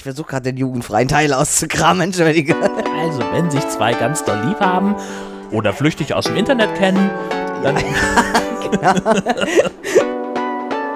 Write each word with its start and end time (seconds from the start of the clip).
Ich 0.00 0.04
versuche 0.04 0.28
gerade 0.28 0.44
den 0.44 0.56
jugendfreien 0.56 1.08
Teil 1.08 1.34
auszukramen, 1.34 2.00
entschuldige. 2.04 2.56
Also, 2.98 3.20
wenn 3.34 3.50
sich 3.50 3.68
zwei 3.68 3.92
ganz 3.92 4.24
doll 4.24 4.38
lieb 4.46 4.58
haben 4.58 4.94
oder 5.52 5.74
flüchtig 5.74 6.14
aus 6.14 6.24
dem 6.24 6.36
Internet 6.36 6.74
kennen, 6.76 7.10
dann. 7.62 7.76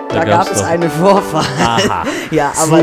Da, 0.08 0.24
gab 0.24 0.26
gab's 0.26 0.50
es 0.52 0.60
doch- 0.62 0.68
einen 0.68 0.90
Vorfall. 0.90 1.44
Aha. 1.60 2.04
Ja, 2.30 2.50
aber 2.56 2.82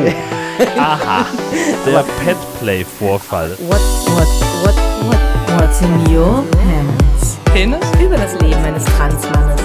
Aha. 0.78 1.26
Der 1.88 2.04
Petplay-Vorfall. 2.24 3.58
What, 3.62 3.80
what, 4.06 4.28
what, 4.64 4.76
what, 5.08 5.60
what's 5.60 5.82
in 5.82 6.16
your 6.16 6.44
pants? 6.52 7.38
Penis? 7.46 7.80
Über 8.00 8.18
das 8.18 8.34
Leben 8.42 8.64
eines 8.64 8.86
Transmannes. 8.86 9.62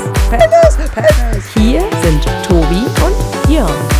Hier 1.55 1.83
sind 2.03 2.25
Tobi 2.49 2.87
und 3.05 3.53
Jörn. 3.53 3.96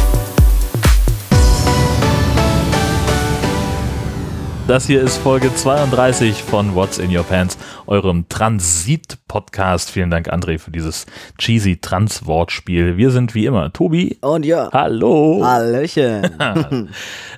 Das 4.67 4.89
hier 4.89 5.01
ist 5.01 5.19
Folge 5.19 5.55
32 5.55 6.43
von 6.43 6.75
What's 6.75 6.99
in 6.99 7.17
Your 7.17 7.23
Pants, 7.23 7.57
eurem 7.87 8.29
Transit-Podcast. 8.29 9.93
Vielen 9.93 10.11
Dank, 10.11 10.33
André, 10.33 10.59
für 10.59 10.73
dieses 10.73 11.07
cheesy 11.39 11.77
Trans-Wortspiel. 11.77 12.97
Wir 12.97 13.13
sind 13.13 13.37
wie 13.37 13.47
immer 13.47 13.73
Tobi. 13.73 14.19
Und 14.23 14.45
ja. 14.45 14.69
Hallo. 14.73 15.41
Hallöchen. 15.45 16.31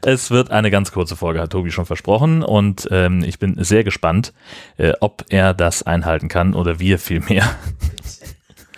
Es 0.03 0.31
wird 0.31 0.51
eine 0.51 0.71
ganz 0.71 0.91
kurze 0.91 1.17
Folge, 1.17 1.41
hat 1.41 1.51
Tobi 1.51 1.71
schon 1.71 1.85
versprochen. 1.85 2.43
Und 2.43 2.89
ähm, 2.91 3.23
ich 3.23 3.39
bin 3.39 3.63
sehr 3.63 3.85
gespannt, 3.85 4.33
äh, 4.79 4.93
ob 5.01 5.27
er 5.29 5.53
das 5.53 5.83
einhalten 5.83 6.29
kann 6.29 6.55
oder 6.55 6.81
wir 6.81 6.99
vielmehr. 6.99 7.45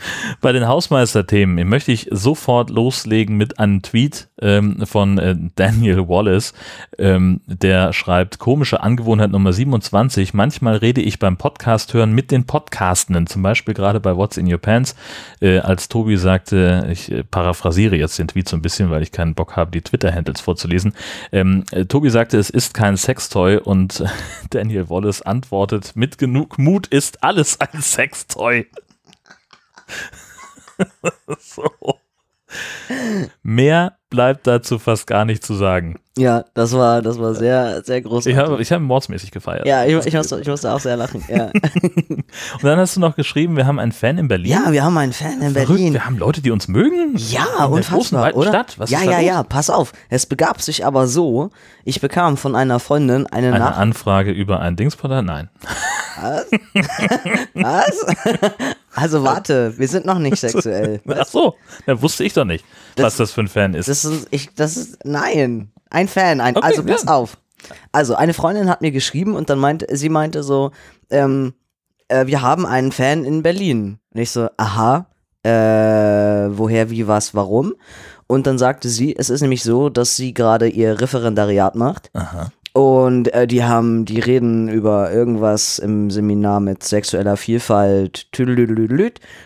Bei 0.41 0.53
den 0.53 0.67
Hausmeisterthemen 0.67 1.69
möchte 1.69 1.93
ich 1.93 2.09
sofort 2.11 2.71
loslegen 2.71 3.37
mit 3.37 3.59
einem 3.59 3.83
Tweet 3.83 4.29
ähm, 4.41 4.85
von 4.87 5.19
äh, 5.19 5.37
Daniel 5.55 6.09
Wallace, 6.09 6.55
ähm, 6.99 7.41
der 7.47 7.93
schreibt, 7.93 8.39
komische 8.39 8.83
Angewohnheit 8.83 9.31
Nummer 9.31 9.53
27, 9.53 10.35
manchmal 10.35 10.77
rede 10.77 11.01
ich 11.01 11.19
beim 11.19 11.37
Podcast 11.37 11.95
hören 11.95 12.13
mit 12.13 12.31
den 12.31 12.45
Podcastenden, 12.45 13.27
zum 13.27 13.43
Beispiel 13.43 13.75
gerade 13.75 14.01
bei 14.01 14.17
What's 14.17 14.37
in 14.37 14.51
Your 14.51 14.59
Pants, 14.59 14.95
äh, 15.41 15.59
als 15.59 15.89
Tobi 15.89 16.17
sagte, 16.17 16.89
ich 16.91 17.11
äh, 17.11 17.23
paraphrasiere 17.25 17.97
jetzt 17.97 18.19
den 18.19 18.29
Tweet 18.29 18.49
so 18.49 18.57
ein 18.57 18.63
bisschen, 18.63 18.91
weil 18.91 19.03
ich 19.03 19.13
keinen 19.13 19.35
Bock 19.35 19.57
habe, 19.57 19.71
die 19.71 19.83
Twitter-Handles 19.83 20.41
vorzulesen, 20.41 20.95
ähm, 21.33 21.65
äh, 21.71 21.85
Tobi 21.85 22.11
sagte, 22.11 22.39
es 22.39 22.51
ist 22.51 22.75
kein 22.75 22.97
Sextoy 22.97 23.59
und 23.59 24.05
Daniel 24.51 24.89
Wallace 24.89 25.23
antwortet, 25.23 25.93
mit 25.95 26.19
genug 26.19 26.59
Mut 26.59 26.87
ist 26.87 27.23
alles 27.23 27.61
ein 27.61 27.81
Sextoy. 27.81 28.67
so. 31.39 31.71
Mehr 33.43 33.99
bleibt 34.09 34.47
dazu 34.47 34.79
fast 34.79 35.07
gar 35.07 35.25
nicht 35.25 35.45
zu 35.45 35.55
sagen. 35.55 36.01
Ja, 36.21 36.45
das 36.53 36.75
war, 36.75 37.01
das 37.01 37.19
war 37.19 37.35
sehr, 37.35 37.83
sehr 37.83 38.03
großartig. 38.03 38.33
Ich 38.33 38.39
habe 38.39 38.61
ich 38.61 38.71
hab 38.71 38.83
mordsmäßig 38.83 39.31
gefeiert. 39.31 39.67
ja, 39.67 39.87
ich, 39.87 40.07
ich, 40.07 40.13
musste, 40.13 40.39
ich 40.39 40.47
musste 40.47 40.71
auch 40.71 40.79
sehr 40.79 40.95
lachen. 40.97 41.25
Ja. 41.29 41.47
Und 42.05 42.63
dann 42.63 42.79
hast 42.79 42.95
du 42.97 43.01
noch 43.01 43.17
geschrieben, 43.17 43.57
wir 43.57 43.67
haben 43.67 43.79
einen 43.79 43.93
Fan 43.93 44.19
in 44.19 44.29
Berlin. 44.29 44.53
ja, 44.53 44.71
wir 44.71 44.85
haben 44.85 44.99
einen 44.99 45.15
Fan 45.15 45.41
in 45.41 45.53
Verrückt, 45.53 45.69
Berlin. 45.69 45.95
Wir 45.95 46.05
haben 46.05 46.19
Leute, 46.19 46.43
die 46.43 46.51
uns 46.51 46.69
mögen. 46.69 47.17
Ja, 47.17 47.41
in 47.41 47.47
großen, 47.49 47.73
unfassbar, 47.73 48.23
weiten 48.23 48.39
oder? 48.39 48.51
Stadt. 48.51 48.79
Was 48.79 48.91
ja, 48.91 49.03
ja, 49.03 49.17
los? 49.17 49.27
ja, 49.27 49.43
pass 49.45 49.71
auf. 49.71 49.93
Es 50.11 50.27
begab 50.27 50.61
sich 50.61 50.85
aber 50.85 51.07
so, 51.07 51.51
ich 51.85 52.03
bekam 52.03 52.37
von 52.37 52.55
einer 52.55 52.81
Freundin 52.81 53.27
eine, 53.27 53.49
Eine 53.49 53.59
Nachricht. 53.59 53.79
Anfrage 53.79 54.31
über 54.31 54.61
ein 54.61 54.77
Dingspodder? 54.77 55.23
Nein. 55.23 55.49
Was? 57.55 58.07
Also 58.95 59.25
warte, 59.25 59.79
wir 59.79 59.89
sind 59.89 60.05
noch 60.05 60.19
nicht 60.19 60.37
sexuell. 60.37 61.01
Ach 61.09 61.25
so, 61.27 61.55
da 61.87 62.03
wusste 62.03 62.25
ich 62.25 62.35
doch 62.35 62.45
nicht, 62.45 62.65
was 62.97 63.17
das 63.17 63.33
für 63.33 63.41
ein 63.41 63.49
Fan 63.49 63.73
ist. 63.73 63.89
Das 63.89 64.05
ist, 64.05 64.29
ich, 64.31 64.55
das 64.55 64.77
ist, 64.77 64.99
nein, 65.05 65.71
ein 65.91 66.09
Fan, 66.09 66.41
ein, 66.41 66.57
Okay, 66.57 66.67
also 66.67 66.85
pass 66.85 67.05
ja. 67.05 67.15
auf. 67.15 67.37
Also 67.93 68.15
eine 68.15 68.35
Freundin 68.35 68.69
hat 68.69 68.81
mir 68.81 68.91
geschrieben 68.91 69.35
und 69.35 69.51
dann 69.51 69.59
meinte, 69.59 69.87
sie 69.97 70.09
meinte 70.09 70.43
so, 70.43 70.71
ähm, 71.11 71.55
äh, 72.09 72.27
wir 72.27 72.43
haben 72.43 72.67
einen 72.67 72.93
Fan 72.93 73.25
in 73.25 73.43
Berlin. 73.43 73.99
Und 74.15 74.21
ich 74.21 74.31
so, 74.31 74.49
aha, 74.57 75.07
äh, 75.43 75.51
woher, 75.51 76.91
wie, 76.91 77.07
was, 77.07 77.35
warum? 77.35 77.75
Und 78.27 78.47
dann 78.47 78.59
sagte 78.59 78.89
sie, 78.89 79.17
es 79.17 79.31
ist 79.31 79.41
nämlich 79.41 79.63
so, 79.63 79.89
dass 79.89 80.17
sie 80.17 80.35
gerade 80.35 80.69
ihr 80.69 81.01
Referendariat 81.01 81.75
macht. 81.75 82.11
Aha. 82.15 82.53
Und 82.73 83.35
äh, 83.35 83.49
die 83.49 83.65
haben, 83.65 84.05
die 84.05 84.21
reden 84.21 84.69
über 84.69 85.11
irgendwas 85.11 85.81
im 85.81 86.11
Seminar 86.11 86.61
mit 86.61 86.85
sexueller 86.85 87.37
Vielfalt. 87.37 88.29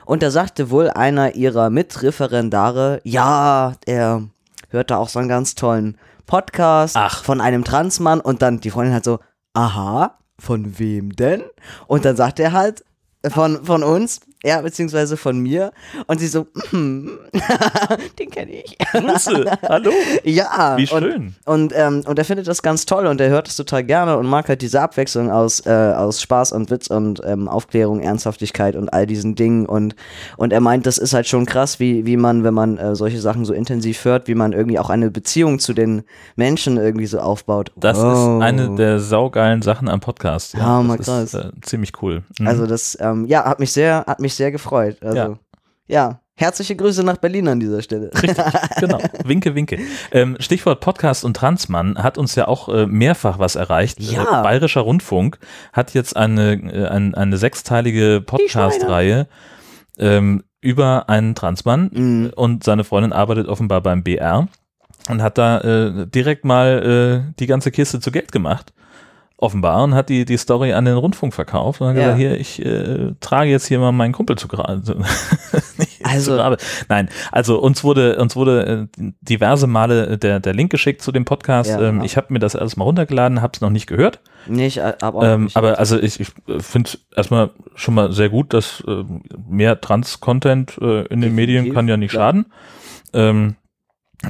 Und 0.04 0.22
da 0.22 0.30
sagte 0.30 0.70
wohl 0.70 0.90
einer 0.90 1.34
ihrer 1.34 1.70
Mitreferendare, 1.70 3.00
ja, 3.04 3.72
er 3.86 4.24
hörte 4.68 4.98
auch 4.98 5.08
so 5.08 5.18
einen 5.18 5.28
ganz 5.28 5.54
tollen 5.54 5.96
Podcast 6.26 6.96
Ach. 6.96 7.22
von 7.24 7.40
einem 7.40 7.64
Transmann. 7.64 8.20
Und 8.20 8.42
dann 8.42 8.60
die 8.60 8.70
Freundin 8.70 8.94
halt 8.94 9.04
so, 9.04 9.20
aha, 9.52 10.18
von 10.38 10.78
wem 10.78 11.14
denn? 11.14 11.42
Und 11.86 12.04
dann 12.04 12.16
sagt 12.16 12.40
er 12.40 12.52
halt, 12.52 12.84
von, 13.30 13.64
von 13.64 13.82
uns, 13.82 14.20
ja, 14.44 14.60
beziehungsweise 14.60 15.16
von 15.16 15.38
mir. 15.38 15.72
Und 16.06 16.20
sie 16.20 16.28
so, 16.28 16.46
"Mhm, 16.70 17.10
den 18.18 18.30
kenne 18.30 18.52
ich. 18.52 18.76
Grüße, 18.92 19.44
hallo. 19.68 19.90
Ja. 20.24 20.76
Wie 20.76 20.88
und- 20.90 21.02
schön. 21.02 21.34
und, 21.44 21.72
ähm, 21.74 22.02
und 22.06 22.18
er 22.18 22.24
findet 22.24 22.46
das 22.46 22.62
ganz 22.62 22.86
toll 22.86 23.06
und 23.06 23.20
er 23.20 23.28
hört 23.30 23.48
es 23.48 23.56
total 23.56 23.84
gerne 23.84 24.16
und 24.16 24.26
mag 24.26 24.48
halt 24.48 24.62
diese 24.62 24.80
Abwechslung 24.80 25.30
aus, 25.30 25.64
äh, 25.66 25.70
aus 25.70 26.20
Spaß 26.20 26.52
und 26.52 26.70
Witz 26.70 26.88
und 26.88 27.20
ähm, 27.24 27.48
Aufklärung, 27.48 28.00
Ernsthaftigkeit 28.00 28.76
und 28.76 28.92
all 28.92 29.06
diesen 29.06 29.34
Dingen. 29.34 29.66
Und, 29.66 29.96
und 30.36 30.52
er 30.52 30.60
meint, 30.60 30.86
das 30.86 30.98
ist 30.98 31.14
halt 31.14 31.26
schon 31.26 31.46
krass, 31.46 31.80
wie, 31.80 32.06
wie 32.06 32.16
man, 32.16 32.44
wenn 32.44 32.54
man 32.54 32.78
äh, 32.78 32.94
solche 32.94 33.20
Sachen 33.20 33.44
so 33.44 33.54
intensiv 33.54 34.04
hört, 34.04 34.28
wie 34.28 34.34
man 34.34 34.52
irgendwie 34.52 34.78
auch 34.78 34.90
eine 34.90 35.10
Beziehung 35.10 35.58
zu 35.58 35.72
den 35.72 36.02
Menschen 36.36 36.76
irgendwie 36.76 37.06
so 37.06 37.18
aufbaut. 37.18 37.72
Das 37.76 37.98
Wow. 37.98 38.38
ist 38.40 38.44
eine 38.44 38.74
der 38.74 38.98
saugeilen 39.00 39.62
Sachen 39.62 39.88
am 39.88 40.00
Podcast. 40.00 40.54
Ja, 40.54 40.82
das 40.82 41.06
krass. 41.06 41.24
ist 41.24 41.34
äh, 41.34 41.50
ziemlich 41.62 41.92
cool. 42.02 42.22
Mhm. 42.38 42.46
Also 42.46 42.66
das, 42.66 42.96
ähm, 43.00 43.24
ja, 43.26 43.44
hat 43.44 43.60
mich 43.60 43.72
sehr, 43.72 44.04
hat 44.06 44.20
mich 44.20 44.33
sehr 44.36 44.50
gefreut. 44.50 44.96
Also, 45.02 45.16
Ja. 45.16 45.38
ja. 45.86 46.20
Herzliche 46.36 46.74
Grüße 46.74 47.04
nach 47.04 47.18
Berlin 47.18 47.46
an 47.46 47.60
dieser 47.60 47.80
Stelle. 47.80 48.10
genau, 48.80 48.98
winke, 49.24 49.54
winke. 49.54 49.78
Ähm, 50.10 50.36
Stichwort 50.40 50.80
Podcast 50.80 51.24
und 51.24 51.36
Transmann 51.36 51.96
hat 52.02 52.18
uns 52.18 52.34
ja 52.34 52.48
auch 52.48 52.68
äh, 52.68 52.86
mehrfach 52.86 53.38
was 53.38 53.54
erreicht. 53.54 54.00
Ja. 54.00 54.40
Äh, 54.40 54.42
Bayerischer 54.42 54.80
Rundfunk 54.80 55.38
hat 55.72 55.94
jetzt 55.94 56.16
eine, 56.16 56.54
äh, 56.54 56.88
ein, 56.88 57.14
eine 57.14 57.36
sechsteilige 57.36 58.20
Podcast-Reihe 58.20 59.28
ähm, 59.96 60.42
über 60.60 61.08
einen 61.08 61.36
Transmann 61.36 61.90
Mhm. 61.92 62.32
und 62.34 62.64
seine 62.64 62.82
Freundin 62.82 63.12
arbeitet 63.12 63.46
offenbar 63.46 63.80
beim 63.80 64.02
BR 64.02 64.48
und 65.08 65.22
hat 65.22 65.38
da 65.38 65.60
äh, 65.60 66.06
direkt 66.08 66.44
mal 66.44 67.26
äh, 67.28 67.32
die 67.38 67.46
ganze 67.46 67.70
Kiste 67.70 68.00
zu 68.00 68.10
Geld 68.10 68.32
gemacht. 68.32 68.72
Offenbar 69.36 69.82
und 69.82 69.94
hat 69.94 70.08
die, 70.10 70.24
die 70.24 70.36
Story 70.36 70.72
an 70.74 70.84
den 70.84 70.96
Rundfunk 70.96 71.34
verkauft 71.34 71.80
und 71.80 71.88
hat 71.88 71.96
Ja. 71.96 72.02
gesagt, 72.14 72.18
hier, 72.20 72.38
ich 72.40 72.64
äh, 72.64 73.12
trage 73.20 73.50
jetzt 73.50 73.66
hier 73.66 73.80
mal 73.80 73.90
meinen 73.92 74.12
Kumpel 74.12 74.36
zu 74.38 74.46
Grabe. 74.48 74.80
Also- 76.04 76.36
zu. 76.38 76.56
Nein, 76.88 77.08
also 77.32 77.58
uns 77.58 77.82
wurde, 77.82 78.16
uns 78.18 78.36
wurde 78.36 78.88
äh, 78.96 79.02
diverse 79.22 79.66
Male 79.66 80.18
der, 80.18 80.38
der 80.38 80.54
Link 80.54 80.70
geschickt 80.70 81.02
zu 81.02 81.10
dem 81.12 81.24
Podcast. 81.24 81.70
Ja, 81.70 81.80
ähm, 81.80 81.98
ja. 81.98 82.04
ich 82.04 82.16
habe 82.16 82.28
mir 82.32 82.38
das 82.38 82.54
alles 82.56 82.76
mal 82.76 82.84
runtergeladen, 82.84 83.42
habe 83.42 83.52
es 83.54 83.60
noch 83.60 83.70
nicht 83.70 83.86
gehört. 83.86 84.20
Nicht, 84.46 84.80
aber 84.80 85.22
Ähm, 85.34 85.44
nicht. 85.44 85.56
aber 85.56 85.78
also 85.78 85.98
ich, 85.98 86.20
ich 86.20 86.28
finde 86.60 86.90
es 86.90 86.98
erstmal 87.16 87.50
schon 87.74 87.94
mal 87.94 88.12
sehr 88.12 88.28
gut, 88.28 88.54
dass 88.54 88.84
äh, 88.86 89.04
mehr 89.48 89.80
Trans-Content 89.80 90.78
äh, 90.80 91.02
in 91.06 91.20
den 91.20 91.34
Medien 91.34 91.64
Definitiv, 91.64 91.74
kann 91.74 91.88
ja 91.88 91.96
nicht 91.96 92.10
klar. 92.12 92.28
schaden. 92.28 92.46
Ähm, 93.12 93.56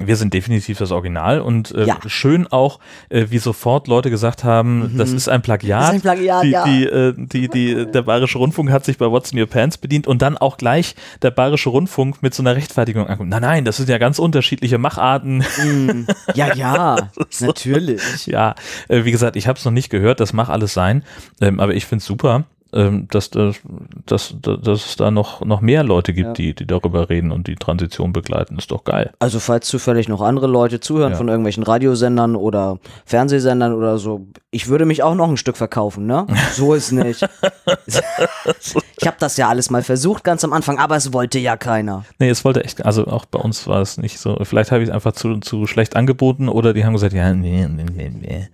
wir 0.04 0.16
sind 0.16 0.34
definitiv 0.34 0.78
das 0.78 0.90
Original 0.90 1.40
und 1.40 1.72
äh, 1.72 1.84
Ja. 1.86 1.98
schön 2.06 2.46
auch, 2.46 2.80
äh, 3.08 3.26
wie 3.30 3.38
sofort 3.38 3.88
Leute 3.88 4.10
gesagt 4.10 4.44
haben, 4.44 4.94
das 4.96 5.12
ist 5.12 5.28
ein 5.28 5.42
Plagiat. 5.42 5.80
Das 5.82 5.88
ist 5.88 5.94
ein 5.94 6.00
Plagiat, 6.00 6.44
die, 6.44 6.50
ja. 6.50 6.64
die, 6.64 6.84
äh, 6.84 7.14
die, 7.16 7.48
die, 7.48 7.86
der 7.90 8.02
Bayerische 8.02 8.38
Rundfunk 8.38 8.70
hat 8.70 8.84
sich 8.84 8.98
bei 8.98 9.10
What's 9.10 9.32
in 9.32 9.38
Your 9.40 9.46
Pants 9.46 9.78
bedient 9.78 10.06
und 10.06 10.22
dann 10.22 10.36
auch 10.36 10.56
gleich 10.56 10.94
der 11.22 11.30
Bayerische 11.30 11.68
Rundfunk 11.70 12.22
mit 12.22 12.34
so 12.34 12.42
einer 12.42 12.56
Rechtfertigung 12.56 13.06
ankommt. 13.06 13.30
Nein, 13.30 13.42
nein, 13.42 13.64
das 13.64 13.76
sind 13.76 13.88
ja 13.88 13.98
ganz 13.98 14.18
unterschiedliche 14.18 14.78
Macharten. 14.78 15.38
Mm, 15.38 16.06
ja, 16.34 16.54
ja, 16.54 17.10
natürlich. 17.40 18.26
Ja, 18.26 18.54
äh, 18.88 19.04
wie 19.04 19.10
gesagt, 19.10 19.36
ich 19.36 19.46
habe 19.48 19.58
es 19.58 19.64
noch 19.64 19.72
nicht 19.72 19.90
gehört, 19.90 20.20
das 20.20 20.32
mag 20.32 20.48
alles 20.48 20.74
sein, 20.74 21.04
ähm, 21.40 21.60
aber 21.60 21.74
ich 21.74 21.86
finde 21.86 22.00
es 22.00 22.06
super, 22.06 22.44
ähm, 22.74 23.06
dass, 23.10 23.30
dass, 23.30 23.56
dass, 24.04 24.34
dass 24.42 24.86
es 24.86 24.96
da 24.96 25.10
noch, 25.10 25.44
noch 25.44 25.60
mehr 25.60 25.84
Leute 25.84 26.12
gibt, 26.12 26.26
Ja. 26.26 26.32
die, 26.32 26.54
die 26.54 26.66
darüber 26.66 27.08
reden 27.08 27.30
und 27.32 27.46
die 27.46 27.54
Transition 27.54 28.12
begleiten. 28.12 28.58
Ist 28.58 28.70
doch 28.70 28.84
geil. 28.84 29.12
Also 29.20 29.38
falls 29.40 29.68
zufällig 29.68 30.08
noch 30.08 30.20
andere 30.20 30.46
Leute 30.48 30.80
zuhören 30.80 31.12
Ja. 31.12 31.16
von 31.18 31.28
irgendwelchen 31.28 31.62
Radiosendern 31.62 32.36
oder 32.36 32.78
Fernsehsendern 33.06 33.72
oder 33.74 33.98
so, 33.98 34.26
ich 34.50 34.68
würde 34.68 34.84
mich 34.86 35.02
auch 35.02 35.14
noch 35.14 35.28
ein 35.28 35.36
Stück 35.36 35.56
verkaufen, 35.56 36.06
ne? 36.06 36.26
So 36.54 36.74
ist 36.74 36.92
nicht. 36.92 37.22
ich 37.86 39.06
habe 39.06 39.16
das 39.20 39.36
ja 39.36 39.48
alles 39.48 39.70
mal 39.70 39.82
versucht 39.82 40.24
ganz 40.24 40.44
am 40.44 40.52
Anfang, 40.52 40.78
aber 40.78 40.96
es 40.96 41.12
wollte 41.12 41.38
ja 41.38 41.56
keiner. 41.56 42.04
Nee, 42.18 42.28
es 42.30 42.44
wollte 42.44 42.64
echt, 42.64 42.84
also 42.84 43.06
auch 43.06 43.24
bei 43.24 43.38
uns 43.38 43.66
war 43.66 43.80
es 43.80 43.98
nicht 43.98 44.18
so. 44.18 44.36
Vielleicht 44.42 44.72
habe 44.72 44.82
ich 44.82 44.88
es 44.88 44.94
einfach 44.94 45.12
zu, 45.12 45.38
zu 45.38 45.66
schlecht 45.66 45.96
angeboten 45.96 46.48
oder 46.48 46.72
die 46.74 46.84
haben 46.84 46.92
gesagt, 46.94 47.12
ja, 47.14 47.32
nee, 47.32 47.66
nee, 47.68 47.84
nee, 47.92 48.10
nee. 48.10 48.48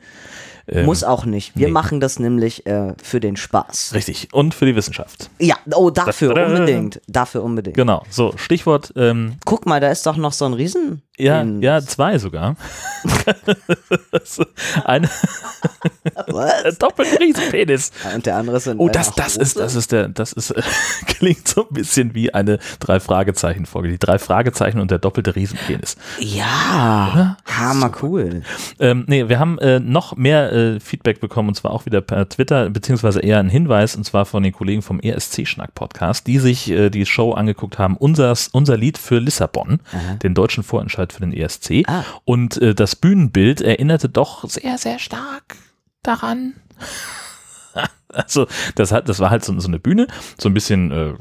Ähm, 0.73 0.87
Muss 0.87 1.03
auch 1.05 1.25
nicht. 1.25 1.57
Wir 1.57 1.67
nee. 1.67 1.73
machen 1.73 2.01
das 2.01 2.19
nämlich 2.19 2.65
äh, 2.67 2.95
für 3.03 3.19
den 3.21 3.37
Spaß. 3.37 3.93
Richtig. 3.95 4.29
Und 4.33 4.55
für 4.55 4.67
die 4.67 4.77
Wissenschaft. 4.77 5.29
Ja, 5.39 5.57
oh, 5.75 5.91
dafür 5.91 6.33
Da- 6.35 6.47
da- 6.47 6.47
unbedingt. 6.55 7.01
Dafür 7.09 7.43
unbedingt. 7.43 7.77
Genau. 7.77 8.05
So, 8.09 8.33
Stichwort, 8.37 8.93
ähm, 8.97 9.35
Guck 9.45 9.67
mal, 9.67 9.81
da 9.81 9.89
ist 9.91 10.07
doch 10.07 10.17
noch 10.17 10.33
so 10.33 10.45
ein 10.45 10.53
Riesen. 10.55 11.03
Ja, 11.23 11.41
in- 11.43 11.63
ja, 11.63 11.81
zwei 11.81 12.19
sogar. 12.19 12.57
Eine 14.85 15.09
Was? 16.29 16.79
doppelten 16.79 17.19
Riesenpenis. 17.19 17.91
Und 18.15 18.27
der 18.27 18.37
andere 18.37 18.61
sind. 18.61 18.79
Oh, 18.79 18.89
das, 18.89 19.13
das 19.15 19.37
ist, 19.37 19.59
das 19.59 19.75
ist 19.75 19.93
der, 19.93 20.09
das 20.09 20.33
ist, 20.33 20.51
äh, 20.51 20.63
klingt 21.07 21.47
so 21.49 21.63
ein 21.69 21.75
bisschen 21.75 22.15
wie 22.15 22.33
eine 22.35 22.59
Drei-Fragezeichen-Folge. 22.81 23.89
Die 23.89 23.99
drei 23.99 24.19
Fragezeichen 24.19 24.81
und 24.81 24.91
der 24.91 24.99
doppelte 24.99 25.35
Riesenpenis. 25.37 25.97
Ja, 26.19 27.37
hammer 27.47 27.93
cool. 28.03 28.43
Ähm, 28.79 29.05
nee, 29.07 29.29
wir 29.29 29.39
haben 29.39 29.59
äh, 29.59 29.81
noch 29.81 30.17
mehr 30.17 30.53
äh, 30.53 30.81
Feedback 30.81 31.21
bekommen 31.21 31.49
und 31.49 31.55
zwar 31.55 31.73
auch 31.73 31.87
wieder 31.87 32.01
per 32.01 32.29
Twitter, 32.29 32.71
beziehungsweise 32.71 33.21
eher 33.21 33.39
ein 33.39 33.49
Hinweis 33.51 33.97
und 33.97 34.05
zwar 34.05 34.27
von 34.27 34.43
den 34.43 34.53
Kollegen 34.53 34.83
vom 34.83 35.01
ESC-Schnack-Podcast, 35.01 36.27
die 36.27 36.39
sich 36.39 36.71
äh, 36.71 36.91
die 36.91 37.07
Show 37.07 37.33
angeguckt 37.33 37.79
haben, 37.79 37.97
unser, 37.97 38.35
unser 38.53 38.77
Lied 38.77 38.99
für 38.99 39.19
Lissabon, 39.19 39.81
den 40.23 40.35
deutschen 40.35 40.63
Vorentscheid 40.63 41.10
für 41.13 41.21
den 41.21 41.33
ESC. 41.33 41.85
Ah. 41.87 42.05
Und 42.25 42.57
äh, 42.61 42.75
das 42.75 42.97
Bühnenbild 42.97 43.61
erinnerte 43.61 44.09
doch 44.09 44.49
sehr, 44.49 44.79
sehr 44.79 44.99
stark 44.99 45.57
daran. 46.03 46.55
Also 48.13 48.49
das 48.75 48.91
hat, 48.91 49.09
das 49.09 49.21
war 49.21 49.31
halt 49.31 49.45
so, 49.45 49.57
so 49.61 49.69
eine 49.69 49.79
Bühne, 49.79 50.09
so 50.37 50.49
ein 50.49 50.53
bisschen, 50.53 50.91
äh, 50.91 51.15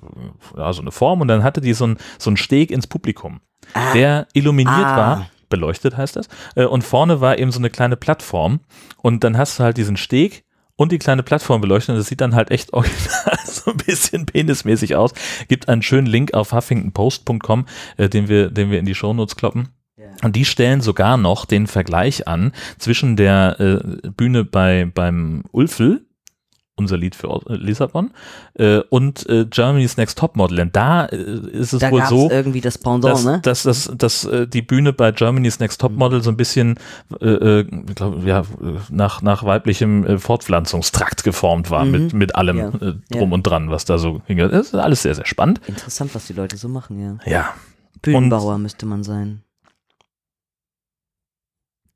ja, 0.57 0.73
so 0.73 0.81
eine 0.81 0.91
Form 0.91 1.21
und 1.21 1.27
dann 1.27 1.43
hatte 1.43 1.61
die 1.61 1.73
so 1.73 1.85
ein, 1.85 1.97
so 2.17 2.31
ein 2.31 2.37
Steg 2.37 2.71
ins 2.71 2.87
Publikum, 2.87 3.41
der 3.93 4.27
illuminiert 4.33 4.73
Ah. 4.75 4.97
war, 4.97 5.29
beleuchtet 5.49 5.97
heißt 5.97 6.15
das, 6.15 6.27
äh, 6.55 6.65
und 6.65 6.83
vorne 6.83 7.21
war 7.21 7.37
eben 7.37 7.51
so 7.51 7.59
eine 7.59 7.69
kleine 7.69 7.95
Plattform 7.95 8.61
und 8.97 9.23
dann 9.23 9.37
hast 9.37 9.59
du 9.59 9.63
halt 9.63 9.77
diesen 9.77 9.97
Steg 9.97 10.45
und 10.77 10.91
die 10.91 10.97
kleine 10.97 11.21
Plattform 11.21 11.61
beleuchtet 11.61 11.89
und 11.89 11.97
das 11.99 12.07
sieht 12.07 12.21
dann 12.21 12.33
halt 12.33 12.49
echt 12.49 12.73
original 12.73 13.37
so 13.45 13.69
ein 13.69 13.77
bisschen 13.77 14.25
penismäßig 14.25 14.95
aus. 14.95 15.13
Gibt 15.47 15.69
einen 15.69 15.83
schönen 15.83 16.07
Link 16.07 16.33
auf 16.33 16.53
huffingtonpost.com, 16.53 17.65
äh, 17.97 18.09
den 18.09 18.27
wir, 18.29 18.49
den 18.49 18.71
wir 18.71 18.79
in 18.79 18.85
die 18.85 18.95
Shownotes 18.95 19.35
kloppen. 19.35 19.69
Und 20.23 20.35
die 20.35 20.45
stellen 20.45 20.81
sogar 20.81 21.17
noch 21.17 21.45
den 21.45 21.67
Vergleich 21.67 22.27
an 22.27 22.51
zwischen 22.77 23.15
der 23.15 23.59
äh, 23.59 24.09
Bühne 24.09 24.43
bei, 24.43 24.89
beim 24.93 25.43
Ulfel, 25.51 26.05
unser 26.75 26.97
Lied 26.97 27.13
für 27.15 27.27
äh, 27.49 27.55
Lissabon, 27.55 28.11
äh, 28.55 28.79
und 28.89 29.27
äh, 29.29 29.45
Germany's 29.49 29.97
Next 29.97 30.17
Topmodel. 30.17 30.57
Denn 30.57 30.71
da 30.71 31.05
äh, 31.05 31.15
ist 31.51 31.73
es 31.73 31.79
Da 31.79 31.91
wohl 31.91 32.03
so, 32.05 32.29
irgendwie 32.29 32.61
das 32.61 32.77
Pendant, 32.77 33.13
dass, 33.13 33.25
ne? 33.25 33.39
dass, 33.43 33.63
dass, 33.63 33.91
dass 33.97 34.23
äh, 34.25 34.47
die 34.47 34.61
Bühne 34.61 34.93
bei 34.93 35.11
Germany's 35.11 35.59
Next 35.59 35.79
Topmodel 35.81 36.21
so 36.21 36.29
ein 36.31 36.37
bisschen 36.37 36.75
äh, 37.21 37.25
äh, 37.25 37.63
glaub, 37.95 38.25
ja, 38.25 38.43
nach, 38.89 39.21
nach 39.21 39.43
weiblichem 39.43 40.19
Fortpflanzungstrakt 40.19 41.23
geformt 41.23 41.69
war, 41.69 41.85
mit, 41.85 42.13
mit 42.13 42.35
allem 42.35 42.57
Ja. 42.57 42.71
drum 42.71 43.01
Ja. 43.13 43.21
und 43.21 43.43
dran, 43.43 43.69
was 43.69 43.85
da 43.85 43.97
so 43.97 44.21
ging. 44.27 44.37
Das 44.37 44.51
ist 44.67 44.75
alles 44.75 45.01
sehr, 45.01 45.15
sehr 45.15 45.25
spannend. 45.25 45.61
Interessant, 45.67 46.13
was 46.15 46.27
die 46.27 46.33
Leute 46.33 46.55
so 46.57 46.67
machen, 46.69 46.99
ja. 46.99 47.31
Ja. 47.31 47.53
Bühnenbauer 48.01 48.57
müsste 48.57 48.85
man 48.85 49.03
sein. 49.03 49.43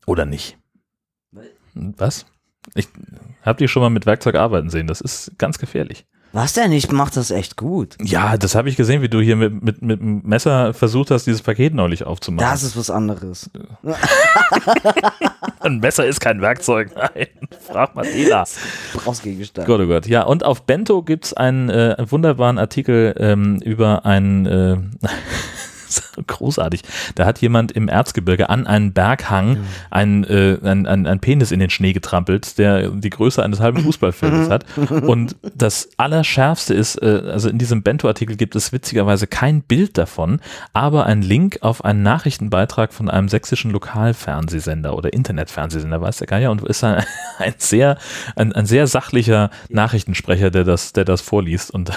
Oder 0.05 0.25
nicht. 0.25 0.57
Was? 1.73 2.25
Ich 2.75 2.87
hab 3.41 3.57
die 3.57 3.67
schon 3.67 3.81
mal 3.81 3.89
mit 3.89 4.05
Werkzeug 4.05 4.35
arbeiten 4.35 4.69
sehen. 4.69 4.87
Das 4.87 5.01
ist 5.01 5.37
ganz 5.37 5.57
gefährlich. 5.57 6.05
Was 6.33 6.53
denn? 6.53 6.71
Ich 6.71 6.91
mach 6.91 7.11
das 7.11 7.29
echt 7.29 7.57
gut. 7.57 7.95
Ja, 8.01 8.37
das 8.37 8.55
habe 8.55 8.67
ich 8.67 8.75
gesehen, 8.75 9.03
wie 9.03 9.09
du 9.09 9.21
hier 9.21 9.35
mit, 9.35 9.61
mit, 9.63 9.83
mit 9.83 9.99
dem 9.99 10.23
Messer 10.23 10.73
versucht 10.73 11.11
hast, 11.11 11.27
dieses 11.27 11.43
Paket 11.43 11.75
neulich 11.75 12.05
aufzumachen. 12.05 12.49
Das 12.49 12.63
ist 12.63 12.75
was 12.75 12.89
anderes. 12.89 13.51
Ein 15.59 15.77
Messer 15.77 16.07
ist 16.07 16.19
kein 16.19 16.41
Werkzeug. 16.41 16.89
Nein, 16.95 17.27
frag 17.59 17.93
mal 17.93 18.07
Ela. 18.07 18.45
Brauchsgegenstand. 18.95 19.67
Gott, 19.67 19.79
oh 19.79 19.85
Gott. 19.85 20.07
Ja, 20.07 20.23
und 20.23 20.43
auf 20.43 20.63
Bento 20.63 21.03
gibt's 21.03 21.33
einen 21.33 21.69
äh, 21.69 22.03
wunderbaren 22.09 22.57
Artikel 22.57 23.13
ähm, 23.19 23.57
über 23.57 24.03
ein 24.07 24.47
äh, 24.47 24.77
großartig. 26.27 26.81
Da 27.15 27.25
hat 27.25 27.39
jemand 27.39 27.71
im 27.71 27.87
Erzgebirge 27.87 28.49
an 28.49 28.67
einen 28.67 28.93
Berghang 28.93 29.57
einen, 29.89 30.23
äh, 30.23 30.57
ein, 30.63 30.85
ein, 30.87 31.07
ein 31.07 31.19
Penis 31.19 31.51
in 31.51 31.59
den 31.59 31.69
Schnee 31.69 31.93
getrampelt, 31.93 32.57
der 32.57 32.89
die 32.89 33.09
Größe 33.09 33.43
eines 33.43 33.59
halben 33.59 33.79
Fußballfeldes 33.83 34.49
hat. 34.49 34.65
Und 34.77 35.35
das 35.55 35.89
Allerschärfste 35.97 36.73
ist, 36.73 37.01
äh, 37.01 37.23
also 37.25 37.49
in 37.49 37.57
diesem 37.57 37.83
Bento-Artikel 37.83 38.35
gibt 38.35 38.55
es 38.55 38.71
witzigerweise 38.71 39.27
kein 39.27 39.61
Bild 39.61 39.97
davon, 39.97 40.39
aber 40.73 41.05
ein 41.05 41.21
Link 41.21 41.59
auf 41.61 41.83
einen 41.83 42.03
Nachrichtenbeitrag 42.03 42.93
von 42.93 43.09
einem 43.09 43.29
sächsischen 43.29 43.71
Lokalfernsehsender 43.71 44.95
oder 44.95 45.13
Internetfernsehsender, 45.13 46.01
weiß 46.01 46.17
der 46.17 46.27
Geier, 46.27 46.51
und 46.51 46.63
ist 46.63 46.83
ein, 46.83 47.03
ein 47.37 47.53
sehr, 47.57 47.97
ein, 48.35 48.53
ein 48.53 48.65
sehr 48.65 48.87
sachlicher 48.87 49.49
Nachrichtensprecher, 49.69 50.51
der 50.51 50.63
das, 50.63 50.93
der 50.93 51.05
das 51.05 51.21
vorliest. 51.21 51.71
Und 51.71 51.91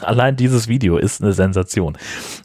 allein 0.00 0.36
dieses 0.36 0.68
Video 0.68 0.96
ist 0.96 1.22
eine 1.22 1.32
Sensation. 1.32 1.96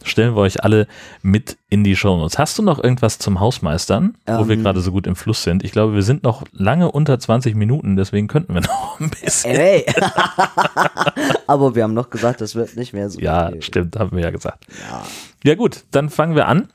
Stellen 0.04 0.36
wir 0.36 0.42
euch 0.42 0.64
alle 0.64 0.88
mit 1.22 1.58
in 1.70 1.84
die 1.84 1.96
Shownotes. 1.96 2.38
Hast 2.38 2.58
du 2.58 2.64
noch 2.64 2.84
irgendwas 2.84 3.18
zum 3.20 3.40
Hausmeistern, 3.40 4.16
wo 4.26 4.48
wir 4.48 4.56
Ähm. 4.56 4.64
gerade 4.64 4.82
so 4.82 4.92
gut 4.92 5.08
im 5.08 5.16
Fluss 5.16 5.44
sind? 5.44 5.64
Ich 5.64 5.72
glaube, 5.72 5.94
wir 5.96 6.04
sind 6.04 6.24
noch 6.24 6.44
lange 6.52 6.92
unter 6.92 7.20
20 7.20 7.56
Minuten, 7.56 7.96
deswegen 7.96 8.28
könnten 8.28 8.54
wir 8.54 8.62
noch 8.68 9.00
ein 9.00 9.10
bisschen. 9.10 9.52
Ey. 9.52 9.86
Aber 11.48 11.76
wir 11.76 11.84
haben 11.84 11.94
noch 11.94 12.10
gesagt, 12.10 12.42
das 12.42 12.56
wird 12.56 12.76
nicht 12.76 12.94
mehr 12.94 13.10
so. 13.10 13.20
Ja, 13.20 13.50
viel. 13.52 13.62
stimmt, 13.62 13.96
haben 13.98 14.16
wir 14.16 14.24
ja 14.24 14.32
gesagt. 14.32 14.66
Ja. 14.90 15.04
Ja 15.44 15.56
gut, 15.56 15.84
dann 15.92 16.10
fangen 16.10 16.36
wir 16.36 16.48
an 16.48 16.70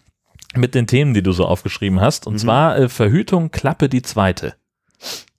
mit 0.55 0.75
den 0.75 0.87
Themen, 0.87 1.15
die 1.15 1.23
du 1.23 1.33
so 1.33 1.45
aufgeschrieben 1.47 2.01
hast. 2.01 2.27
Und 2.27 2.39
zwar 2.39 2.77
äh, 2.77 2.89
Verhütung, 2.89 3.51
Klappe 3.51 3.89
die 3.89 4.03
zweite. 4.03 4.55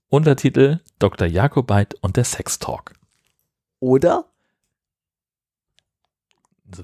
Untertitel 0.10 0.80
Dr. 1.00 1.28
Jakobait 1.28 1.96
und 2.02 2.18
der 2.18 2.24
Sextalk. 2.26 2.94
Oder? 3.80 4.26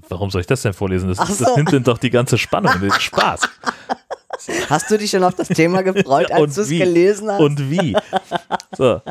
Warum 0.09 0.29
soll 0.29 0.41
ich 0.41 0.47
das 0.47 0.61
denn 0.61 0.73
vorlesen? 0.73 1.09
Das, 1.09 1.19
Ach 1.19 1.27
das 1.27 1.37
so. 1.37 1.55
nimmt 1.55 1.71
denn 1.71 1.83
doch 1.83 1.97
die 1.97 2.09
ganze 2.09 2.37
Spannung 2.37 2.79
den 2.79 2.91
Spaß. 2.99 3.41
Hast 4.69 4.91
du 4.91 4.97
dich 4.97 5.09
schon 5.11 5.23
auf 5.23 5.35
das 5.35 5.47
Thema 5.47 5.81
gefreut, 5.81 6.31
als 6.31 6.55
du 6.55 6.61
es 6.61 6.69
gelesen 6.69 7.31
hast? 7.31 7.39
Und 7.39 7.71
wie? 7.71 7.95
So, 8.77 9.01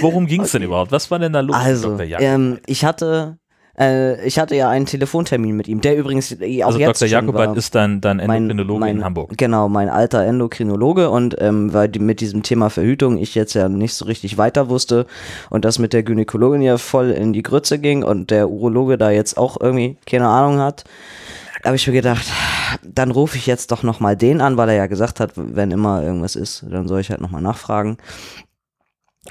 worum 0.00 0.26
ging 0.26 0.42
es 0.42 0.52
denn 0.52 0.62
überhaupt? 0.62 0.92
Was 0.92 1.10
war 1.10 1.18
denn 1.18 1.32
da 1.32 1.40
los, 1.40 1.56
also, 1.56 1.98
ähm, 1.98 2.60
ich 2.66 2.84
hatte, 2.84 3.38
äh, 3.78 4.26
ich 4.26 4.38
hatte 4.38 4.56
ja 4.56 4.68
einen 4.68 4.86
Telefontermin 4.86 5.56
mit 5.56 5.68
ihm, 5.68 5.80
der 5.80 5.96
übrigens 5.96 6.32
äh, 6.40 6.62
auch 6.62 6.68
also 6.68 6.78
jetzt 6.78 7.02
Dr. 7.02 7.34
war. 7.34 7.56
ist 7.56 7.74
dein, 7.74 8.00
dein 8.00 8.18
mein, 8.18 8.50
Endokrinologe 8.50 8.80
mein, 8.80 8.96
in 8.96 9.04
Hamburg. 9.04 9.36
Genau, 9.36 9.68
mein 9.68 9.88
alter 9.88 10.24
Endokrinologe 10.24 11.10
und 11.10 11.36
ähm, 11.40 11.72
weil 11.72 11.88
die, 11.88 11.98
mit 11.98 12.20
diesem 12.20 12.42
Thema 12.42 12.70
Verhütung 12.70 13.18
ich 13.18 13.34
jetzt 13.34 13.54
ja 13.54 13.68
nicht 13.68 13.94
so 13.94 14.04
richtig 14.04 14.38
weiter 14.38 14.68
wusste 14.68 15.06
und 15.50 15.64
das 15.64 15.78
mit 15.78 15.92
der 15.92 16.02
Gynäkologin 16.02 16.62
ja 16.62 16.78
voll 16.78 17.10
in 17.10 17.32
die 17.32 17.42
Grütze 17.42 17.78
ging 17.78 18.02
und 18.02 18.30
der 18.30 18.48
Urologe 18.50 18.98
da 18.98 19.10
jetzt 19.10 19.36
auch 19.36 19.60
irgendwie 19.60 19.96
keine 20.06 20.28
Ahnung 20.28 20.58
hat, 20.58 20.84
habe 21.64 21.76
ich 21.76 21.86
mir 21.86 21.92
gedacht, 21.92 22.26
dann 22.82 23.10
rufe 23.10 23.36
ich 23.36 23.46
jetzt 23.46 23.72
doch 23.72 23.82
nochmal 23.82 24.16
den 24.16 24.40
an, 24.40 24.56
weil 24.56 24.68
er 24.68 24.76
ja 24.76 24.86
gesagt 24.86 25.20
hat, 25.20 25.32
wenn 25.34 25.70
immer 25.70 26.02
irgendwas 26.02 26.36
ist, 26.36 26.64
dann 26.70 26.86
soll 26.86 27.00
ich 27.00 27.10
halt 27.10 27.20
nochmal 27.20 27.42
nachfragen. 27.42 27.98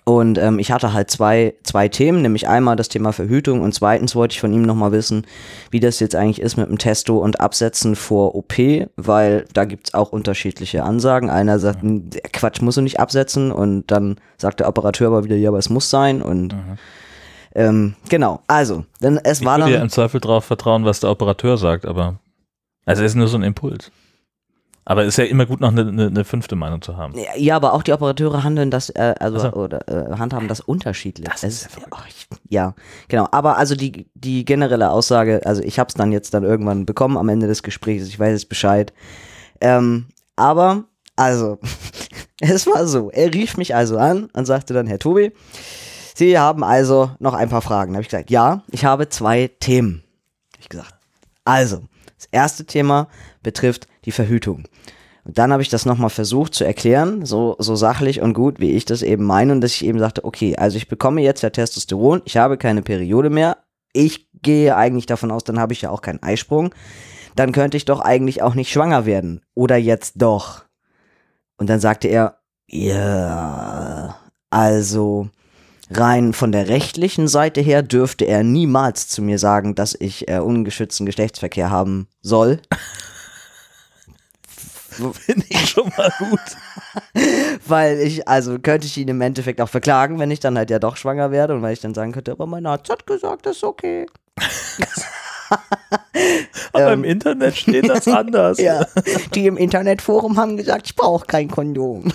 Und 0.04 0.38
ähm, 0.38 0.60
ich 0.60 0.72
hatte 0.72 0.94
halt 0.94 1.10
zwei, 1.10 1.54
zwei 1.64 1.88
Themen, 1.88 2.22
nämlich 2.22 2.48
einmal 2.48 2.76
das 2.76 2.90
Thema 2.90 3.14
Verhütung 3.14 3.62
und 3.62 3.74
zweitens 3.74 4.16
wollte 4.16 4.34
ich 4.34 4.42
von 4.42 4.54
ihm 4.54 4.64
nochmal 4.64 4.92
wissen, 4.92 5.26
wie 5.72 5.80
das 5.80 6.00
jetzt 6.00 6.16
eigentlich 6.16 6.42
ist 6.42 6.58
mit 6.58 6.70
dem 6.70 6.78
Testo 6.78 7.18
und 7.18 7.40
Absetzen 7.40 7.96
vor 7.96 8.36
OP, 8.36 8.54
weil 8.96 9.46
da 9.54 9.66
gibt's 9.66 9.94
auch 9.94 10.12
unterschiedliche 10.12 10.84
Ansagen. 10.84 11.30
Einer 11.30 11.60
sagt, 11.60 11.82
"Hm, 11.82 12.10
der 12.10 12.22
Quatsch 12.32 12.62
musst 12.62 12.78
du 12.78 12.82
nicht 12.82 13.00
absetzen. 13.00 13.52
Und 13.52 13.90
dann 13.92 14.18
sagt 14.38 14.60
der 14.60 14.68
Operateur 14.68 15.08
aber 15.08 15.24
wieder, 15.24 15.36
ja, 15.36 15.50
aber 15.50 15.60
es 15.60 15.70
muss 15.70 15.90
sein. 15.90 16.22
Und 16.22 16.54
ähm, 17.56 17.96
genau, 18.10 18.42
also, 18.48 18.86
dann, 19.00 19.18
es 19.24 19.40
Ich 19.40 19.46
war 19.46 19.58
würde 19.58 19.72
ja 19.72 19.78
dann, 19.78 19.86
im 19.86 19.90
Zweifel 19.90 20.20
darauf 20.20 20.46
vertrauen, 20.46 20.86
was 20.86 21.00
der 21.00 21.10
Operateur 21.10 21.58
sagt, 21.58 21.86
aber 21.86 22.20
also 22.86 23.04
es 23.04 23.12
ist 23.12 23.16
nur 23.16 23.28
so 23.28 23.38
ein 23.38 23.44
Impuls. 23.44 23.92
Aber 24.88 25.02
es 25.02 25.10
ist 25.10 25.18
ja 25.18 25.24
immer 25.26 25.48
gut, 25.48 25.62
noch 25.62 25.72
eine, 25.72 25.82
eine, 25.82 26.08
eine 26.08 26.24
fünfte 26.24 26.56
Meinung 26.56 26.82
zu 26.82 26.96
haben. 26.96 27.16
ja, 27.36 27.56
aber 27.56 27.74
auch 27.74 27.82
die 27.82 27.92
Operateure 27.92 28.44
handeln 28.44 28.70
das, 28.70 28.92
äh, 28.92 29.16
also, 29.20 29.38
Ach 29.38 29.42
so. 29.42 29.54
oder 29.54 29.88
äh, 29.88 30.18
handhaben 30.18 30.48
das 30.48 30.60
unterschiedlich. 30.60 31.28
Das 31.28 31.44
ist 31.44 31.64
ja 31.76 31.88
oh, 31.92 31.98
ich, 32.08 32.28
ja, 32.50 32.76
genau, 33.08 33.28
aber 33.32 33.58
also 33.58 33.76
die, 33.76 34.08
die 34.14 34.46
generelle 34.46 34.92
Aussage, 34.92 35.42
also 35.44 35.64
ich 35.64 35.80
habe 35.80 35.88
es 35.88 35.96
dann 35.96 36.12
jetzt 36.12 36.36
dann 36.36 36.44
irgendwann 36.44 36.86
bekommen 36.86 37.18
am 37.18 37.30
Ende 37.30 37.48
des 37.48 37.64
Gesprächs, 37.64 38.08
ich 38.08 38.20
weiß 38.20 38.32
jetzt 38.32 38.50
Bescheid. 38.50 38.94
Ähm, 39.60 40.06
aber, 40.36 40.84
also, 41.16 41.58
es 42.40 42.68
war 42.68 42.86
so, 42.86 43.10
er 43.10 43.34
rief 43.34 43.58
mich 43.58 43.74
also 43.74 43.98
an 43.98 44.30
und 44.34 44.46
sagte 44.46 44.76
dann, 44.76 44.86
Herr 44.86 45.00
Tobi, 45.00 45.32
Sie 46.18 46.40
haben 46.40 46.64
also 46.64 47.12
noch 47.20 47.34
ein 47.34 47.50
paar 47.50 47.62
Fragen. 47.62 47.92
Da 47.92 47.98
habe 47.98 48.04
ich 48.04 48.10
gesagt, 48.10 48.30
ja, 48.30 48.64
ich 48.72 48.86
habe 48.86 49.10
zwei 49.10 49.50
Themen. 49.60 50.04
Hab 50.54 50.62
ich 50.62 50.70
gesagt, 50.70 50.96
also, 51.44 51.82
das 52.18 52.28
erste 52.32 52.66
Thema 52.66 53.10
betrifft 53.44 53.88
die 54.06 54.12
Verhütung. 54.12 54.68
Und 55.24 55.40
dann 55.40 55.52
habe 55.52 55.64
ich 55.64 55.70
das 55.70 55.86
nochmal 55.86 56.12
versucht 56.12 56.54
zu 56.54 56.64
erklären, 56.64 57.26
so, 57.26 57.56
so 57.58 57.76
sachlich 57.76 58.22
und 58.22 58.34
gut, 58.34 58.60
wie 58.60 58.72
ich 58.72 58.86
das 58.86 59.02
eben 59.02 59.24
meine, 59.24 59.54
und 59.54 59.62
dass 59.62 59.72
ich 59.74 59.86
eben 59.86 60.00
sagte, 60.00 60.24
okay, 60.24 60.56
also 60.56 60.78
ich 60.78 60.88
bekomme 60.88 61.22
jetzt 61.22 61.42
ja 61.42 61.50
Testosteron, 61.50 62.22
ich 62.26 62.38
habe 62.38 62.58
keine 62.58 62.84
Periode 62.84 63.32
mehr, 63.32 63.58
ich 63.92 64.28
gehe 64.42 64.76
eigentlich 64.76 65.08
davon 65.08 65.32
aus, 65.32 65.44
dann 65.44 65.60
habe 65.60 65.74
ich 65.74 65.82
ja 65.82 65.90
auch 65.90 66.02
keinen 66.02 66.22
Eisprung, 66.22 66.76
dann 67.36 67.52
könnte 67.52 67.76
ich 67.76 67.86
doch 67.86 68.02
eigentlich 68.02 68.44
auch 68.44 68.54
nicht 68.54 68.72
schwanger 68.72 69.06
werden. 69.06 69.42
Oder 69.56 69.78
jetzt 69.78 70.22
doch. 70.22 70.64
Und 71.58 71.70
dann 71.70 71.80
sagte 71.80 72.08
er, 72.08 72.40
ja, 72.68 74.16
Also 74.50 75.30
rein 75.92 76.34
von 76.34 76.52
der 76.52 76.70
rechtlichen 76.70 77.28
Seite 77.28 77.62
her 77.62 77.84
dürfte 77.84 78.26
er 78.26 78.44
niemals 78.44 79.08
zu 79.08 79.22
mir 79.22 79.40
sagen, 79.40 79.76
dass 79.76 79.96
ich 80.00 80.30
äh, 80.30 80.40
ungeschützten 80.40 81.06
Geschlechtsverkehr 81.06 81.70
haben 81.70 82.08
soll. 82.22 82.62
Finde 85.14 85.46
ich 85.50 85.70
schon 85.70 85.92
mal 85.98 86.12
gut. 86.20 86.40
Weil 87.68 88.00
ich, 88.00 88.28
also 88.28 88.58
könnte 88.60 88.88
ich 88.88 88.98
ihn 88.98 89.08
im 89.08 89.22
Endeffekt 89.22 89.60
auch 89.62 89.70
verklagen, 89.70 90.20
wenn 90.20 90.32
ich 90.32 90.40
dann 90.40 90.58
halt 90.58 90.70
ja 90.70 90.80
doch 90.80 90.98
schwanger 90.98 91.32
werde 91.32 91.54
und 91.56 91.62
weil 91.62 91.74
ich 91.74 91.82
dann 91.82 91.94
sagen 91.94 92.12
könnte, 92.12 92.32
aber 92.32 92.46
mein 92.48 92.66
Arzt 92.66 92.90
hat 92.90 93.06
gesagt, 93.08 93.46
das 93.46 93.58
ist 93.58 93.64
okay. 93.64 94.06
Aber 96.74 96.94
im 96.94 97.04
Internet 97.04 97.56
steht 97.56 97.88
das 97.88 98.08
anders. 98.08 98.58
Ähm. 98.60 98.66
Ja, 98.66 98.86
die 99.36 99.46
im 99.46 99.58
Internetforum 99.58 100.38
haben 100.38 100.58
gesagt, 100.58 100.88
ich 100.88 100.96
brauche 100.96 101.26
kein 101.26 101.50
Kondom. 101.50 102.12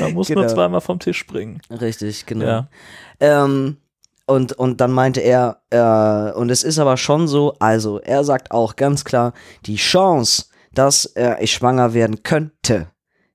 Da 0.00 0.08
muss 0.10 0.28
Genau. 0.28 0.42
man 0.42 0.48
zweimal 0.50 0.80
vom 0.80 0.98
Tisch 0.98 1.18
springen. 1.18 1.60
Richtig, 1.70 2.26
genau. 2.26 2.44
Ja. 2.46 2.66
Ähm, 3.20 3.76
und, 4.26 4.52
und 4.52 4.80
dann 4.80 4.92
meinte 4.92 5.20
er, 5.20 5.62
äh, 5.70 6.36
und 6.36 6.50
es 6.50 6.62
ist 6.62 6.78
aber 6.78 6.96
schon 6.96 7.28
so, 7.28 7.54
also 7.58 8.00
er 8.00 8.24
sagt 8.24 8.50
auch 8.50 8.76
ganz 8.76 9.04
klar, 9.04 9.32
die 9.66 9.76
Chance, 9.76 10.44
dass 10.72 11.06
äh, 11.16 11.36
ich 11.40 11.52
schwanger 11.52 11.94
werden 11.94 12.22
könnte, 12.22 12.88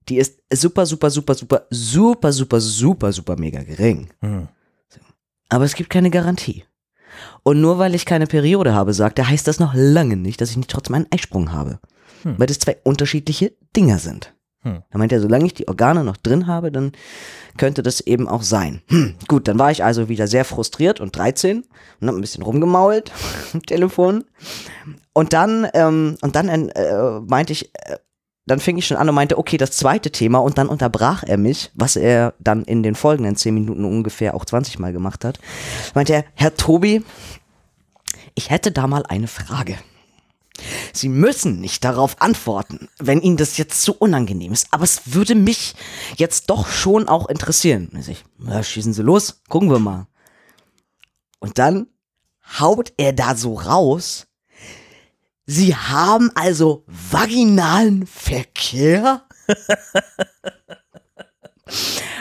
die 0.10 0.18
ist 0.18 0.40
super, 0.54 0.86
super, 0.86 1.10
super, 1.10 1.36
super, 1.36 1.68
super, 1.70 2.32
super, 2.32 2.60
super, 2.62 3.12
super 3.12 3.36
mega 3.38 3.62
gering. 3.64 4.10
Hm. 4.22 4.48
Aber 5.50 5.66
es 5.66 5.76
gibt 5.76 5.90
keine 5.90 6.10
Garantie. 6.10 6.64
Und 7.44 7.62
nur 7.62 7.78
weil 7.80 7.96
ich 7.96 8.06
keine 8.06 8.28
Periode 8.28 8.74
habe, 8.74 8.94
sagt 8.94 9.20
er, 9.20 9.28
heißt 9.30 9.48
das 9.48 9.60
noch 9.60 9.74
lange 9.74 10.18
nicht, 10.18 10.40
dass 10.40 10.52
ich 10.52 10.58
nicht 10.58 10.70
trotzdem 10.70 10.96
einen 10.96 11.12
Eisprung 11.12 11.52
habe. 11.52 11.80
Hm. 12.24 12.36
Weil 12.38 12.48
das 12.48 12.60
zwei 12.60 12.78
unterschiedliche 12.84 13.54
Dinger 13.76 14.00
sind. 14.00 14.34
Hm. 14.62 14.84
Da 14.90 14.98
meint 14.98 15.12
er, 15.12 15.22
solange 15.22 15.46
ich 15.46 15.54
die 15.54 15.68
Organe 15.68 16.04
noch 16.04 16.18
drin 16.18 16.48
habe, 16.48 16.72
dann 16.72 16.92
könnte 17.58 17.84
das 17.84 18.02
eben 18.02 18.28
auch 18.28 18.42
sein. 18.42 18.82
Hm, 18.88 19.16
gut, 19.28 19.48
dann 19.48 19.60
war 19.60 19.72
ich 19.72 19.84
also 19.84 20.10
wieder 20.10 20.28
sehr 20.28 20.46
frustriert 20.46 21.00
und 21.00 21.16
13 21.16 21.64
und 22.00 22.08
habe 22.08 22.18
ein 22.18 22.22
bisschen 22.22 22.44
rumgemault 22.44 23.12
am 23.54 23.64
Telefon. 23.64 24.24
Und 25.14 25.34
dann, 25.34 25.68
ähm, 25.74 26.18
und 26.22 26.36
dann 26.36 26.50
äh, 26.70 27.20
meinte 27.28 27.54
ich, 27.54 27.74
äh, 27.74 27.98
dann 28.48 28.60
fing 28.60 28.78
ich 28.78 28.88
schon 28.88 28.98
an 28.98 29.10
und 29.10 29.16
meinte, 29.16 29.38
okay, 29.38 29.58
das 29.58 29.72
zweite 29.72 30.10
Thema 30.10 30.40
und 30.40 30.58
dann 30.58 30.70
unterbrach 30.70 31.24
er 31.24 31.38
mich, 31.38 31.70
was 31.76 31.98
er 31.98 32.34
dann 32.40 32.64
in 32.64 32.82
den 32.82 32.96
folgenden 32.96 33.36
10 33.36 33.54
Minuten 33.54 33.84
ungefähr 33.84 34.34
auch 34.36 34.46
20 34.46 34.80
Mal 34.80 34.94
gemacht 34.94 35.26
hat. 35.26 35.40
Meinte 35.94 36.14
er, 36.14 36.24
Herr 36.34 36.56
Tobi, 36.56 37.04
ich 38.36 38.50
hätte 38.50 38.72
da 38.72 38.88
mal 38.88 39.04
eine 39.08 39.28
Frage. 39.28 39.76
Sie 40.94 41.10
müssen 41.10 41.62
nicht 41.62 41.84
darauf 41.84 42.22
antworten, 42.22 42.90
wenn 43.00 43.22
Ihnen 43.22 43.38
das 43.38 43.58
jetzt 43.58 43.82
zu 43.82 43.94
unangenehm 43.94 44.54
ist. 44.54 44.68
Aber 44.72 44.84
es 44.84 45.14
würde 45.14 45.36
mich 45.36 45.76
jetzt 46.16 46.50
doch 46.50 46.68
schon 46.68 47.08
auch 47.08 47.30
interessieren. 47.30 47.90
Und 47.94 48.08
ich, 48.08 48.24
ja, 48.46 48.64
schießen 48.64 48.94
Sie 48.94 49.04
los, 49.04 49.42
gucken 49.50 49.70
wir 49.70 49.80
mal. 49.80 50.08
Und 51.40 51.58
dann 51.58 51.88
haut 52.60 52.94
er 52.98 53.14
da 53.14 53.36
so 53.36 53.56
raus. 53.56 54.28
Sie 55.46 55.76
haben 55.76 56.32
also 56.36 56.84
vaginalen 56.88 58.06
Verkehr? 58.06 59.24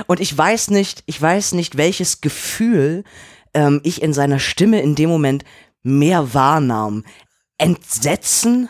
Und 0.07 0.21
ich 0.21 0.37
weiß 0.37 0.71
nicht, 0.71 1.03
ich 1.07 1.21
weiß 1.21 1.53
nicht, 1.53 1.77
welches 1.77 2.21
Gefühl 2.21 3.05
ähm, 3.55 3.81
ich 3.85 4.03
in 4.03 4.13
seiner 4.13 4.39
Stimme 4.39 4.81
in 4.81 4.95
dem 4.95 5.09
Moment 5.09 5.45
mehr 5.83 6.35
wahrnahm. 6.35 7.05
Entsetzen, 7.59 8.69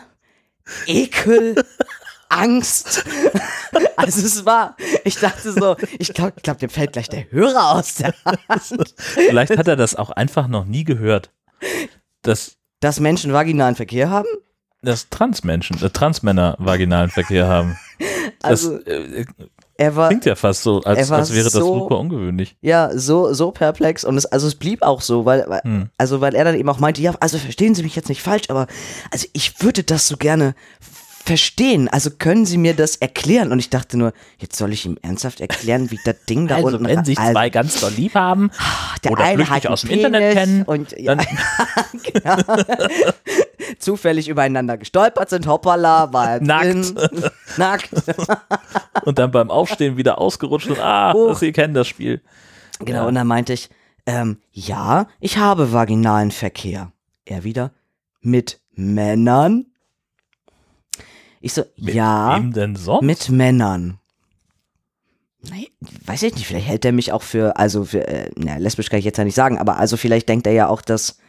Ekel, 0.85 1.63
Angst. 2.29 3.03
Also 3.95 4.25
es 4.25 4.45
war, 4.45 4.77
ich 5.03 5.19
dachte 5.19 5.51
so, 5.51 5.75
ich 5.97 6.13
glaube, 6.13 6.33
ich 6.37 6.43
glaub, 6.43 6.59
dem 6.59 6.69
fällt 6.69 6.93
gleich 6.93 7.09
der 7.09 7.29
Hörer 7.31 7.71
aus 7.71 7.95
der 7.95 8.13
Hand. 8.25 8.93
Vielleicht 8.97 9.57
hat 9.57 9.67
er 9.67 9.75
das 9.75 9.95
auch 9.95 10.11
einfach 10.11 10.47
noch 10.47 10.65
nie 10.65 10.83
gehört. 10.83 11.31
Dass, 12.21 12.57
Dass 12.79 12.99
Menschen 12.99 13.33
vaginalen 13.33 13.75
Verkehr 13.75 14.09
haben? 14.09 14.27
dass 14.81 15.09
Transmenschen, 15.09 15.81
äh, 15.81 15.89
Transmänner 15.89 16.55
vaginalen 16.59 17.09
Verkehr 17.09 17.47
haben. 17.47 17.77
Das 18.39 18.65
Also 18.65 18.77
äh, 18.85 19.25
er 19.77 19.95
war, 19.95 20.07
klingt 20.09 20.25
ja 20.25 20.35
fast 20.35 20.63
so, 20.63 20.81
als, 20.81 21.11
als 21.11 21.31
wäre 21.33 21.43
das 21.43 21.53
so- 21.53 21.79
super 21.79 21.99
ungewöhnlich. 21.99 22.55
ja, 22.61 22.89
so, 22.97 23.33
so 23.33 23.51
perplex 23.51 24.03
und 24.03 24.17
es, 24.17 24.25
also 24.25 24.47
es 24.47 24.55
blieb 24.55 24.81
auch 24.81 25.01
so, 25.01 25.25
weil, 25.25 25.45
weil 25.47 25.61
Hm. 25.63 25.89
also 25.97 26.19
weil 26.21 26.35
er 26.35 26.43
dann 26.43 26.55
eben 26.55 26.69
auch 26.69 26.79
meinte, 26.79 27.01
ja, 27.01 27.13
also 27.19 27.37
verstehen 27.37 27.75
Sie 27.75 27.83
mich 27.83 27.95
jetzt 27.95 28.09
nicht 28.09 28.21
falsch, 28.21 28.49
aber 28.49 28.67
also 29.11 29.27
ich 29.33 29.61
würde 29.63 29.83
das 29.83 30.07
so 30.07 30.17
gerne 30.17 30.55
verstehen. 31.27 31.87
Also 31.89 32.09
können 32.09 32.45
Sie 32.45 32.57
mir 32.57 32.73
das 32.73 32.95
erklären? 32.95 33.51
Und 33.51 33.59
ich 33.59 33.69
dachte 33.69 33.97
nur, 33.97 34.13
jetzt 34.37 34.57
soll 34.57 34.71
ich 34.71 34.85
ihm 34.85 34.97
ernsthaft 35.01 35.41
erklären, 35.41 35.91
wie 35.91 35.99
das 36.05 36.15
Ding 36.29 36.47
da 36.47 36.55
Also, 36.55 36.67
unten 36.69 36.85
wenn 36.87 37.03
sich 37.05 37.19
also, 37.19 37.33
zwei 37.33 37.49
ganz 37.49 37.79
doll 37.81 37.91
lieb 37.91 38.15
haben 38.15 38.49
der 39.03 39.11
oder 39.11 39.23
eine 39.25 39.45
flüchtig 39.45 39.69
aus 39.69 39.81
dem 39.81 39.89
Internet 39.91 40.21
Penis 40.21 40.35
kennen, 40.35 40.63
und 40.63 40.91
ja, 40.97 41.15
genau. 42.13 42.63
zufällig 43.79 44.29
übereinander 44.29 44.77
gestolpert 44.77 45.29
sind, 45.29 45.47
hoppala, 45.47 46.13
war 46.13 46.39
Nackt. 46.39 46.65
drin. 46.97 47.29
nackt. 47.57 47.89
und 49.03 49.19
dann 49.19 49.31
beim 49.31 49.51
Aufstehen 49.51 49.97
wieder 49.97 50.19
ausgerutscht 50.19 50.69
und 50.69 50.79
ah, 50.79 51.13
Hoch. 51.13 51.37
Sie 51.37 51.51
kennen 51.51 51.73
das 51.73 51.87
Spiel. 51.87 52.21
Genau, 52.79 53.01
Ja. 53.01 53.07
und 53.07 53.15
dann 53.15 53.27
meinte 53.27 53.53
ich, 53.53 53.69
ähm, 54.05 54.37
ja, 54.51 55.07
ich 55.19 55.37
habe 55.37 55.73
vaginalen 55.73 56.31
Verkehr. 56.31 56.91
Er 57.25 57.43
wieder, 57.43 57.71
mit 58.21 58.61
Männern? 58.75 59.65
Ich 61.41 61.53
so, 61.53 61.63
Mit 61.77 61.95
ja, 61.95 62.37
wem 62.37 62.53
denn 62.53 62.75
sonst? 62.75 63.03
mit 63.03 63.29
Männern. 63.29 63.99
Nee, 65.49 65.69
weiß 66.05 66.23
ich 66.23 66.35
nicht, 66.35 66.47
vielleicht 66.47 66.67
hält 66.67 66.83
er 66.83 66.91
mich 66.91 67.11
auch 67.11 67.21
für, 67.21 67.57
also 67.57 67.85
für, 67.85 68.07
äh, 68.07 68.31
na, 68.35 68.57
lesbisch 68.57 68.89
kann 68.89 68.99
ich 68.99 69.05
jetzt 69.05 69.17
ja 69.17 69.23
nicht 69.23 69.35
sagen, 69.35 69.57
aber 69.59 69.77
also 69.77 69.95
vielleicht 69.95 70.27
denkt 70.27 70.47
er 70.47 70.53
ja 70.53 70.67
auch, 70.67 70.81
dass, 70.81 71.19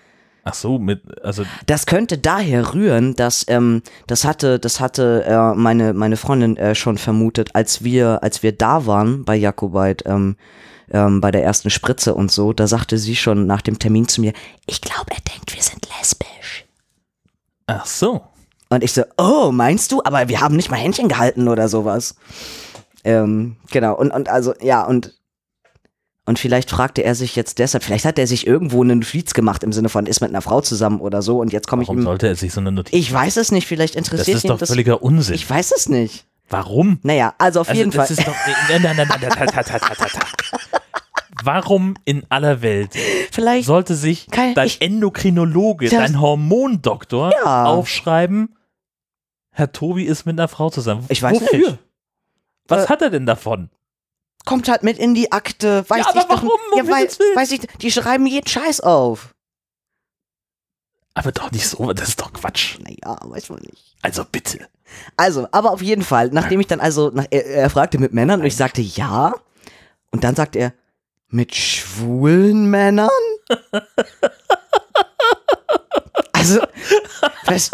Ach 0.44 0.54
so, 0.54 0.78
mit, 0.78 1.02
also 1.22 1.44
das 1.66 1.84
könnte 1.84 2.16
daher 2.16 2.72
rühren, 2.72 3.14
dass 3.16 3.44
ähm, 3.48 3.82
das 4.06 4.24
hatte, 4.24 4.58
das 4.58 4.80
hatte 4.80 5.24
äh, 5.26 5.54
meine 5.54 5.92
meine 5.92 6.16
Freundin 6.16 6.56
äh, 6.56 6.74
schon 6.74 6.96
vermutet, 6.96 7.54
als 7.54 7.84
wir 7.84 8.22
als 8.22 8.42
wir 8.42 8.52
da 8.52 8.86
waren 8.86 9.24
bei 9.26 9.36
Jakobait 9.36 10.04
ähm, 10.06 10.36
ähm, 10.90 11.20
bei 11.20 11.30
der 11.30 11.44
ersten 11.44 11.68
Spritze 11.68 12.14
und 12.14 12.30
so. 12.32 12.54
Da 12.54 12.66
sagte 12.66 12.96
sie 12.96 13.14
schon 13.14 13.46
nach 13.46 13.60
dem 13.60 13.78
Termin 13.78 14.08
zu 14.08 14.22
mir, 14.22 14.32
ich 14.66 14.80
glaube, 14.80 15.10
er 15.10 15.20
denkt, 15.32 15.54
wir 15.54 15.62
sind 15.62 15.86
lesbisch. 15.98 16.64
ach 17.66 17.84
so. 17.84 18.22
Und 18.70 18.84
ich 18.84 18.92
so, 18.92 19.02
oh, 19.16 19.50
meinst 19.52 19.92
du? 19.92 20.02
Aber 20.04 20.28
wir 20.28 20.40
haben 20.40 20.56
nicht 20.56 20.70
mal 20.70 20.76
Händchen 20.76 21.08
gehalten 21.08 21.48
oder 21.48 21.68
sowas. 21.68 22.16
Ähm, 23.04 23.56
genau, 23.70 23.94
und, 23.96 24.10
und 24.10 24.28
also, 24.28 24.52
ja, 24.60 24.84
und, 24.84 25.14
und 26.26 26.38
vielleicht 26.38 26.68
fragte 26.70 27.02
er 27.02 27.14
sich 27.14 27.34
jetzt 27.37 27.58
deshalb, 27.58 27.82
vielleicht 27.84 28.04
hat 28.04 28.18
er 28.18 28.26
sich 28.26 28.46
irgendwo 28.46 28.82
einen 28.82 28.98
Notiz 28.98 29.32
gemacht 29.32 29.62
im 29.62 29.72
Sinne 29.72 29.88
von, 29.88 30.04
ist 30.04 30.20
mit 30.20 30.28
einer 30.30 30.42
Frau 30.42 30.60
zusammen 30.60 31.00
oder 31.00 31.22
so 31.22 31.40
und 31.40 31.52
jetzt 31.52 31.66
komme 31.68 31.82
ich 31.82 31.88
Warum 31.88 32.02
sollte 32.02 32.26
er 32.26 32.37
sich 32.37 32.52
so 32.52 32.60
eine 32.60 32.72
Notiz? 32.72 32.92
Ich 32.94 33.10
weiß 33.10 33.38
es 33.38 33.50
nicht, 33.52 33.66
vielleicht 33.66 33.94
das 33.94 34.00
interessiert 34.00 34.37
ist 34.38 34.44
ihn 34.44 34.48
doch 34.48 34.58
das. 34.58 34.68
völliger 34.68 35.02
Unsinn. 35.02 35.34
Ich 35.37 35.48
weiß 35.48 35.72
es 35.75 35.88
nicht. 35.88 36.26
Warum? 36.50 36.98
Naja, 37.02 37.34
also 37.38 37.60
auf 37.60 37.68
Also 37.68 37.78
jeden 37.78 37.90
das 37.92 38.08
Fall. 38.08 38.18
ist 38.18 38.26
doch. 38.28 38.34
Nein, 38.68 38.82
nein, 38.82 38.96
nein, 38.96 39.08
nein, 39.08 39.20
ta, 39.30 39.46
ta, 39.46 39.62
ta, 39.62 39.78
ta, 39.78 39.94
ta, 39.94 40.04
ta. 40.06 40.26
Warum 41.44 41.94
in 42.04 42.25
aller 42.30 42.62
Welt 42.62 42.90
Vielleicht. 43.30 43.66
sollte 43.66 43.94
sich 43.94 44.26
dein 44.26 44.66
ich- 44.66 44.82
Endokrinologe, 44.82 45.88
Das- 45.88 45.98
dein 45.98 46.20
Hormondoktor 46.20 47.32
Ja. 47.44 47.64
aufschreiben, 47.66 48.54
Herr 49.58 49.72
Tobi 49.72 50.04
ist 50.04 50.24
mit 50.24 50.38
einer 50.38 50.46
Frau 50.46 50.70
zusammen? 50.70 51.04
Ich 51.08 51.20
weiß 51.20 51.40
Wofür? 51.40 51.58
nicht. 51.72 51.78
Was 52.68 52.84
Äh, 52.84 52.88
hat 52.90 53.02
er 53.02 53.10
denn 53.10 53.26
davon? 53.26 53.70
Kommt 54.44 54.68
halt 54.68 54.84
mit 54.84 54.98
in 54.98 55.14
die 55.14 55.32
Akte. 55.32 55.84
Weiß 55.90 55.98
Ja, 55.98 56.10
aber 56.10 56.20
ich 56.20 56.24
doch, 56.26 56.30
warum? 56.36 56.50
Um 56.72 56.78
Ja, 56.78 56.86
weil, 56.86 57.08
weiß 57.08 57.50
ich, 57.50 57.60
die 57.80 57.90
schreiben 57.90 58.24
jeden 58.28 58.46
Scheiß 58.46 58.78
auf. 58.80 59.34
Aber 61.14 61.32
doch 61.32 61.50
nicht 61.50 61.66
so, 61.66 61.92
das 61.92 62.10
ist 62.10 62.20
doch 62.20 62.32
Quatsch. 62.32 62.78
Naja, 62.78 63.18
weiß 63.24 63.48
man 63.50 63.58
nicht. 63.62 63.96
Also 64.00 64.24
bitte. 64.24 64.68
Also, 65.16 65.48
aber 65.50 65.72
auf 65.72 65.82
jeden 65.82 66.04
Fall, 66.04 66.28
nachdem 66.28 66.60
ich 66.60 66.68
dann 66.68 66.78
also, 66.78 67.10
nach, 67.12 67.26
er, 67.30 67.44
er 67.44 67.68
fragte 67.68 67.98
mit 67.98 68.12
Männern 68.14 68.38
und 68.38 68.46
ich 68.46 68.54
sagte 68.54 68.80
ja. 68.80 69.34
Und 70.12 70.22
dann 70.22 70.36
sagt 70.36 70.54
er, 70.54 70.72
mit 71.30 71.52
schwulen 71.56 72.70
Männern? 72.70 73.10
also, 76.32 76.60
was, 77.46 77.72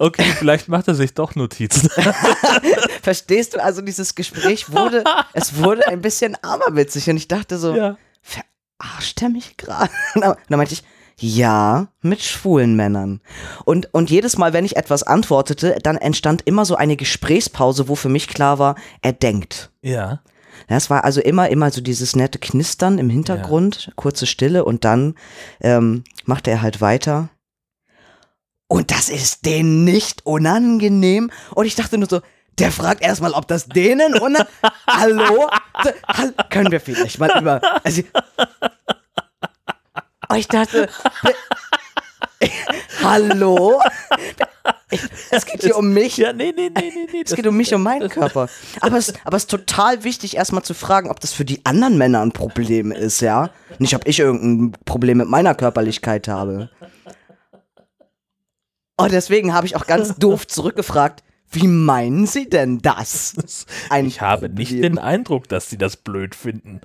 Okay, 0.00 0.32
vielleicht 0.38 0.68
macht 0.68 0.88
er 0.88 0.94
sich 0.94 1.12
doch 1.12 1.34
Notizen. 1.34 1.90
verstehst 3.02 3.52
du? 3.54 3.62
Also, 3.62 3.82
dieses 3.82 4.14
Gespräch 4.14 4.72
wurde, 4.72 5.04
es 5.34 5.56
wurde 5.56 5.86
ein 5.88 6.00
bisschen 6.00 6.36
aberwitzig 6.42 7.10
und 7.10 7.18
ich 7.18 7.28
dachte 7.28 7.58
so, 7.58 7.76
ja. 7.76 7.98
verarscht 8.22 9.20
er 9.20 9.28
mich 9.28 9.58
gerade? 9.58 9.90
Und 10.14 10.24
dann 10.24 10.56
meinte 10.56 10.72
ich, 10.72 10.84
ja, 11.18 11.88
mit 12.00 12.22
schwulen 12.22 12.76
Männern. 12.76 13.20
Und, 13.66 13.92
und 13.92 14.10
jedes 14.10 14.38
Mal, 14.38 14.54
wenn 14.54 14.64
ich 14.64 14.78
etwas 14.78 15.02
antwortete, 15.02 15.76
dann 15.82 15.98
entstand 15.98 16.40
immer 16.46 16.64
so 16.64 16.76
eine 16.76 16.96
Gesprächspause, 16.96 17.88
wo 17.88 17.94
für 17.94 18.08
mich 18.08 18.26
klar 18.26 18.58
war, 18.58 18.76
er 19.02 19.12
denkt. 19.12 19.70
Ja. 19.82 20.22
Ja, 20.70 20.76
es 20.76 20.88
war 20.88 21.04
also 21.04 21.20
immer, 21.20 21.50
immer 21.50 21.70
so 21.70 21.82
dieses 21.82 22.16
nette 22.16 22.38
Knistern 22.38 22.98
im 22.98 23.10
Hintergrund, 23.10 23.92
kurze 23.96 24.26
Stille 24.26 24.64
und 24.64 24.86
dann 24.86 25.14
ähm, 25.60 26.04
machte 26.24 26.50
er 26.50 26.62
halt 26.62 26.80
weiter. 26.80 27.28
Und 28.72 28.92
das 28.92 29.08
ist 29.08 29.44
denen 29.46 29.82
nicht 29.84 30.24
unangenehm. 30.24 31.32
Und 31.56 31.66
ich 31.66 31.74
dachte 31.74 31.98
nur 31.98 32.08
so, 32.08 32.20
Der 32.60 32.70
fragt 32.70 33.02
erstmal, 33.02 33.32
ob 33.32 33.48
das 33.48 33.66
denen 33.66 34.16
und 34.16 34.36
hallo? 34.86 35.48
Hall- 36.06 36.34
Können 36.50 36.70
wir 36.70 36.80
vielleicht 36.80 37.18
mal 37.18 37.30
über. 37.40 37.60
Also, 37.82 38.02
oh, 40.28 40.34
ich 40.36 40.46
dachte. 40.46 40.88
hallo? 43.02 43.80
Es 45.30 45.46
geht 45.46 45.62
hier 45.62 45.76
um 45.76 45.92
mich. 45.92 46.16
Ja, 46.16 46.32
nee, 46.32 46.52
nee, 46.56 46.70
nee, 46.74 46.92
nee, 46.94 47.06
nee. 47.12 47.22
Es 47.24 47.34
geht 47.34 47.46
um 47.46 47.56
mich, 47.56 47.72
um 47.74 47.82
meinen 47.82 48.08
Körper. 48.08 48.48
Aber 48.80 48.98
es, 48.98 49.14
aber 49.24 49.36
es 49.36 49.44
ist 49.44 49.50
total 49.50 50.04
wichtig, 50.04 50.36
erstmal 50.36 50.62
zu 50.62 50.74
fragen, 50.74 51.10
ob 51.10 51.18
das 51.20 51.32
für 51.32 51.44
die 51.44 51.64
anderen 51.66 51.98
Männer 51.98 52.20
ein 52.22 52.32
Problem 52.32 52.92
ist, 52.92 53.20
ja? 53.20 53.50
Nicht, 53.78 53.94
ob 53.96 54.06
ich 54.06 54.18
irgendein 54.20 54.78
Problem 54.84 55.18
mit 55.18 55.28
meiner 55.28 55.54
Körperlichkeit 55.54 56.28
habe. 56.28 56.70
Oh, 59.04 59.08
deswegen 59.08 59.52
habe 59.54 59.66
ich 59.66 59.76
auch 59.76 59.86
ganz 59.86 60.14
doof 60.18 60.46
zurückgefragt, 60.46 61.22
wie 61.50 61.66
meinen 61.66 62.26
Sie 62.26 62.48
denn 62.48 62.78
das? 62.78 63.34
Ein 63.90 64.06
Ich 64.06 64.20
habe 64.20 64.48
nicht 64.48 64.68
Problem. 64.72 64.82
den 64.94 64.98
Eindruck, 64.98 65.48
dass 65.48 65.68
sie 65.68 65.78
das 65.78 65.96
blöd 65.96 66.34
finden. 66.34 66.80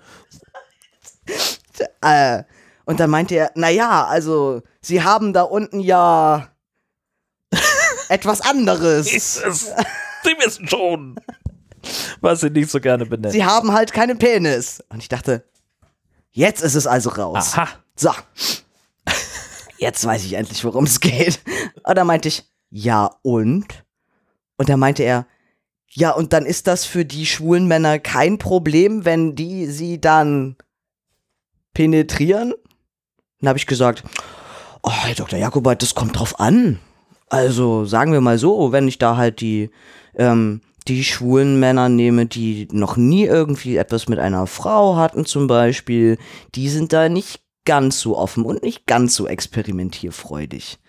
Äh, 2.02 2.44
und 2.86 3.00
dann 3.00 3.10
meinte 3.10 3.36
er, 3.36 3.52
naja, 3.56 4.06
also, 4.06 4.62
Sie 4.82 5.04
haben 5.04 5.34
da 5.34 5.42
unten 5.44 5.80
ja 5.80 6.50
etwas 8.10 8.42
anderes. 8.42 9.12
Ist 9.12 9.44
es? 9.44 9.72
Sie 10.24 10.36
wissen 10.44 10.68
schon, 10.68 11.16
was 12.22 12.42
sie 12.42 12.50
nicht 12.50 12.70
so 12.70 12.80
gerne 12.80 13.06
benennen. 13.06 13.32
Sie 13.32 13.46
haben 13.46 13.72
halt 13.74 13.94
keinen 13.94 14.18
Penis. 14.20 14.84
Und 14.90 15.00
ich 15.02 15.10
dachte, 15.10 15.44
jetzt 16.32 16.62
ist 16.62 16.76
es 16.76 16.86
also 16.88 17.10
raus. 17.10 17.54
Aha. 17.56 17.68
So. 17.96 18.12
Jetzt 19.78 20.06
weiß 20.06 20.26
ich 20.26 20.34
endlich, 20.34 20.64
worum 20.64 20.86
es 20.86 21.00
geht. 21.00 21.42
Und 21.84 21.98
dann 21.98 22.08
meinte 22.08 22.28
ich, 22.28 22.44
ja 22.70 23.10
und? 23.22 23.66
Und 24.58 24.70
dann 24.70 24.80
meinte 24.80 25.04
er, 25.04 25.28
ja 25.90 26.12
und 26.12 26.34
dann 26.34 26.46
ist 26.46 26.68
das 26.68 26.86
für 26.86 27.06
die 27.06 27.26
schwulen 27.26 27.68
Männer 27.68 28.00
kein 28.00 28.38
Problem, 28.38 29.06
wenn 29.06 29.36
die 29.36 29.68
sie 29.68 30.00
dann 30.00 30.56
penetrieren? 31.74 32.54
Dann 33.40 33.50
habe 33.50 33.60
ich 33.60 33.68
gesagt, 33.68 34.04
oh, 34.82 34.92
Herr 34.92 35.14
Dr. 35.14 35.38
Jakobait, 35.38 35.82
das 35.82 35.94
kommt 35.94 36.18
drauf 36.18 36.40
an. 36.40 36.80
Also 37.30 37.86
sagen 37.86 38.12
wir 38.12 38.22
mal 38.22 38.38
so, 38.38 38.72
wenn 38.72 38.88
ich 38.88 38.98
da 38.98 39.18
halt 39.18 39.42
die, 39.42 39.70
ähm, 40.16 40.62
die 40.88 41.04
schwulen 41.04 41.60
Männer 41.60 41.90
nehme, 41.90 42.26
die 42.28 42.68
noch 42.72 42.96
nie 42.96 43.26
irgendwie 43.26 43.78
etwas 43.78 44.08
mit 44.08 44.20
einer 44.20 44.48
Frau 44.48 44.96
hatten 44.96 45.26
zum 45.26 45.48
Beispiel, 45.48 46.18
die 46.54 46.70
sind 46.70 46.94
da 46.94 47.10
nicht 47.10 47.42
ganz 47.66 48.00
so 48.00 48.18
offen 48.18 48.46
und 48.46 48.64
nicht 48.64 48.86
ganz 48.86 49.16
so 49.16 49.28
experimentierfreudig. 49.28 50.80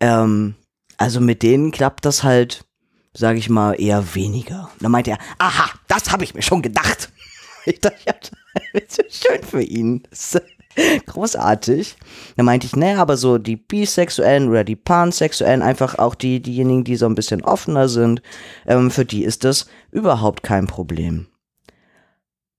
Ähm, 0.00 0.54
also 0.96 1.20
mit 1.20 1.42
denen 1.42 1.70
klappt 1.70 2.04
das 2.04 2.22
halt, 2.22 2.64
sage 3.12 3.38
ich 3.38 3.50
mal, 3.50 3.80
eher 3.80 4.14
weniger. 4.14 4.70
Dann 4.80 4.92
meinte 4.92 5.10
er, 5.10 5.18
aha, 5.38 5.70
das 5.88 6.10
habe 6.10 6.24
ich 6.24 6.34
mir 6.34 6.42
schon 6.42 6.62
gedacht. 6.62 7.10
Ich 7.64 7.80
dachte, 7.80 8.32
das 8.72 8.98
ist 8.98 9.24
schön 9.24 9.40
für 9.44 9.62
ihn. 9.62 10.02
Das 10.10 10.34
ist 10.34 11.06
großartig. 11.06 11.96
Dann 12.36 12.44
meinte 12.44 12.66
ich, 12.66 12.74
naja, 12.74 13.00
aber 13.00 13.16
so 13.16 13.38
die 13.38 13.54
Bisexuellen 13.54 14.48
oder 14.48 14.64
die 14.64 14.74
Pansexuellen, 14.74 15.62
einfach 15.62 15.96
auch 15.96 16.16
die, 16.16 16.42
diejenigen, 16.42 16.82
die 16.82 16.96
so 16.96 17.06
ein 17.06 17.14
bisschen 17.14 17.44
offener 17.44 17.88
sind, 17.88 18.20
ähm, 18.66 18.90
für 18.90 19.04
die 19.04 19.22
ist 19.22 19.44
das 19.44 19.66
überhaupt 19.92 20.42
kein 20.42 20.66
Problem. 20.66 21.28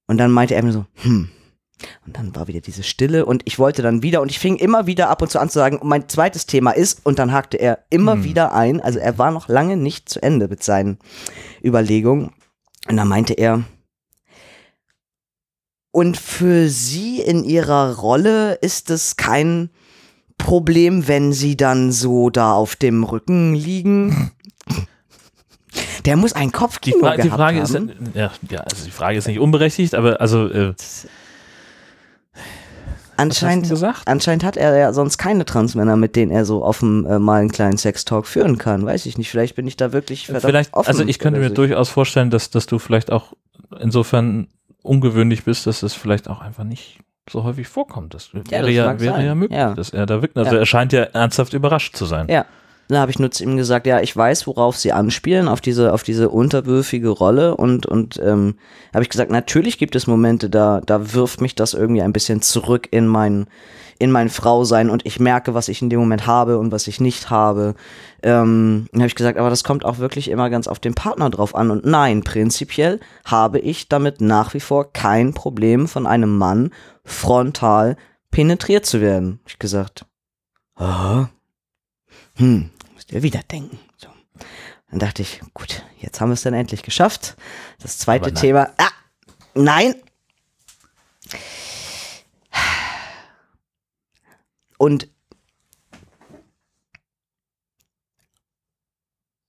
Und 0.08 0.20
dann 0.20 0.32
meinte 0.32 0.56
er 0.56 0.64
mir 0.64 0.72
so, 0.72 0.86
hm. 1.02 1.30
Und 2.06 2.18
dann 2.18 2.36
war 2.36 2.48
wieder 2.48 2.62
diese 2.62 2.84
Stille 2.84 3.26
und 3.26 3.42
ich 3.46 3.60
wollte 3.60 3.82
dann 3.82 4.04
wieder 4.04 4.22
und 4.22 4.30
ich 4.30 4.40
fing 4.40 4.56
immer 4.56 4.86
wieder 4.88 5.10
ab 5.10 5.22
und 5.22 5.30
zu 5.30 5.40
an 5.40 5.50
zu 5.50 5.60
sagen, 5.60 5.80
mein 5.84 6.08
zweites 6.08 6.46
Thema 6.46 6.72
ist 6.72 7.06
und 7.06 7.20
dann 7.20 7.32
hakte 7.34 7.58
er 7.58 7.80
immer 7.90 8.24
wieder 8.24 8.54
ein, 8.54 8.80
also 8.80 9.00
er 9.00 9.18
war 9.18 9.32
noch 9.32 9.50
lange 9.50 9.76
nicht 9.76 10.08
zu 10.08 10.22
Ende 10.22 10.48
mit 10.48 10.64
seinen 10.64 10.98
Überlegungen 11.64 12.32
und 12.88 12.98
dann 12.98 13.08
meinte 13.08 13.34
er, 13.34 13.64
und 15.92 16.18
für 16.18 16.70
sie 16.70 17.22
in 17.22 17.44
ihrer 17.44 17.98
Rolle 17.98 18.54
ist 18.56 18.90
es 18.90 19.16
kein 19.16 19.70
Problem, 20.38 21.08
wenn 21.08 21.34
sie 21.34 21.56
dann 21.56 21.92
so 21.92 22.30
da 22.30 22.54
auf 22.54 22.76
dem 22.76 23.04
Rücken 23.04 23.54
liegen. 23.54 24.32
Der 26.06 26.18
muss 26.18 26.34
ein 26.34 26.48
Die, 26.48 26.52
Kopfkino 26.52 27.00
Fra 27.00 27.16
die 27.16 27.22
gehabt 27.24 27.36
Frage 27.36 27.60
ist, 27.62 27.76
haben. 27.76 27.92
ja, 28.14 28.32
ja, 28.50 28.62
also 28.62 28.86
die 28.86 28.92
Frage 28.92 29.18
ist 29.18 29.28
nicht 29.28 29.40
unberechtigt, 29.40 29.96
aber 29.96 30.20
also 30.20 30.48
äh, 30.50 30.74
anscheinend, 33.18 33.70
gesagt? 33.70 34.04
anscheinend 34.08 34.44
hat 34.44 34.58
er 34.58 34.76
ja 34.78 34.94
sonst 34.94 35.18
keine 35.18 35.46
Transmänner, 35.46 35.96
mit 35.96 36.16
denen 36.16 36.32
er 36.32 36.46
so 36.46 36.64
offen 36.64 37.06
äh, 37.06 37.20
mal 37.20 37.42
einen 37.42 37.52
kleinen 37.52 37.78
Sextalk 37.78 38.28
führen 38.28 38.58
kann. 38.58 38.86
Weiß 38.86 39.06
ich 39.06 39.18
nicht. 39.18 39.30
Vielleicht 39.30 39.56
bin 39.56 39.68
ich 39.68 39.78
da 39.78 39.92
wirklich 39.94 40.26
verdammt 40.26 40.46
vielleicht, 40.46 40.74
offen. 40.74 40.88
also 40.88 41.04
ich 41.04 41.20
könnte 41.20 41.40
mir 41.40 41.50
so. 41.50 41.56
durchaus 41.56 41.90
vorstellen, 41.90 42.30
dass, 42.30 42.50
dass 42.50 42.66
du 42.66 42.80
vielleicht 42.80 43.12
auch 43.12 43.34
insofern 43.80 44.48
ungewöhnlich 44.82 45.44
bist, 45.46 45.66
dass 45.68 45.84
es 45.84 45.94
vielleicht 45.94 46.28
auch 46.28 46.42
einfach 46.42 46.64
nicht 46.64 47.00
so 47.30 47.44
häufig 47.44 47.68
vorkommt. 47.68 48.14
Das 48.14 48.34
wäre 48.34 48.44
das 48.44 48.70
ja, 48.70 49.00
wäre 49.00 49.24
ja 49.26 49.36
möglich, 49.36 49.58
Ja. 49.58 49.74
dass 49.74 49.92
er 49.92 50.06
da 50.06 50.22
wirklich, 50.22 50.46
also 50.46 50.56
Ja. 50.56 50.62
er 50.62 50.66
scheint 50.66 50.92
ja 50.94 51.04
ernsthaft 51.04 51.54
überrascht 51.54 51.96
zu 51.96 52.06
sein. 52.06 52.28
Ja. 52.30 52.46
Da 52.90 53.00
habe 53.00 53.12
ich 53.12 53.20
nur 53.20 53.32
zu 53.32 53.44
ihm 53.44 53.56
gesagt, 53.56 53.88
ja, 53.88 54.02
ich 54.02 54.16
weiß, 54.16 54.46
worauf 54.46 54.78
sie 54.78 54.92
anspielen, 54.92 55.48
auf 55.48 55.62
diese, 55.62 55.94
auf 55.94 56.04
diese 56.04 56.30
unterwürfige 56.30 57.10
Rolle 57.10 57.56
und, 57.56 57.86
und 57.86 58.20
ähm, 58.22 58.56
habe 58.94 59.04
ich 59.04 59.10
gesagt, 59.10 59.32
natürlich 59.32 59.78
gibt 59.78 59.96
es 59.96 60.06
Momente, 60.06 60.50
da, 60.50 60.82
da 60.86 61.14
wirft 61.14 61.42
mich 61.42 61.56
das 61.56 61.74
irgendwie 61.74 62.02
ein 62.02 62.14
bisschen 62.14 62.42
zurück 62.42 62.90
in 62.92 63.08
mein, 63.08 63.48
in 64.00 64.12
mein 64.12 64.30
Frausein 64.30 64.90
und 64.90 65.06
ich 65.06 65.20
merke, 65.20 65.54
was 65.54 65.70
ich 65.70 65.82
in 65.82 65.90
dem 65.90 66.02
Moment 66.02 66.28
habe 66.28 66.58
und 66.60 66.72
was 66.72 66.88
ich 66.88 67.00
nicht 67.00 67.30
habe. 67.30 67.76
Ähm, 68.22 68.88
habe 68.94 69.08
ich 69.08 69.16
gesagt, 69.16 69.38
aber 69.38 69.50
das 69.50 69.64
kommt 69.64 69.86
auch 69.86 70.00
wirklich 70.00 70.30
immer 70.30 70.50
ganz 70.50 70.68
auf 70.68 70.80
den 70.80 70.94
Partner 70.94 71.30
drauf 71.30 71.56
an. 71.56 71.72
Und 71.72 71.86
nein, 71.86 72.22
prinzipiell 72.24 73.00
habe 73.24 73.60
ich 73.60 73.88
damit 73.88 74.20
nach 74.20 74.54
wie 74.54 74.60
vor 74.60 74.92
kein 74.92 75.34
Problem, 75.34 75.88
von 75.88 76.06
einem 76.06 76.38
Mann 76.38 76.72
frontal 77.06 77.96
penetriert 78.30 78.86
zu 78.86 79.00
werden. 79.00 79.40
Hab 79.44 79.52
ich 79.52 79.60
gesagt, 79.60 80.06
aha, 80.76 81.30
hm, 82.36 82.70
musst 82.94 83.12
ihr 83.12 83.24
wieder 83.24 83.42
denken. 83.44 83.80
So. 83.98 84.08
Dann 84.90 85.00
dachte 85.00 85.22
ich, 85.22 85.42
gut, 85.54 85.84
jetzt 86.00 86.22
haben 86.22 86.30
wir 86.30 86.34
es 86.34 86.44
dann 86.44 86.54
endlich 86.54 86.84
geschafft. 86.84 87.36
Das 87.82 87.98
zweite. 87.98 88.34
Thema. 88.34 88.72
Ah, 88.78 88.92
nein. 89.56 89.96
Und 94.78 95.08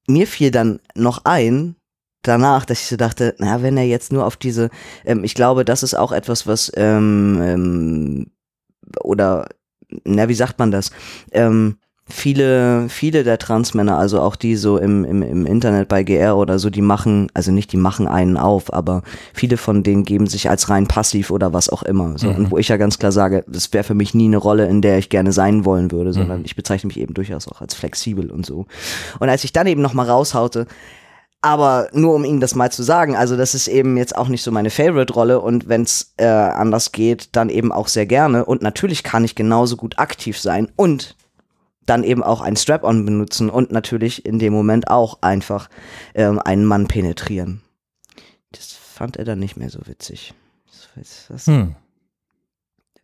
mir 0.06 0.26
fiel 0.26 0.50
dann 0.50 0.80
noch 0.94 1.24
ein, 1.24 1.76
danach, 2.22 2.64
dass 2.64 2.80
ich 2.80 2.86
so 2.86 2.96
dachte, 2.96 3.34
na, 3.38 3.62
wenn 3.62 3.76
er 3.76 3.86
jetzt 3.86 4.12
nur 4.12 4.26
auf 4.26 4.36
diese, 4.36 4.70
ähm, 5.04 5.24
ich 5.24 5.34
glaube, 5.34 5.64
das 5.64 5.82
ist 5.82 5.94
auch 5.94 6.12
etwas, 6.12 6.46
was, 6.46 6.72
ähm, 6.76 7.40
ähm, 7.42 8.30
oder, 9.00 9.48
na, 10.04 10.28
wie 10.28 10.34
sagt 10.34 10.58
man 10.58 10.70
das? 10.70 10.90
Ähm, 11.32 11.78
viele, 12.06 12.88
viele 12.90 13.24
der 13.24 13.38
Transmänner, 13.38 13.96
also 13.96 14.20
auch 14.20 14.36
die 14.36 14.56
so 14.56 14.76
im, 14.76 15.04
im, 15.04 15.22
im 15.22 15.46
Internet 15.46 15.88
bei 15.88 16.02
GR 16.02 16.36
oder 16.36 16.58
so, 16.58 16.68
die 16.68 16.82
machen, 16.82 17.28
also 17.32 17.50
nicht 17.50 17.72
die 17.72 17.78
machen 17.78 18.06
einen 18.06 18.36
auf, 18.36 18.72
aber 18.72 19.02
viele 19.32 19.56
von 19.56 19.82
denen 19.82 20.04
geben 20.04 20.26
sich 20.26 20.50
als 20.50 20.68
rein 20.68 20.86
passiv 20.86 21.30
oder 21.30 21.54
was 21.54 21.70
auch 21.70 21.82
immer. 21.82 22.18
So. 22.18 22.28
Und 22.28 22.50
wo 22.50 22.58
ich 22.58 22.68
ja 22.68 22.76
ganz 22.76 22.98
klar 22.98 23.10
sage, 23.10 23.42
das 23.48 23.72
wäre 23.72 23.84
für 23.84 23.94
mich 23.94 24.14
nie 24.14 24.26
eine 24.26 24.36
Rolle, 24.36 24.66
in 24.66 24.82
der 24.82 24.98
ich 24.98 25.08
gerne 25.08 25.32
sein 25.32 25.64
wollen 25.64 25.92
würde, 25.92 26.12
sondern 26.12 26.44
ich 26.44 26.56
bezeichne 26.56 26.88
mich 26.88 27.00
eben 27.00 27.14
durchaus 27.14 27.48
auch 27.48 27.62
als 27.62 27.74
flexibel 27.74 28.30
und 28.30 28.44
so. 28.44 28.66
Und 29.18 29.28
als 29.30 29.44
ich 29.44 29.52
dann 29.52 29.66
eben 29.66 29.80
nochmal 29.80 30.08
raushaute, 30.08 30.66
aber 31.40 31.88
nur 31.92 32.14
um 32.14 32.24
Ihnen 32.24 32.40
das 32.40 32.54
mal 32.54 32.72
zu 32.72 32.82
sagen, 32.82 33.16
also 33.16 33.36
das 33.36 33.54
ist 33.54 33.68
eben 33.68 33.98
jetzt 33.98 34.16
auch 34.16 34.28
nicht 34.28 34.42
so 34.42 34.50
meine 34.50 34.70
Favorite-Rolle 34.70 35.40
und 35.40 35.68
wenn 35.68 35.82
es 35.82 36.14
äh, 36.16 36.24
anders 36.24 36.90
geht, 36.92 37.36
dann 37.36 37.50
eben 37.50 37.70
auch 37.70 37.88
sehr 37.88 38.06
gerne. 38.06 38.46
Und 38.46 38.62
natürlich 38.62 39.02
kann 39.02 39.24
ich 39.24 39.34
genauso 39.34 39.76
gut 39.76 39.98
aktiv 39.98 40.38
sein 40.38 40.68
und 40.76 41.16
dann 41.86 42.04
eben 42.04 42.22
auch 42.22 42.40
ein 42.40 42.56
Strap-on 42.56 43.04
benutzen 43.04 43.50
und 43.50 43.70
natürlich 43.72 44.24
in 44.24 44.38
dem 44.38 44.52
Moment 44.52 44.88
auch 44.88 45.18
einfach 45.22 45.68
ähm, 46.14 46.38
einen 46.38 46.64
Mann 46.64 46.86
penetrieren. 46.88 47.62
Das 48.52 48.72
fand 48.72 49.16
er 49.16 49.24
dann 49.24 49.38
nicht 49.38 49.56
mehr 49.56 49.70
so 49.70 49.80
witzig. 49.86 50.34
Das, 50.96 51.26
das 51.28 51.46
Hm. 51.46 51.74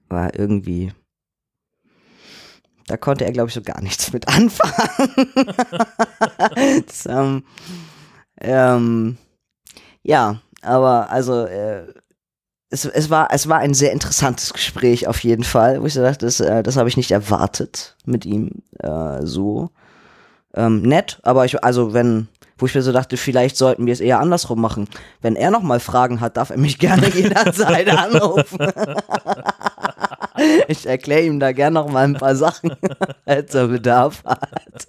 war 0.09 0.35
irgendwie. 0.39 0.93
Da 2.87 2.97
konnte 2.97 3.25
er, 3.25 3.33
glaube 3.33 3.49
ich, 3.49 3.55
so 3.55 3.63
gar 3.63 3.81
nichts 3.83 4.13
mit 4.13 4.27
anfangen. 4.29 5.33
das, 6.87 7.07
ähm, 7.07 7.45
ähm, 8.41 9.17
ja, 10.03 10.41
aber 10.63 11.11
also 11.11 11.45
äh, 11.47 11.93
es, 12.71 12.85
es, 12.85 13.11
war, 13.11 13.29
es 13.33 13.49
war 13.49 13.59
ein 13.59 13.75
sehr 13.75 13.93
interessantes 13.93 14.53
Gespräch 14.53 15.09
auf 15.09 15.23
jeden 15.25 15.45
Fall, 15.45 15.83
wo 15.83 15.87
ich 15.87 15.95
so 15.95 16.03
dachte, 16.03 16.25
das, 16.25 16.39
äh, 16.41 16.63
das 16.63 16.77
habe 16.77 16.89
ich 16.89 16.97
nicht 16.97 17.11
erwartet 17.11 17.97
mit 18.05 18.25
ihm 18.25 18.63
äh, 18.79 19.23
so. 19.23 19.71
Ähm, 20.55 20.83
nett, 20.83 21.19
aber 21.23 21.45
ich, 21.45 21.63
also 21.63 21.93
wenn, 21.93 22.29
wo 22.59 22.67
ich 22.67 22.75
mir 22.75 22.83
so 22.83 22.93
dachte, 22.93 23.17
vielleicht 23.17 23.57
sollten 23.57 23.87
wir 23.87 23.93
es 23.93 24.01
eher 24.01 24.21
andersrum 24.21 24.61
machen. 24.61 24.89
Wenn 25.21 25.37
er 25.37 25.51
nochmal 25.51 25.81
Fragen 25.81 26.21
hat, 26.21 26.37
darf 26.37 26.51
er 26.51 26.59
mich 26.59 26.79
gerne 26.79 27.09
jederzeit 27.09 27.89
anrufen. 27.97 28.59
ich 30.69 30.87
erkläre 30.87 31.23
ihm 31.23 31.41
da 31.41 31.51
gerne 31.51 31.75
noch 31.75 31.91
mal 31.91 32.05
ein 32.05 32.15
paar 32.15 32.37
Sachen, 32.37 32.73
als 33.27 33.53
er 33.55 33.67
Bedarf 33.67 34.23
hat. 34.25 34.89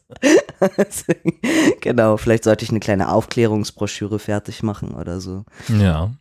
genau, 1.81 2.17
vielleicht 2.17 2.43
sollte 2.43 2.63
ich 2.63 2.69
eine 2.69 2.79
kleine 2.79 3.11
Aufklärungsbroschüre 3.11 4.19
fertig 4.19 4.61
machen 4.61 4.91
oder 4.91 5.19
so. 5.19 5.45
Ja. 5.67 6.11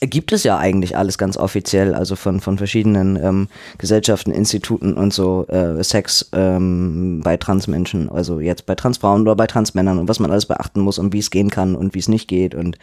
Gibt 0.00 0.32
es 0.32 0.44
ja 0.44 0.56
eigentlich 0.58 0.96
alles 0.96 1.18
ganz 1.18 1.36
offiziell, 1.36 1.94
also 1.94 2.14
von, 2.14 2.40
von 2.40 2.56
verschiedenen 2.56 3.16
ähm, 3.16 3.48
Gesellschaften, 3.78 4.30
Instituten 4.30 4.94
und 4.94 5.12
so, 5.12 5.46
äh, 5.48 5.82
Sex 5.82 6.28
ähm, 6.32 7.20
bei 7.24 7.36
Transmenschen, 7.36 8.08
also 8.08 8.38
jetzt 8.38 8.66
bei 8.66 8.76
Transfrauen 8.76 9.22
oder 9.22 9.34
bei 9.34 9.48
Transmännern 9.48 9.98
und 9.98 10.08
was 10.08 10.20
man 10.20 10.30
alles 10.30 10.46
beachten 10.46 10.80
muss 10.80 10.98
und 10.98 11.12
wie 11.12 11.18
es 11.18 11.30
gehen 11.30 11.50
kann 11.50 11.74
und 11.74 11.94
wie 11.94 11.98
es 11.98 12.08
nicht 12.08 12.28
geht. 12.28 12.54
Und 12.54 12.78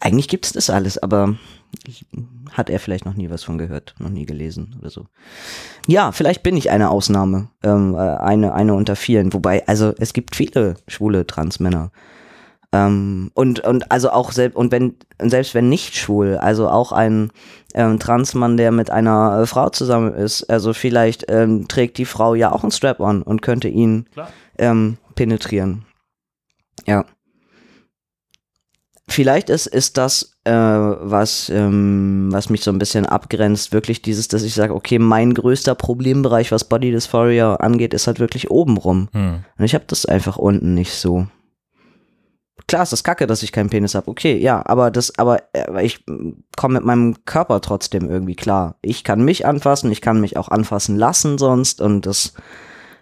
eigentlich 0.00 0.26
gibt 0.26 0.46
es 0.46 0.52
das 0.52 0.68
alles, 0.68 0.98
aber 0.98 1.36
hat 2.52 2.70
er 2.70 2.80
vielleicht 2.80 3.04
noch 3.04 3.14
nie 3.14 3.30
was 3.30 3.44
von 3.44 3.58
gehört, 3.58 3.94
noch 3.98 4.10
nie 4.10 4.26
gelesen 4.26 4.74
oder 4.80 4.90
so. 4.90 5.06
Ja, 5.86 6.12
vielleicht 6.12 6.42
bin 6.42 6.56
ich 6.56 6.70
eine 6.70 6.90
Ausnahme, 6.90 7.48
ähm, 7.62 7.94
äh, 7.94 7.98
eine, 7.98 8.52
eine 8.52 8.74
unter 8.74 8.96
vielen. 8.96 9.32
Wobei, 9.32 9.66
also 9.68 9.92
es 9.98 10.12
gibt 10.12 10.34
viele 10.34 10.76
schwule 10.88 11.26
Transmänner. 11.26 11.92
Ähm, 12.72 13.30
und, 13.34 13.60
und 13.60 13.90
also 13.90 14.10
auch 14.10 14.32
selbst, 14.32 14.56
und 14.56 14.72
wenn, 14.72 14.96
selbst 15.18 15.54
wenn 15.54 15.68
nicht 15.68 15.96
schwul, 15.96 16.36
also 16.36 16.68
auch 16.68 16.92
ein 16.92 17.30
ähm, 17.74 17.98
Transmann, 17.98 18.58
der 18.58 18.72
mit 18.72 18.90
einer 18.90 19.40
äh, 19.40 19.46
Frau 19.46 19.70
zusammen 19.70 20.12
ist, 20.12 20.44
also 20.50 20.74
vielleicht 20.74 21.24
ähm, 21.28 21.66
trägt 21.66 21.96
die 21.96 22.04
Frau 22.04 22.34
ja 22.34 22.52
auch 22.52 22.64
ein 22.64 22.70
Strap-on 22.70 23.22
und 23.22 23.40
könnte 23.40 23.68
ihn 23.68 24.06
ähm, 24.58 24.98
penetrieren. 25.14 25.86
Ja. 26.86 27.06
Vielleicht 29.10 29.48
ist, 29.48 29.66
ist 29.66 29.96
das, 29.96 30.34
äh, 30.44 30.52
was, 30.52 31.48
ähm, 31.48 32.28
was 32.30 32.50
mich 32.50 32.60
so 32.60 32.70
ein 32.70 32.78
bisschen 32.78 33.06
abgrenzt, 33.06 33.72
wirklich 33.72 34.02
dieses, 34.02 34.28
dass 34.28 34.42
ich 34.42 34.52
sage, 34.52 34.74
okay, 34.74 34.98
mein 34.98 35.32
größter 35.32 35.74
Problembereich, 35.74 36.52
was 36.52 36.64
Body 36.64 36.90
Dysphoria 36.90 37.54
angeht, 37.56 37.94
ist 37.94 38.06
halt 38.06 38.20
wirklich 38.20 38.50
obenrum. 38.50 39.08
Hm. 39.12 39.44
Und 39.56 39.64
ich 39.64 39.74
habe 39.74 39.84
das 39.86 40.04
einfach 40.04 40.36
unten 40.36 40.74
nicht 40.74 40.92
so. 40.92 41.26
Klar 42.68 42.82
ist 42.82 42.92
das 42.92 43.02
kacke, 43.02 43.26
dass 43.26 43.42
ich 43.42 43.50
keinen 43.50 43.70
Penis 43.70 43.94
habe. 43.94 44.10
Okay, 44.10 44.36
ja, 44.36 44.62
aber 44.64 44.90
das, 44.90 45.18
aber 45.18 45.38
äh, 45.54 45.84
ich 45.84 46.04
komme 46.56 46.74
mit 46.74 46.84
meinem 46.84 47.24
Körper 47.24 47.60
trotzdem 47.60 48.08
irgendwie 48.10 48.36
klar. 48.36 48.76
Ich 48.82 49.04
kann 49.04 49.24
mich 49.24 49.46
anfassen, 49.46 49.90
ich 49.90 50.02
kann 50.02 50.20
mich 50.20 50.36
auch 50.36 50.48
anfassen 50.48 50.96
lassen 50.96 51.38
sonst 51.38 51.80
und 51.80 52.06
das 52.06 52.34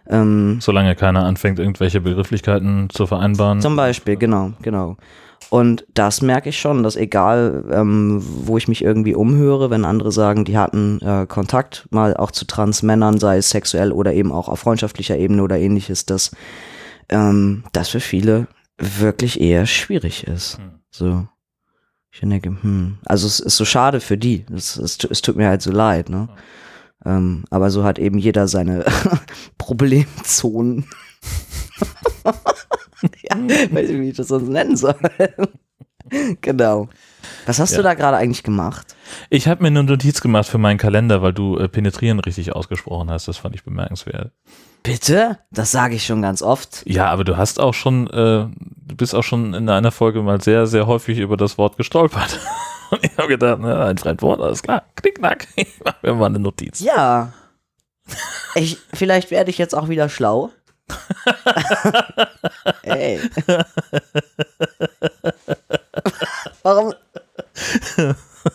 ähm, 0.08 0.58
Solange 0.60 0.94
keiner 0.94 1.24
anfängt, 1.24 1.58
irgendwelche 1.58 2.00
Begrifflichkeiten 2.00 2.88
zu 2.90 3.06
vereinbaren. 3.06 3.60
zum 3.60 3.74
Beispiel, 3.76 4.16
genau, 4.16 4.52
genau. 4.62 4.96
Und 5.50 5.86
das 5.94 6.22
merke 6.22 6.48
ich 6.48 6.58
schon, 6.58 6.82
dass 6.82 6.96
egal, 6.96 7.64
ähm, 7.70 8.22
wo 8.22 8.56
ich 8.56 8.68
mich 8.68 8.82
irgendwie 8.82 9.14
umhöre, 9.14 9.70
wenn 9.70 9.84
andere 9.84 10.10
sagen, 10.10 10.44
die 10.44 10.58
hatten 10.58 11.00
äh, 11.02 11.26
Kontakt 11.26 11.86
mal 11.90 12.16
auch 12.16 12.30
zu 12.30 12.46
Transmännern, 12.46 13.18
sei 13.18 13.38
es 13.38 13.50
sexuell 13.50 13.92
oder 13.92 14.12
eben 14.12 14.32
auch 14.32 14.48
auf 14.48 14.60
freundschaftlicher 14.60 15.16
Ebene 15.16 15.42
oder 15.42 15.58
ähnliches, 15.58 16.06
dass 16.06 16.30
ähm, 17.08 17.64
das 17.72 17.88
für 17.88 18.00
viele 18.00 18.48
wirklich 18.78 19.40
eher 19.40 19.66
schwierig 19.66 20.24
ist. 20.26 20.58
Hm. 20.58 20.80
So. 20.90 21.28
Ich 22.12 22.20
denke, 22.20 22.48
hm, 22.62 22.98
also 23.04 23.26
es 23.26 23.40
ist 23.40 23.56
so 23.56 23.64
schade 23.66 24.00
für 24.00 24.16
die. 24.16 24.46
Es, 24.54 24.76
es, 24.76 24.98
es 25.04 25.20
tut 25.20 25.36
mir 25.36 25.48
halt 25.48 25.60
so 25.60 25.70
leid, 25.70 26.08
ne? 26.08 26.28
Ähm, 27.04 27.44
aber 27.50 27.70
so 27.70 27.84
hat 27.84 27.98
eben 27.98 28.18
jeder 28.18 28.48
seine 28.48 28.84
Problemzonen. 29.58 30.86
ja, 33.22 33.36
weiß 33.36 33.88
nicht, 33.90 34.00
wie 34.00 34.08
ich 34.10 34.16
das 34.16 34.28
sonst 34.28 34.48
nennen 34.48 34.76
soll. 34.76 34.96
genau. 36.40 36.88
Was 37.44 37.58
hast 37.58 37.72
Ja. 37.72 37.78
du 37.78 37.82
da 37.82 37.94
gerade 37.94 38.16
eigentlich 38.16 38.42
gemacht? 38.42 38.96
Ich 39.30 39.46
habe 39.46 39.62
mir 39.62 39.68
eine 39.68 39.84
Notiz 39.84 40.20
gemacht 40.20 40.48
für 40.48 40.58
meinen 40.58 40.78
Kalender, 40.78 41.20
weil 41.22 41.32
du 41.32 41.58
äh, 41.58 41.68
penetrieren 41.68 42.18
richtig 42.20 42.52
ausgesprochen 42.54 43.10
hast. 43.10 43.28
Das 43.28 43.36
fand 43.36 43.54
ich 43.54 43.64
bemerkenswert. 43.64 44.32
Bitte? 44.86 45.40
Das 45.50 45.72
sage 45.72 45.96
ich 45.96 46.06
schon 46.06 46.22
ganz 46.22 46.42
oft. 46.42 46.84
Ja, 46.86 47.10
aber 47.10 47.24
du 47.24 47.36
hast 47.36 47.58
auch 47.58 47.74
schon, 47.74 48.06
äh, 48.06 48.46
du 48.46 48.96
bist 48.96 49.16
auch 49.16 49.24
schon 49.24 49.52
in 49.52 49.68
einer 49.68 49.90
Folge 49.90 50.22
mal 50.22 50.40
sehr, 50.40 50.68
sehr 50.68 50.86
häufig 50.86 51.18
über 51.18 51.36
das 51.36 51.58
Wort 51.58 51.76
gestolpert. 51.76 52.38
Und 52.90 53.04
ich 53.04 53.18
habe 53.18 53.26
gedacht, 53.26 53.58
na, 53.60 53.86
ein 53.86 53.98
Fremdwort, 53.98 54.40
alles 54.40 54.62
klar, 54.62 54.84
knickknack. 54.94 55.48
Ich 55.56 55.80
mach 55.84 56.00
mir 56.02 56.14
mal 56.14 56.26
eine 56.26 56.38
Notiz. 56.38 56.78
Ja. 56.78 57.32
Ich, 58.54 58.78
vielleicht 58.94 59.32
werde 59.32 59.50
ich 59.50 59.58
jetzt 59.58 59.74
auch 59.74 59.88
wieder 59.88 60.08
schlau. 60.08 60.50
Ey. 62.82 63.18
Warum, 66.62 66.94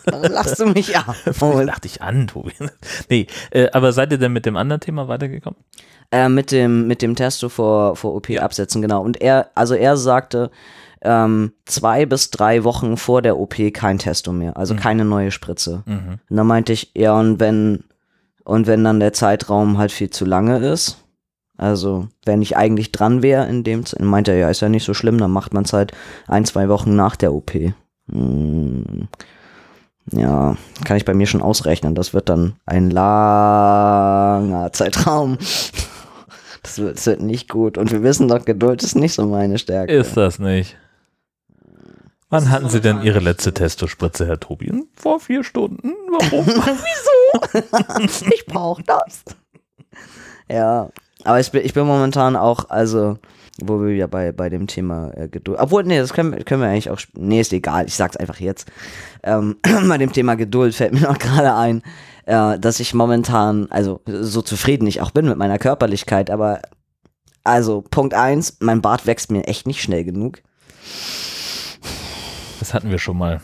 warum 0.04 0.22
lachst 0.32 0.60
du 0.60 0.66
mich 0.66 0.96
ab? 0.96 1.14
Ich 1.26 1.40
lach 1.40 1.78
dich 1.78 2.02
an, 2.02 2.26
Tobi. 2.26 2.52
Nee, 3.08 3.26
äh, 3.50 3.68
aber 3.72 3.92
seid 3.92 4.12
ihr 4.12 4.18
denn 4.18 4.32
mit 4.32 4.46
dem 4.46 4.56
anderen 4.56 4.80
Thema 4.80 5.08
weitergekommen? 5.08 5.58
Äh, 6.10 6.28
mit 6.28 6.52
dem, 6.52 6.86
mit 6.86 7.02
dem 7.02 7.16
Testo 7.16 7.48
vor, 7.48 7.96
vor 7.96 8.14
OP 8.14 8.30
absetzen, 8.30 8.82
genau. 8.82 9.02
Und 9.02 9.20
er, 9.20 9.50
also 9.54 9.74
er 9.74 9.96
sagte, 9.96 10.50
ähm, 11.02 11.52
zwei 11.64 12.06
bis 12.06 12.30
drei 12.30 12.64
Wochen 12.64 12.96
vor 12.96 13.22
der 13.22 13.38
OP 13.38 13.56
kein 13.72 13.98
Testo 13.98 14.32
mehr, 14.32 14.56
also 14.56 14.76
keine 14.76 15.04
neue 15.04 15.30
Spritze. 15.30 15.82
Mhm. 15.86 16.18
Und 16.28 16.36
da 16.36 16.44
meinte 16.44 16.72
ich, 16.72 16.92
ja, 16.94 17.18
und 17.18 17.40
wenn, 17.40 17.84
und 18.44 18.66
wenn 18.66 18.84
dann 18.84 19.00
der 19.00 19.12
Zeitraum 19.12 19.78
halt 19.78 19.90
viel 19.90 20.10
zu 20.10 20.24
lange 20.24 20.58
ist, 20.58 20.98
also 21.56 22.08
wenn 22.24 22.42
ich 22.42 22.56
eigentlich 22.56 22.92
dran 22.92 23.22
wäre 23.22 23.46
in 23.48 23.64
dem, 23.64 23.84
meinte 24.00 24.32
er, 24.32 24.38
ja, 24.38 24.50
ist 24.50 24.60
ja 24.60 24.68
nicht 24.68 24.84
so 24.84 24.94
schlimm, 24.94 25.18
dann 25.18 25.30
macht 25.30 25.54
man 25.54 25.64
es 25.64 25.72
halt 25.72 25.92
ein, 26.26 26.44
zwei 26.44 26.68
Wochen 26.68 26.96
nach 26.96 27.16
der 27.16 27.32
OP. 27.32 27.52
Hm. 28.10 29.08
Ja, 30.10 30.56
kann 30.84 30.96
ich 30.96 31.04
bei 31.04 31.14
mir 31.14 31.26
schon 31.26 31.42
ausrechnen. 31.42 31.94
Das 31.94 32.12
wird 32.12 32.28
dann 32.28 32.56
ein 32.66 32.90
langer 32.90 34.70
Zeitraum. 34.72 35.38
Das 36.62 36.78
wird, 36.78 36.96
das 36.96 37.06
wird 37.06 37.22
nicht 37.22 37.48
gut. 37.48 37.78
Und 37.78 37.92
wir 37.92 38.02
wissen 38.02 38.28
doch, 38.28 38.44
Geduld 38.44 38.82
ist 38.82 38.96
nicht 38.96 39.14
so 39.14 39.26
meine 39.26 39.58
Stärke. 39.58 39.92
Ist 39.92 40.16
das 40.16 40.38
nicht? 40.38 40.76
Wann 42.28 42.50
hatten 42.50 42.70
Sie 42.70 42.80
denn 42.80 43.02
Ihre 43.02 43.18
letzte 43.18 43.52
Testospritze, 43.52 44.26
Herr 44.26 44.40
Tobi? 44.40 44.72
Vor 44.94 45.20
vier 45.20 45.44
Stunden. 45.44 45.92
Warum? 46.08 46.46
Wieso? 48.06 48.30
ich 48.32 48.46
brauche 48.46 48.82
das. 48.84 49.22
Ja, 50.48 50.88
aber 51.24 51.40
ich 51.40 51.50
bin, 51.52 51.64
ich 51.64 51.74
bin 51.74 51.86
momentan 51.86 52.36
auch, 52.36 52.70
also, 52.70 53.18
wo 53.60 53.80
wir 53.80 53.94
ja 53.94 54.06
bei, 54.06 54.32
bei 54.32 54.48
dem 54.48 54.66
Thema 54.66 55.10
äh, 55.14 55.28
Geduld, 55.28 55.58
obwohl, 55.60 55.84
nee, 55.84 55.98
das 55.98 56.12
können, 56.14 56.44
können 56.44 56.62
wir 56.62 56.68
eigentlich 56.68 56.90
auch, 56.90 57.00
nee, 57.14 57.40
ist 57.40 57.52
egal, 57.52 57.86
ich 57.86 57.94
sag's 57.94 58.16
einfach 58.16 58.40
jetzt. 58.40 58.70
Ähm, 59.22 59.56
bei 59.88 59.98
dem 59.98 60.12
Thema 60.12 60.36
Geduld 60.36 60.74
fällt 60.74 60.94
mir 60.94 61.00
noch 61.08 61.18
gerade 61.18 61.54
ein, 61.54 61.82
äh, 62.24 62.58
dass 62.58 62.80
ich 62.80 62.94
momentan, 62.94 63.66
also, 63.70 64.00
so 64.06 64.42
zufrieden 64.42 64.86
ich 64.86 65.00
auch 65.00 65.10
bin 65.10 65.26
mit 65.26 65.36
meiner 65.36 65.58
Körperlichkeit, 65.58 66.30
aber, 66.30 66.62
also, 67.44 67.82
Punkt 67.82 68.14
eins, 68.14 68.56
mein 68.60 68.80
Bart 68.80 69.06
wächst 69.06 69.30
mir 69.30 69.44
echt 69.44 69.66
nicht 69.66 69.82
schnell 69.82 70.04
genug. 70.04 70.42
Das 72.60 72.72
hatten 72.72 72.90
wir 72.90 72.98
schon 72.98 73.18
mal. 73.18 73.40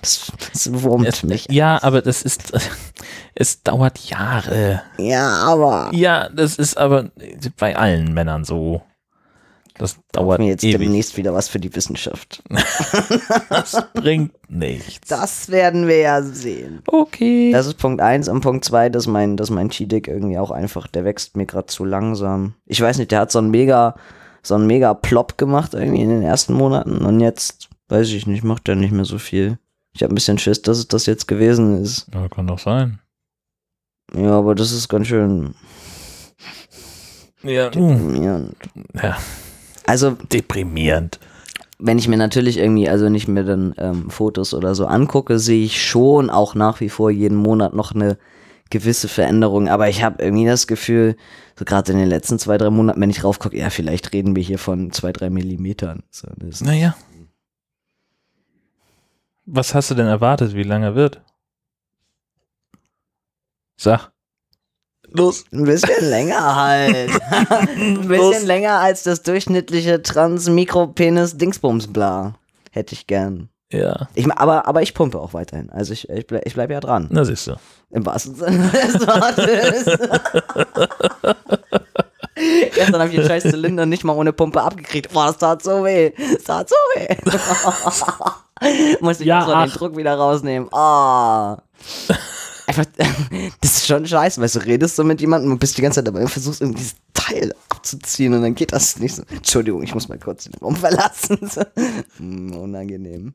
Das, 0.00 0.32
das 0.52 0.82
wurmt 0.82 1.06
Es, 1.06 1.22
mich. 1.22 1.46
ja, 1.50 1.82
aber 1.82 2.02
das 2.02 2.22
ist, 2.22 2.52
es 3.34 3.62
dauert 3.62 3.98
Jahre. 3.98 4.82
Ja, 4.98 5.28
aber. 5.44 5.90
Ja, 5.92 6.28
das 6.28 6.56
ist 6.56 6.76
aber 6.76 7.10
bei 7.58 7.76
allen 7.76 8.12
Männern 8.14 8.44
so. 8.44 8.82
Das 9.78 9.98
dauert 10.12 10.38
Mir 10.38 10.46
jetzt 10.46 10.64
ewig. 10.64 10.78
demnächst 10.80 11.18
wieder 11.18 11.34
was 11.34 11.48
für 11.48 11.58
die 11.60 11.74
Wissenschaft. 11.74 12.42
Das 13.50 13.76
bringt 13.94 14.32
nichts. 14.48 15.08
Das 15.08 15.50
werden 15.50 15.86
wir 15.86 15.98
ja 15.98 16.22
sehen. 16.22 16.80
okay. 16.86 17.50
Das 17.52 17.66
ist 17.66 17.74
Punkt 17.74 18.00
eins 18.00 18.28
und 18.28 18.40
Punkt 18.40 18.64
zwei, 18.64 18.88
dass 18.88 19.06
mein, 19.06 19.36
dass 19.36 19.50
mein 19.50 19.68
Chi-Dick 19.68 20.08
irgendwie 20.08 20.38
auch 20.38 20.50
einfach, 20.50 20.86
der 20.86 21.04
wächst 21.04 21.36
mir 21.36 21.44
gerade 21.46 21.66
zu 21.66 21.84
langsam. 21.84 22.54
Ich 22.64 22.80
weiß 22.80 22.96
nicht, 22.98 23.10
der 23.10 23.20
hat 23.20 23.30
so 23.32 23.38
einen 23.38 23.50
mega, 23.50 23.96
so 24.42 24.54
einen 24.54 24.66
mega 24.66 24.94
Plop 24.94 25.36
gemacht 25.36 25.74
irgendwie 25.74 26.02
in 26.02 26.08
den 26.08 26.22
ersten 26.22 26.54
Monaten 26.54 27.04
und 27.04 27.20
jetzt, 27.20 27.68
weiß 27.88 28.08
ich 28.12 28.26
nicht, 28.26 28.44
macht 28.44 28.66
der 28.68 28.76
nicht 28.76 28.92
mehr 28.92 29.04
so 29.04 29.18
viel. 29.18 29.58
Ich 29.96 30.02
habe 30.02 30.12
ein 30.12 30.14
bisschen 30.14 30.38
Schiss, 30.38 30.62
dass 30.62 30.78
es 30.78 30.88
das 30.88 31.06
jetzt 31.06 31.26
gewesen 31.26 31.82
ist. 31.82 32.06
ja, 32.14 32.28
kann 32.28 32.46
doch 32.46 32.58
sein. 32.58 33.00
Ja, 34.14 34.32
aber 34.38 34.54
das 34.54 34.70
ist 34.72 34.88
ganz 34.88 35.08
schön 35.08 35.54
Ja, 37.42 37.70
deprimierend. 37.70 38.54
ja 38.94 39.16
Also, 39.86 40.10
deprimierend. 40.32 41.18
wenn 41.78 41.98
ich 41.98 42.08
mir 42.08 42.16
natürlich 42.16 42.58
irgendwie, 42.58 42.88
also 42.88 43.08
nicht 43.08 43.26
mehr 43.28 43.42
dann 43.44 43.74
ähm, 43.78 44.10
Fotos 44.10 44.54
oder 44.54 44.74
so 44.74 44.86
angucke, 44.86 45.38
sehe 45.38 45.64
ich 45.64 45.82
schon 45.84 46.30
auch 46.30 46.54
nach 46.54 46.80
wie 46.80 46.88
vor 46.88 47.10
jeden 47.10 47.36
Monat 47.36 47.74
noch 47.74 47.94
eine 47.94 48.16
gewisse 48.70 49.08
Veränderung. 49.08 49.68
Aber 49.68 49.88
ich 49.88 50.02
habe 50.02 50.22
irgendwie 50.22 50.46
das 50.46 50.66
Gefühl, 50.66 51.16
so 51.58 51.64
gerade 51.64 51.92
in 51.92 51.98
den 51.98 52.08
letzten 52.08 52.38
zwei, 52.38 52.58
drei 52.58 52.70
Monaten, 52.70 53.00
wenn 53.00 53.10
ich 53.10 53.24
raufgucke, 53.24 53.56
ja, 53.56 53.70
vielleicht 53.70 54.12
reden 54.12 54.36
wir 54.36 54.42
hier 54.42 54.58
von 54.58 54.90
zwei, 54.92 55.12
drei 55.12 55.30
Millimetern. 55.30 56.02
So, 56.10 56.28
Naja. 56.64 56.96
Was 59.46 59.74
hast 59.74 59.90
du 59.90 59.94
denn 59.94 60.06
erwartet, 60.08 60.54
wie 60.54 60.62
lange 60.64 60.86
er 60.86 60.94
wird? 60.94 61.20
Sag. 63.78 64.10
Los, 65.08 65.44
ein 65.52 65.64
bisschen 65.64 66.04
länger 66.10 66.56
halt. 66.56 67.10
ein 67.30 68.00
bisschen 68.08 68.08
Los. 68.08 68.42
länger 68.42 68.80
als 68.80 69.02
das 69.04 69.22
durchschnittliche 69.22 70.02
Trans-Mikropenis-Dingsbums-Bla. 70.02 72.34
Hätte 72.72 72.94
ich 72.94 73.06
gern. 73.06 73.48
Ja. 73.72 74.08
Ich, 74.14 74.30
aber, 74.30 74.66
aber 74.66 74.82
ich 74.82 74.94
pumpe 74.94 75.18
auch 75.20 75.32
weiterhin. 75.34 75.70
Also 75.70 75.92
ich, 75.92 76.08
ich, 76.08 76.26
bleib, 76.26 76.44
ich 76.46 76.54
bleibe 76.54 76.72
ja 76.72 76.80
dran. 76.80 77.06
Na 77.10 77.24
siehst 77.24 77.46
du. 77.46 77.54
Im 77.90 78.04
wahrsten 78.06 78.34
Sinne 78.34 78.68
des 78.70 78.94
Wortes. 79.06 79.84
Gestern 82.74 83.00
habe 83.00 83.08
ich 83.10 83.16
den 83.16 83.26
scheiß 83.26 83.44
Zylinder 83.44 83.86
nicht 83.86 84.04
mal 84.04 84.12
ohne 84.14 84.32
Pumpe 84.32 84.62
abgekriegt. 84.62 85.12
Boah, 85.12 85.26
das 85.28 85.38
tat 85.38 85.62
so 85.62 85.84
weh. 85.84 86.12
Das 86.34 86.42
tat 86.44 86.68
so 86.68 86.74
weh. 86.94 87.16
Muss 89.00 89.20
ich 89.20 89.26
Ja, 89.26 89.44
so 89.44 89.52
den. 89.52 89.70
Druck 89.70 89.96
wieder 89.96 90.14
rausnehmen. 90.14 90.72
Ah. 90.72 91.58
Einfach, 92.66 92.84
das 93.60 93.76
ist 93.76 93.86
schon 93.86 94.06
scheiße, 94.06 94.40
weißt 94.40 94.56
du, 94.56 94.58
redest 94.60 94.96
so 94.96 95.04
mit 95.04 95.20
jemandem 95.20 95.52
und 95.52 95.58
bist 95.58 95.78
die 95.78 95.82
ganze 95.82 96.00
Zeit 96.00 96.08
dabei 96.08 96.22
und 96.22 96.28
versuchst 96.28 96.60
irgendwie 96.60 96.78
dieses 96.80 96.96
Teil 97.14 97.54
abzuziehen 97.68 98.34
und 98.34 98.42
dann 98.42 98.56
geht 98.56 98.72
das 98.72 98.98
nicht 98.98 99.14
so. 99.14 99.22
Entschuldigung, 99.30 99.82
ich 99.84 99.94
muss 99.94 100.08
mal 100.08 100.18
kurz 100.18 100.44
den 100.44 100.54
Raum 100.54 100.74
verlassen. 100.74 101.38
So. 101.42 101.62
Hm, 102.16 102.56
unangenehm. 102.56 103.34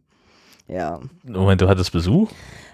Ja. 0.67 0.99
Moment, 1.23 1.61
du 1.61 1.69
hattest 1.69 1.91
Besuch? 1.93 2.29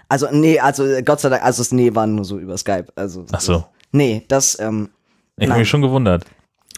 Also, 0.08 0.26
nee, 0.32 0.58
also 0.58 0.84
Gott 1.04 1.20
sei 1.20 1.28
Dank, 1.28 1.44
also 1.44 1.60
das 1.62 1.70
Nee 1.70 1.94
war 1.94 2.06
nur 2.06 2.24
so 2.24 2.38
über 2.38 2.58
Skype. 2.58 2.86
Also, 2.96 3.24
Ach 3.30 3.40
so. 3.40 3.64
Nee, 3.92 4.24
das, 4.26 4.58
ähm, 4.58 4.88
Ich 5.36 5.48
habe 5.48 5.60
mich 5.60 5.68
schon 5.68 5.82
gewundert. 5.82 6.24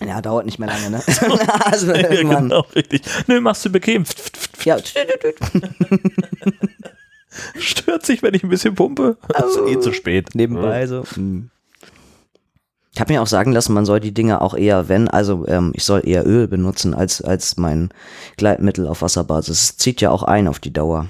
Ja, 0.05 0.21
dauert 0.23 0.47
nicht 0.47 0.59
mehr 0.59 0.69
lange, 0.69 0.91
ne? 0.91 1.03
also 1.65 1.93
irgendwann. 1.93 2.49
genau, 2.49 2.67
richtig. 2.75 3.03
Nö, 3.27 3.41
machst 3.41 3.65
du 3.65 3.71
bequem. 3.71 4.05
Ja, 4.65 4.79
Stört 7.59 8.05
sich, 8.05 8.23
wenn 8.23 8.35
ich 8.35 8.43
ein 8.43 8.49
bisschen 8.49 8.75
pumpe. 8.75 9.17
Das 9.29 9.55
ist 9.55 9.61
eh 9.69 9.79
zu 9.79 9.93
spät. 9.93 10.35
nebenbei 10.35 10.87
so. 10.87 11.05
Hm. 11.15 11.51
Ich 12.93 13.01
habe 13.01 13.13
mir 13.13 13.23
auch 13.23 13.29
sagen 13.29 13.53
lassen, 13.53 13.73
man 13.73 13.87
soll 13.87 14.01
die 14.01 14.13
Dinge 14.13 14.41
auch 14.41 14.55
eher, 14.55 14.89
wenn, 14.89 15.07
also 15.09 15.47
ähm, 15.47 15.71
ich 15.75 15.85
soll 15.85 16.03
eher 16.05 16.27
Öl 16.27 16.49
benutzen 16.49 16.93
als, 16.93 17.23
als 17.23 17.57
mein 17.57 17.91
Gleitmittel 18.37 18.89
auf 18.89 19.03
Wasserbasis. 19.03 19.63
Es 19.63 19.77
zieht 19.77 20.01
ja 20.01 20.11
auch 20.11 20.25
ein 20.25 20.49
auf 20.49 20.59
die 20.59 20.73
Dauer. 20.73 21.07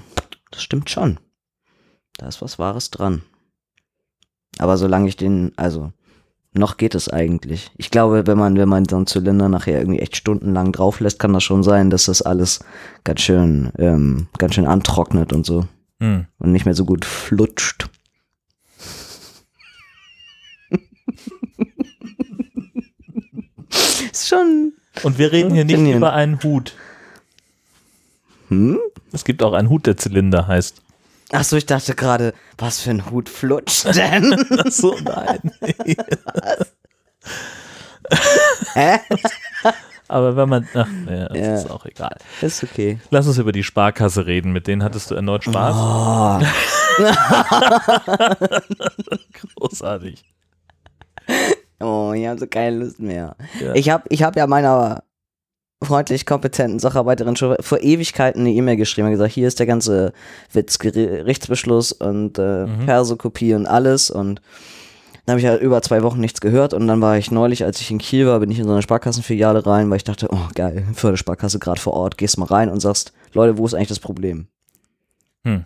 Das 0.51 0.61
stimmt 0.61 0.91
schon. 0.91 1.19
Da 2.17 2.27
ist 2.27 2.41
was 2.41 2.59
Wahres 2.59 2.91
dran. 2.91 3.23
Aber 4.59 4.77
solange 4.77 5.07
ich 5.07 5.17
den, 5.17 5.53
also 5.55 5.91
noch 6.53 6.77
geht 6.77 6.95
es 6.95 7.07
eigentlich. 7.07 7.71
Ich 7.77 7.91
glaube, 7.91 8.27
wenn 8.27 8.37
man, 8.37 8.57
wenn 8.57 8.67
man 8.67 8.85
so 8.85 8.97
einen 8.97 9.07
Zylinder 9.07 9.47
nachher 9.47 9.79
irgendwie 9.79 9.99
echt 9.99 10.17
stundenlang 10.17 10.71
drauf 10.71 10.99
lässt, 10.99 11.19
kann 11.19 11.33
das 11.33 11.43
schon 11.43 11.63
sein, 11.63 11.89
dass 11.89 12.05
das 12.05 12.21
alles 12.21 12.59
ganz 13.03 13.21
schön, 13.21 13.71
ähm, 13.77 14.27
ganz 14.37 14.55
schön 14.55 14.67
antrocknet 14.67 15.31
und 15.33 15.45
so 15.45 15.65
Hm. 15.99 16.25
und 16.39 16.51
nicht 16.51 16.65
mehr 16.65 16.73
so 16.73 16.83
gut 16.83 17.05
flutscht. 17.05 17.89
ist 24.11 24.27
schon. 24.27 24.73
Und 25.03 25.17
wir 25.19 25.31
reden 25.31 25.53
hier 25.53 25.63
nicht 25.63 25.95
über 25.95 26.11
einen 26.13 26.43
Hut. 26.43 26.75
Hm? 28.49 28.79
Es 29.13 29.23
gibt 29.23 29.41
auch 29.43 29.53
einen 29.53 29.69
Hut, 29.69 29.85
der 29.85 29.95
Zylinder 29.95 30.47
heißt. 30.47 30.80
Achso, 31.31 31.55
ich 31.55 31.65
dachte 31.65 31.95
gerade, 31.95 32.33
was 32.57 32.79
für 32.81 32.89
ein 32.91 33.09
Hut 33.09 33.29
flutscht 33.29 33.85
denn? 33.95 34.35
Ach 34.59 34.65
so, 34.71 34.95
nein. 35.03 35.39
Hä? 38.73 38.99
Aber 40.09 40.35
wenn 40.35 40.49
man, 40.49 40.67
ach, 40.73 40.87
ja, 41.09 41.29
das 41.29 41.37
Ja. 41.37 41.55
ist 41.55 41.69
auch 41.71 41.85
egal. 41.85 42.17
Ist 42.41 42.63
okay. 42.63 42.99
Lass 43.11 43.27
uns 43.27 43.37
über 43.37 43.53
die 43.53 43.63
Sparkasse 43.63 44.25
reden. 44.25 44.51
Mit 44.51 44.67
denen 44.67 44.83
hattest 44.83 45.09
du 45.09 45.15
erneut 45.15 45.45
Spaß. 45.45 45.75
Oh, 45.77 46.39
Großartig. 49.55 50.25
oh 51.79 52.11
ich 52.13 52.27
habe 52.27 52.39
so 52.39 52.47
keine 52.47 52.77
Lust 52.77 52.99
mehr. 52.99 53.37
Ja. 53.61 53.73
Ich 53.73 53.89
habe 53.89 54.03
ich 54.09 54.23
hab 54.23 54.35
ja 54.35 54.47
meiner 54.47 55.03
freundlich 55.83 56.25
kompetenten 56.25 56.79
Sacharbeiterin 56.79 57.35
schon 57.35 57.55
vor 57.59 57.81
Ewigkeiten 57.81 58.41
eine 58.41 58.51
E-Mail 58.51 58.75
geschrieben 58.77 59.07
und 59.07 59.13
gesagt, 59.13 59.33
hier 59.33 59.47
ist 59.47 59.59
der 59.59 59.65
ganze 59.65 60.13
Witz, 60.53 60.79
Gerichtsbeschluss 60.79 61.91
und 61.91 62.37
äh, 62.37 62.65
Mhm. 62.67 62.85
Perso-Kopie 62.85 63.53
und 63.55 63.65
alles 63.65 64.11
und 64.11 64.41
dann 65.25 65.33
habe 65.33 65.39
ich 65.39 65.45
halt 65.45 65.61
über 65.61 65.81
zwei 65.81 66.01
Wochen 66.03 66.19
nichts 66.19 66.41
gehört 66.41 66.73
und 66.73 66.87
dann 66.87 66.99
war 67.01 67.17
ich 67.17 67.29
neulich, 67.31 67.63
als 67.63 67.79
ich 67.79 67.91
in 67.91 67.99
Kiel 67.99 68.25
war, 68.27 68.39
bin 68.39 68.49
ich 68.51 68.57
in 68.59 68.65
so 68.65 68.71
eine 68.71 68.81
Sparkassenfiliale 68.81 69.65
rein, 69.65 69.89
weil 69.89 69.97
ich 69.97 70.03
dachte, 70.03 70.27
oh 70.31 70.47
geil, 70.55 70.83
Fördersparkasse 70.93 71.59
gerade 71.59 71.79
vor 71.79 71.93
Ort, 71.93 72.17
gehst 72.17 72.37
mal 72.37 72.45
rein 72.45 72.69
und 72.69 72.79
sagst, 72.79 73.13
Leute, 73.33 73.57
wo 73.57 73.65
ist 73.65 73.73
eigentlich 73.73 73.87
das 73.89 73.99
Problem? 73.99 74.47
Hm. 75.45 75.65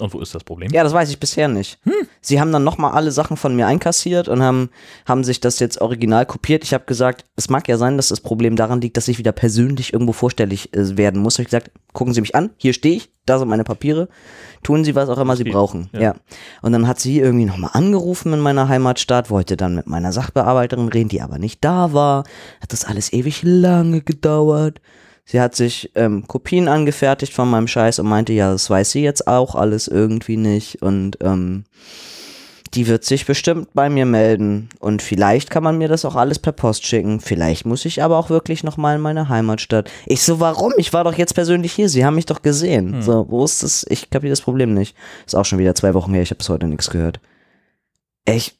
Und 0.00 0.12
wo 0.12 0.20
ist 0.20 0.34
das 0.34 0.42
Problem? 0.42 0.72
Ja, 0.72 0.82
das 0.82 0.92
weiß 0.92 1.10
ich 1.10 1.20
bisher 1.20 1.46
nicht. 1.48 1.78
Sie 2.20 2.40
haben 2.40 2.50
dann 2.50 2.64
nochmal 2.64 2.92
alle 2.92 3.12
Sachen 3.12 3.36
von 3.36 3.54
mir 3.54 3.66
einkassiert 3.66 4.28
und 4.28 4.42
haben, 4.42 4.70
haben 5.06 5.22
sich 5.22 5.40
das 5.40 5.58
jetzt 5.60 5.80
original 5.80 6.26
kopiert. 6.26 6.64
Ich 6.64 6.74
habe 6.74 6.84
gesagt, 6.84 7.24
es 7.36 7.48
mag 7.48 7.68
ja 7.68 7.76
sein, 7.76 7.96
dass 7.96 8.08
das 8.08 8.20
Problem 8.20 8.56
daran 8.56 8.80
liegt, 8.80 8.96
dass 8.96 9.08
ich 9.08 9.18
wieder 9.18 9.32
persönlich 9.32 9.92
irgendwo 9.92 10.12
vorstellig 10.12 10.74
äh, 10.74 10.96
werden 10.96 11.22
muss. 11.22 11.38
Ich 11.38 11.44
gesagt, 11.44 11.70
gucken 11.92 12.12
Sie 12.12 12.20
mich 12.20 12.34
an, 12.34 12.50
hier 12.56 12.72
stehe 12.72 12.96
ich, 12.96 13.10
da 13.24 13.38
sind 13.38 13.48
meine 13.48 13.64
Papiere, 13.64 14.08
tun 14.62 14.84
Sie 14.84 14.94
was 14.94 15.08
auch 15.08 15.18
immer 15.18 15.36
Sie 15.36 15.44
brauchen. 15.44 15.90
ja. 15.92 16.00
Ja. 16.00 16.14
Und 16.62 16.72
dann 16.72 16.88
hat 16.88 16.98
sie 16.98 17.20
irgendwie 17.20 17.44
nochmal 17.46 17.70
angerufen 17.74 18.32
in 18.32 18.40
meiner 18.40 18.68
Heimatstadt, 18.68 19.30
wollte 19.30 19.56
dann 19.56 19.74
mit 19.74 19.86
meiner 19.86 20.12
Sachbearbeiterin 20.12 20.88
reden, 20.88 21.08
die 21.08 21.22
aber 21.22 21.38
nicht 21.38 21.64
da 21.64 21.92
war. 21.92 22.24
Hat 22.60 22.72
das 22.72 22.84
alles 22.84 23.12
ewig 23.12 23.42
lange 23.42 24.00
gedauert. 24.00 24.80
Sie 25.26 25.40
hat 25.40 25.54
sich 25.54 25.90
ähm, 25.94 26.26
Kopien 26.26 26.68
angefertigt 26.68 27.32
von 27.32 27.48
meinem 27.48 27.66
Scheiß 27.66 27.98
und 27.98 28.06
meinte, 28.06 28.32
ja, 28.32 28.52
das 28.52 28.68
weiß 28.68 28.90
sie 28.90 29.02
jetzt 29.02 29.26
auch 29.26 29.54
alles 29.54 29.88
irgendwie 29.88 30.36
nicht. 30.36 30.82
Und 30.82 31.18
ähm, 31.22 31.64
die 32.74 32.88
wird 32.88 33.04
sich 33.04 33.24
bestimmt 33.24 33.72
bei 33.72 33.88
mir 33.88 34.04
melden. 34.04 34.68
Und 34.80 35.00
vielleicht 35.00 35.48
kann 35.48 35.62
man 35.62 35.78
mir 35.78 35.88
das 35.88 36.04
auch 36.04 36.14
alles 36.14 36.38
per 36.38 36.52
Post 36.52 36.86
schicken. 36.86 37.20
Vielleicht 37.20 37.64
muss 37.64 37.86
ich 37.86 38.02
aber 38.02 38.18
auch 38.18 38.28
wirklich 38.28 38.64
nochmal 38.64 38.96
in 38.96 39.00
meine 39.00 39.28
Heimatstadt. 39.30 39.90
Ich 40.06 40.22
so, 40.22 40.40
warum? 40.40 40.74
Ich 40.76 40.92
war 40.92 41.04
doch 41.04 41.14
jetzt 41.14 41.34
persönlich 41.34 41.72
hier. 41.72 41.88
Sie 41.88 42.04
haben 42.04 42.16
mich 42.16 42.26
doch 42.26 42.42
gesehen. 42.42 43.00
So, 43.02 43.26
wo 43.30 43.44
ist 43.44 43.62
das? 43.62 43.86
Ich 43.88 44.10
kapiere 44.10 44.30
das 44.32 44.42
Problem 44.42 44.74
nicht. 44.74 44.94
Ist 45.24 45.36
auch 45.36 45.44
schon 45.44 45.58
wieder 45.58 45.74
zwei 45.74 45.94
Wochen 45.94 46.12
her. 46.12 46.22
Ich 46.22 46.30
habe 46.30 46.38
bis 46.38 46.48
heute 46.50 46.66
nichts 46.66 46.90
gehört. 46.90 47.20
Ich, 48.26 48.58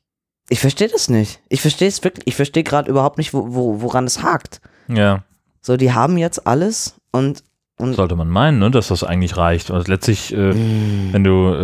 ich 0.49 0.61
verstehe 0.61 0.89
das 0.89 1.11
nicht. 1.11 1.41
Ich 1.51 1.61
verstehe 1.61 1.89
es 1.89 2.03
wirklich. 2.03 2.27
Ich 2.27 2.37
verstehe 2.37 2.65
gerade 2.65 2.91
überhaupt 2.91 3.19
nicht, 3.19 3.35
wo, 3.35 3.55
wo, 3.55 3.83
woran 3.83 4.05
es 4.05 4.23
hakt. 4.23 4.61
Ja, 4.89 5.25
So, 5.67 5.79
die 5.79 5.93
haben 5.95 6.19
jetzt 6.19 6.47
alles 6.47 6.95
und, 7.11 7.43
und 7.79 7.95
sollte 7.95 8.17
man 8.17 8.29
meinen, 8.29 8.59
ne, 8.59 8.71
dass 8.71 8.89
das 8.89 9.03
eigentlich 9.03 9.39
reicht. 9.39 9.71
Und 9.71 9.89
letztlich, 9.89 10.31
äh, 10.35 10.53
Mm. 10.53 11.13
wenn 11.13 11.25
du, 11.25 11.55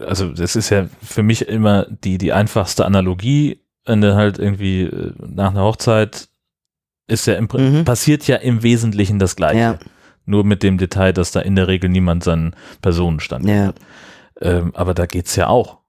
äh, 0.00 0.04
also 0.06 0.30
das 0.32 0.56
ist 0.56 0.70
ja 0.70 0.86
für 1.02 1.22
mich 1.22 1.46
immer 1.46 1.84
die, 1.90 2.16
die 2.16 2.32
einfachste 2.32 2.86
Analogie, 2.86 3.60
wenn 3.84 4.00
du 4.00 4.14
halt 4.14 4.38
irgendwie 4.38 4.84
äh, 4.84 5.12
nach 5.18 5.50
einer 5.50 5.62
Hochzeit 5.64 6.28
ist 7.06 7.26
ja 7.26 7.34
im, 7.34 7.48
Prin- 7.48 7.80
Mhm. 7.80 7.84
passiert 7.84 8.26
ja 8.26 8.36
im 8.36 8.62
Wesentlichen 8.62 9.18
das 9.18 9.36
Gleiche. 9.36 9.58
ja, 9.58 9.78
Nur 10.24 10.42
mit 10.44 10.62
dem 10.62 10.78
Detail, 10.78 11.12
dass 11.12 11.32
da 11.32 11.40
in 11.40 11.54
der 11.54 11.68
Regel 11.68 11.90
niemand 11.90 12.24
seinen 12.24 12.56
Personenstand 12.80 13.44
ja, 13.46 13.66
hat. 13.66 13.76
Ähm, 14.40 14.74
aber 14.74 14.94
da 14.94 15.04
geht's 15.04 15.36
ja 15.36 15.48
auch. 15.48 15.80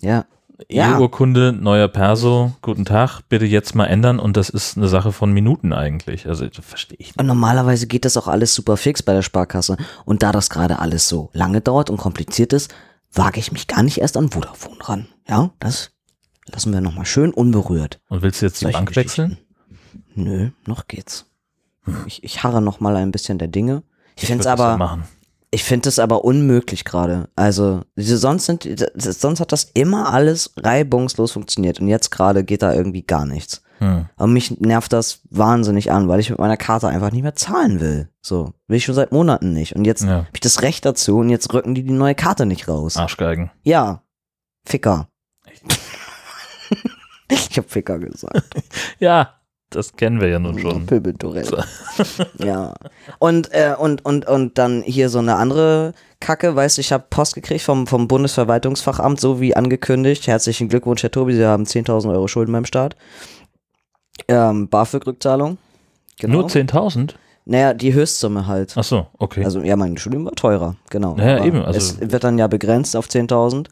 ja. 0.00 0.24
Ja. 0.68 0.96
Eheurkunde, 0.96 1.52
neuer 1.52 1.88
Perso, 1.88 2.52
guten 2.62 2.84
Tag, 2.84 3.20
bitte 3.28 3.44
jetzt 3.44 3.74
mal 3.74 3.86
ändern 3.86 4.18
und 4.18 4.36
das 4.36 4.48
ist 4.48 4.76
eine 4.76 4.88
Sache 4.88 5.12
von 5.12 5.32
Minuten 5.32 5.72
eigentlich. 5.72 6.26
Also 6.26 6.46
das 6.46 6.64
verstehe 6.64 6.96
ich 6.98 7.08
nicht. 7.08 7.20
Und 7.20 7.26
normalerweise 7.26 7.86
geht 7.86 8.04
das 8.04 8.16
auch 8.16 8.26
alles 8.26 8.54
super 8.54 8.76
fix 8.76 9.02
bei 9.02 9.12
der 9.12 9.22
Sparkasse. 9.22 9.76
Und 10.04 10.22
da 10.22 10.32
das 10.32 10.48
gerade 10.48 10.78
alles 10.78 11.08
so 11.08 11.30
lange 11.32 11.60
dauert 11.60 11.90
und 11.90 11.98
kompliziert 11.98 12.52
ist, 12.52 12.74
wage 13.12 13.38
ich 13.38 13.52
mich 13.52 13.66
gar 13.66 13.82
nicht 13.82 13.98
erst 13.98 14.16
an 14.16 14.30
Vodafone 14.30 14.78
ran. 14.80 15.08
Ja, 15.28 15.50
das 15.58 15.90
lassen 16.50 16.72
wir 16.72 16.80
nochmal 16.80 17.06
schön 17.06 17.32
unberührt. 17.32 18.00
Und 18.08 18.22
willst 18.22 18.40
du 18.40 18.46
jetzt 18.46 18.60
die 18.62 18.66
Bank 18.66 18.96
wechseln? 18.96 19.38
Nö, 20.14 20.50
noch 20.66 20.88
geht's. 20.88 21.26
Ich, 22.06 22.24
ich 22.24 22.42
harre 22.42 22.62
noch 22.62 22.80
mal 22.80 22.96
ein 22.96 23.12
bisschen 23.12 23.38
der 23.38 23.48
Dinge. 23.48 23.82
Ich, 24.16 24.26
finde 24.26 24.40
es 24.40 24.46
aber. 24.46 25.00
Ich 25.56 25.64
finde 25.64 25.88
es 25.88 25.98
aber 25.98 26.22
unmöglich 26.22 26.84
gerade. 26.84 27.30
Also 27.34 27.80
sonst 27.96 28.44
sind, 28.44 28.68
sonst 28.94 29.40
hat 29.40 29.52
das 29.52 29.70
immer 29.72 30.12
alles 30.12 30.52
reibungslos 30.58 31.32
funktioniert 31.32 31.80
und 31.80 31.88
jetzt 31.88 32.10
gerade 32.10 32.44
geht 32.44 32.60
da 32.60 32.74
irgendwie 32.74 33.00
gar 33.00 33.24
nichts. 33.24 33.62
Hm. 33.78 34.04
Und 34.18 34.32
mich 34.34 34.60
nervt 34.60 34.92
das 34.92 35.22
wahnsinnig 35.30 35.90
an, 35.90 36.08
weil 36.08 36.20
ich 36.20 36.28
mit 36.28 36.38
meiner 36.38 36.58
Karte 36.58 36.88
einfach 36.88 37.10
nicht 37.10 37.22
mehr 37.22 37.36
zahlen 37.36 37.80
will. 37.80 38.10
So, 38.20 38.52
will 38.68 38.76
ich 38.76 38.84
schon 38.84 38.94
seit 38.94 39.12
Monaten 39.12 39.54
nicht. 39.54 39.74
Und 39.76 39.86
jetzt 39.86 40.02
Ja. 40.04 40.10
habe 40.10 40.26
ich 40.34 40.40
das 40.40 40.60
Recht 40.60 40.84
dazu 40.84 41.16
und 41.20 41.30
jetzt 41.30 41.50
rücken 41.54 41.74
die 41.74 41.84
die 41.84 41.92
neue 41.92 42.14
Karte 42.14 42.44
nicht 42.44 42.68
raus. 42.68 42.98
Arschgeigen. 42.98 43.50
Ja, 43.62 44.02
Ficker. 44.66 45.08
ich 47.30 47.56
habe 47.56 47.68
Ficker 47.68 47.98
gesagt. 47.98 48.42
Ja, 48.98 49.36
das 49.70 49.94
kennen 49.96 50.20
wir 50.20 50.28
ja 50.28 50.38
nun 50.38 50.58
schon. 50.58 50.86
Pöbeltourette. 50.86 51.64
ja. 52.38 52.74
Und, 53.18 53.52
äh, 53.52 53.74
und, 53.78 54.04
und, 54.04 54.26
und 54.26 54.58
dann 54.58 54.82
hier 54.82 55.08
so 55.08 55.18
eine 55.18 55.36
andere 55.36 55.92
Kacke, 56.20 56.54
weißt 56.54 56.76
du, 56.78 56.80
ich 56.80 56.92
habe 56.92 57.04
Post 57.10 57.34
gekriegt 57.34 57.62
vom, 57.62 57.86
vom 57.86 58.08
Bundesverwaltungsfachamt, 58.08 59.20
so 59.20 59.40
wie 59.40 59.56
angekündigt. 59.56 60.26
Herzlichen 60.26 60.68
Glückwunsch, 60.68 61.02
Herr 61.02 61.10
Tobi, 61.10 61.34
Sie 61.34 61.44
haben 61.46 61.64
10.000 61.64 62.10
Euro 62.12 62.28
Schulden 62.28 62.52
beim 62.52 62.64
Staat. 62.64 62.96
Ähm, 64.28 64.68
BAföG-Rückzahlung. 64.68 65.58
Genau. 66.18 66.40
Nur 66.40 66.48
10.000? 66.48 67.14
Naja, 67.44 67.74
die 67.74 67.92
Höchstsumme 67.92 68.46
halt. 68.46 68.72
Ach 68.76 68.84
so, 68.84 69.06
okay. 69.18 69.44
Also 69.44 69.60
ja, 69.60 69.76
mein 69.76 69.96
Studium 69.98 70.24
war 70.24 70.32
teurer, 70.32 70.76
genau. 70.90 71.16
Ja, 71.16 71.36
Aber 71.36 71.44
eben, 71.44 71.62
also- 71.62 71.78
es 71.78 72.00
wird 72.12 72.24
dann 72.24 72.38
ja 72.38 72.46
begrenzt 72.46 72.96
auf 72.96 73.06
10.000. 73.06 73.68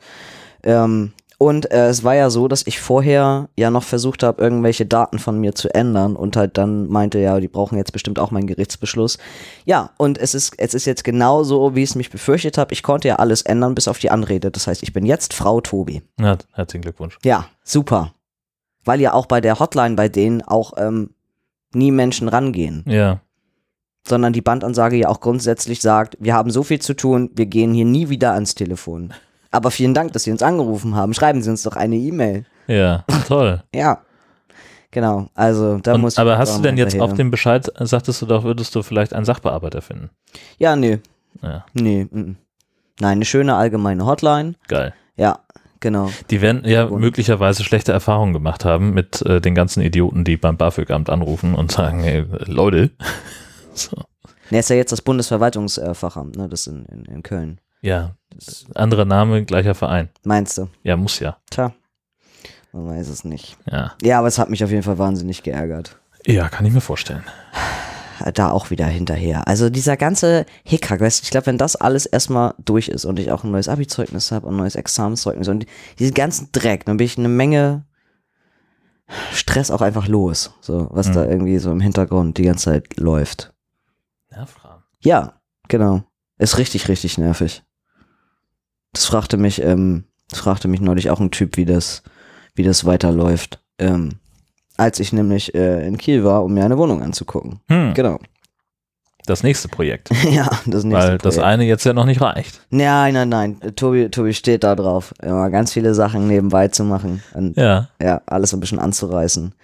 Ähm, 0.62 1.12
und 1.44 1.70
äh, 1.70 1.88
es 1.88 2.02
war 2.04 2.14
ja 2.14 2.30
so, 2.30 2.48
dass 2.48 2.66
ich 2.66 2.80
vorher 2.80 3.48
ja 3.56 3.70
noch 3.70 3.82
versucht 3.82 4.22
habe, 4.22 4.42
irgendwelche 4.42 4.86
Daten 4.86 5.18
von 5.18 5.38
mir 5.38 5.54
zu 5.54 5.72
ändern 5.74 6.16
und 6.16 6.36
halt 6.36 6.56
dann 6.58 6.88
meinte, 6.88 7.18
ja, 7.18 7.38
die 7.40 7.48
brauchen 7.48 7.76
jetzt 7.78 7.92
bestimmt 7.92 8.18
auch 8.18 8.30
meinen 8.30 8.46
Gerichtsbeschluss. 8.46 9.18
Ja, 9.64 9.90
und 9.98 10.18
es 10.18 10.34
ist, 10.34 10.54
es 10.58 10.74
ist 10.74 10.84
jetzt 10.86 11.04
genau 11.04 11.44
so, 11.44 11.74
wie 11.74 11.82
ich 11.82 11.90
es 11.90 11.94
mich 11.96 12.10
befürchtet 12.10 12.58
habe. 12.58 12.72
Ich 12.72 12.82
konnte 12.82 13.08
ja 13.08 13.16
alles 13.16 13.42
ändern, 13.42 13.74
bis 13.74 13.88
auf 13.88 13.98
die 13.98 14.10
Anrede. 14.10 14.50
Das 14.50 14.66
heißt, 14.66 14.82
ich 14.82 14.92
bin 14.92 15.04
jetzt 15.06 15.34
Frau 15.34 15.60
Tobi. 15.60 16.02
ja, 16.18 16.36
herzlichen 16.52 16.82
Glückwunsch. 16.82 17.18
Ja, 17.24 17.46
super. 17.62 18.12
Weil 18.84 19.00
ja 19.00 19.12
auch 19.12 19.26
bei 19.26 19.40
der 19.40 19.58
Hotline 19.60 19.96
bei 19.96 20.08
denen 20.08 20.42
auch 20.42 20.72
ähm, 20.76 21.10
nie 21.74 21.90
Menschen 21.90 22.28
rangehen, 22.28 22.84
Ja. 22.86 23.20
sondern 24.06 24.32
die 24.32 24.42
Bandansage 24.42 24.96
ja 24.96 25.08
auch 25.08 25.20
grundsätzlich 25.20 25.80
sagt, 25.80 26.16
wir 26.20 26.34
haben 26.34 26.50
so 26.50 26.62
viel 26.62 26.80
zu 26.80 26.94
tun, 26.94 27.30
wir 27.34 27.46
gehen 27.46 27.74
hier 27.74 27.84
nie 27.86 28.08
wieder 28.08 28.32
ans 28.32 28.54
Telefon. 28.54 29.12
Aber 29.54 29.70
vielen 29.70 29.94
Dank, 29.94 30.12
dass 30.12 30.24
Sie 30.24 30.32
uns 30.32 30.42
angerufen 30.42 30.96
haben. 30.96 31.14
Schreiben 31.14 31.40
Sie 31.42 31.48
uns 31.50 31.62
doch 31.62 31.76
eine 31.76 31.96
E-Mail. 31.96 32.44
Ja, 32.66 33.04
toll. 33.28 33.62
Ja. 33.74 34.00
Genau, 34.90 35.26
also 35.34 35.78
da 35.78 35.98
muss 35.98 36.14
Und, 36.14 36.18
ich 36.18 36.18
aber 36.20 36.38
hast 36.38 36.56
du 36.58 36.62
denn 36.62 36.76
jetzt 36.76 37.00
auf 37.00 37.14
dem 37.14 37.30
Bescheid, 37.32 37.68
sagtest 37.80 38.22
du 38.22 38.26
doch, 38.26 38.44
würdest 38.44 38.72
du 38.76 38.82
vielleicht 38.82 39.12
einen 39.12 39.24
Sachbearbeiter 39.24 39.82
finden? 39.82 40.10
Ja, 40.58 40.76
nee, 40.76 41.00
Ja, 41.42 41.64
nee. 41.72 42.04
mm, 42.08 42.16
mm. 42.18 42.36
Nein, 43.00 43.10
eine 43.18 43.24
schöne 43.24 43.56
allgemeine 43.56 44.06
Hotline. 44.06 44.54
geil. 44.68 44.94
Ja, 45.16 45.40
genau. 45.80 46.10
Die 46.30 46.40
werden 46.40 46.62
ja 46.64 46.84
Und- 46.84 47.00
möglicherweise 47.00 47.64
schlechte 47.64 47.90
Erfahrungen 47.92 48.32
gemacht 48.32 48.64
haben 48.64 48.94
mit 48.94 49.20
äh, 49.22 49.40
den 49.40 49.56
ganzen 49.56 49.82
Idioten, 49.82 50.22
die 50.24 50.36
beim 50.36 50.56
BAföG-Amt 50.56 51.10
anrufen 51.10 51.56
und 51.56 51.72
sagen, 51.72 52.00
hey, 52.04 52.24
Leute. 52.46 52.90
So. 53.74 53.96
Ne, 54.50 54.60
ist 54.60 54.70
ja 54.70 54.76
jetzt 54.76 54.92
das 54.92 55.02
Bundesverwaltungsfachamt, 55.02 56.36
ne, 56.36 56.48
das 56.48 56.68
in, 56.68 56.84
in, 56.86 57.04
in 57.06 57.22
Köln. 57.24 57.60
Ja, 57.84 58.16
anderer 58.74 59.04
Name, 59.04 59.44
gleicher 59.44 59.74
Verein. 59.74 60.08
Meinst 60.24 60.56
du? 60.58 60.68
Ja, 60.82 60.96
muss 60.96 61.18
ja. 61.20 61.36
Tja, 61.50 61.72
man 62.72 62.86
weiß 62.86 63.08
es 63.08 63.24
nicht. 63.24 63.58
Ja. 63.70 63.92
Ja, 64.02 64.18
aber 64.20 64.28
es 64.28 64.38
hat 64.38 64.48
mich 64.48 64.64
auf 64.64 64.70
jeden 64.70 64.82
Fall 64.82 64.98
wahnsinnig 64.98 65.42
geärgert. 65.42 65.98
Ja, 66.26 66.48
kann 66.48 66.64
ich 66.64 66.72
mir 66.72 66.80
vorstellen. 66.80 67.24
Da 68.32 68.50
auch 68.50 68.70
wieder 68.70 68.86
hinterher. 68.86 69.46
Also 69.46 69.68
dieser 69.68 69.96
ganze 69.98 70.46
Hickhack, 70.64 71.00
weißt 71.00 71.20
du, 71.20 71.24
ich 71.24 71.30
glaube, 71.30 71.46
wenn 71.46 71.58
das 71.58 71.76
alles 71.76 72.06
erstmal 72.06 72.54
durch 72.64 72.88
ist 72.88 73.04
und 73.04 73.18
ich 73.18 73.30
auch 73.30 73.44
ein 73.44 73.50
neues 73.50 73.68
Abi-Zeugnis 73.68 74.32
habe 74.32 74.46
und 74.46 74.54
ein 74.54 74.58
neues 74.58 74.76
Examenszeugnis 74.76 75.48
und 75.48 75.66
diesen 75.98 76.14
ganzen 76.14 76.48
Dreck, 76.52 76.86
dann 76.86 76.96
bin 76.96 77.04
ich 77.04 77.18
eine 77.18 77.28
Menge 77.28 77.84
Stress 79.32 79.70
auch 79.70 79.82
einfach 79.82 80.08
los, 80.08 80.54
so, 80.62 80.88
was 80.92 81.08
Mhm. 81.08 81.12
da 81.12 81.24
irgendwie 81.26 81.58
so 81.58 81.70
im 81.70 81.80
Hintergrund 81.80 82.38
die 82.38 82.44
ganze 82.44 82.64
Zeit 82.70 82.96
läuft. 82.96 83.52
Nervrahmen. 84.30 84.82
Ja, 85.00 85.34
genau. 85.68 86.02
Ist 86.38 86.56
richtig, 86.56 86.88
richtig 86.88 87.18
nervig. 87.18 87.62
Das 88.94 89.04
fragte 89.04 89.36
mich, 89.36 89.60
ähm, 89.62 90.04
das 90.30 90.38
fragte 90.40 90.66
mich 90.68 90.80
neulich 90.80 91.10
auch 91.10 91.20
ein 91.20 91.30
Typ, 91.30 91.56
wie 91.58 91.66
das, 91.66 92.02
wie 92.54 92.62
das 92.62 92.84
weiterläuft. 92.86 93.58
Ähm, 93.78 94.12
als 94.78 94.98
ich 95.00 95.12
nämlich 95.12 95.54
äh, 95.54 95.86
in 95.86 95.98
Kiel 95.98 96.24
war, 96.24 96.42
um 96.42 96.54
mir 96.54 96.64
eine 96.64 96.78
Wohnung 96.78 97.02
anzugucken. 97.02 97.60
Hm, 97.68 97.92
Genau. 97.94 98.18
das 99.26 99.42
nächste 99.42 99.68
Projekt. 99.68 100.10
ja, 100.30 100.48
das 100.66 100.84
nächste 100.84 100.90
Weil 101.10 101.18
das 101.18 101.34
Projekt. 101.36 101.44
eine 101.44 101.64
jetzt 101.64 101.84
ja 101.84 101.92
noch 101.92 102.06
nicht 102.06 102.20
reicht. 102.20 102.60
Nein, 102.70 103.14
nein, 103.14 103.28
nein. 103.28 103.60
Tobi, 103.76 104.08
Tobi 104.10 104.32
steht 104.34 104.64
da 104.64 104.74
drauf, 104.74 105.14
immer 105.22 105.48
ganz 105.50 105.72
viele 105.72 105.94
Sachen 105.94 106.26
nebenbei 106.26 106.68
zu 106.68 106.84
machen 106.84 107.22
und 107.34 107.56
Ja. 107.56 107.88
ja, 108.00 108.20
alles 108.26 108.52
ein 108.54 108.60
bisschen 108.60 108.78
anzureißen. 108.78 109.54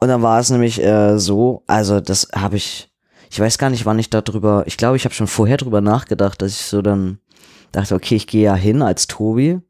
Und 0.00 0.08
dann 0.08 0.22
war 0.22 0.38
es 0.38 0.50
nämlich 0.50 0.82
äh, 0.82 1.18
so, 1.18 1.62
also 1.66 2.00
das 2.00 2.28
habe 2.34 2.56
ich, 2.56 2.88
ich 3.30 3.38
weiß 3.40 3.58
gar 3.58 3.68
nicht, 3.70 3.84
wann 3.86 3.98
ich 3.98 4.10
darüber, 4.10 4.62
ich 4.66 4.76
glaube, 4.76 4.96
ich 4.96 5.04
habe 5.04 5.14
schon 5.14 5.26
vorher 5.26 5.56
drüber 5.56 5.80
nachgedacht, 5.80 6.40
dass 6.40 6.52
ich 6.52 6.62
so 6.66 6.80
dann 6.82 7.18
dachte, 7.72 7.94
okay, 7.94 8.16
ich 8.16 8.26
gehe 8.26 8.44
ja 8.44 8.54
hin 8.54 8.82
als 8.82 9.06
Tobi. 9.06 9.60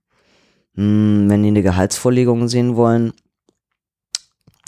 Hm, 0.75 1.27
wenn 1.29 1.43
die 1.43 1.49
eine 1.49 1.63
Gehaltsvorlegung 1.63 2.49
sehen 2.49 2.77
wollen, 2.77 3.13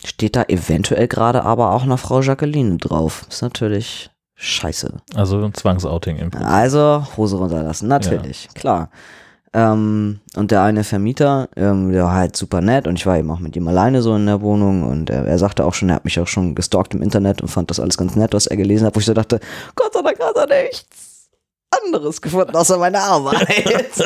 steht 0.04 0.36
da 0.36 0.44
eventuell 0.48 1.08
gerade 1.08 1.44
aber 1.44 1.72
auch 1.72 1.84
noch 1.84 1.98
Frau 1.98 2.20
Jacqueline 2.20 2.78
drauf. 2.78 3.26
Ist 3.28 3.42
natürlich 3.42 4.10
scheiße. 4.34 4.94
Also 5.14 5.44
ein 5.44 5.54
Zwangsouting 5.54 6.16
im 6.16 6.30
Prinzip. 6.30 6.50
Also 6.50 7.06
Hose 7.16 7.36
runterlassen, 7.36 7.88
natürlich, 7.88 8.48
klar. 8.54 8.90
Ähm, 9.52 10.20
und 10.36 10.52
der 10.52 10.62
eine 10.62 10.84
Vermieter, 10.84 11.48
ähm, 11.56 11.90
der 11.90 12.04
war 12.04 12.14
halt 12.14 12.36
super 12.36 12.60
nett 12.60 12.86
und 12.86 12.96
ich 12.96 13.06
war 13.06 13.18
eben 13.18 13.30
auch 13.32 13.40
mit 13.40 13.56
ihm 13.56 13.66
alleine 13.66 14.00
so 14.00 14.14
in 14.14 14.26
der 14.26 14.40
Wohnung 14.42 14.84
und 14.84 15.10
er, 15.10 15.26
er 15.26 15.38
sagte 15.38 15.64
auch 15.64 15.74
schon, 15.74 15.88
er 15.88 15.96
hat 15.96 16.04
mich 16.04 16.20
auch 16.20 16.28
schon 16.28 16.54
gestalkt 16.54 16.94
im 16.94 17.02
Internet 17.02 17.42
und 17.42 17.48
fand 17.48 17.68
das 17.68 17.80
alles 17.80 17.96
ganz 17.96 18.14
nett, 18.14 18.32
was 18.32 18.46
er 18.46 18.56
gelesen 18.56 18.86
hat, 18.86 18.94
wo 18.94 19.00
ich 19.00 19.06
so 19.06 19.14
dachte, 19.14 19.40
Gott 19.74 19.92
sei 19.92 20.02
Dank 20.02 20.20
hat 20.20 20.36
er 20.36 20.64
nichts 20.64 21.09
anderes 21.70 22.20
gefunden 22.20 22.54
außer 22.54 22.78
meine 22.78 23.00
Arbeit. 23.00 23.96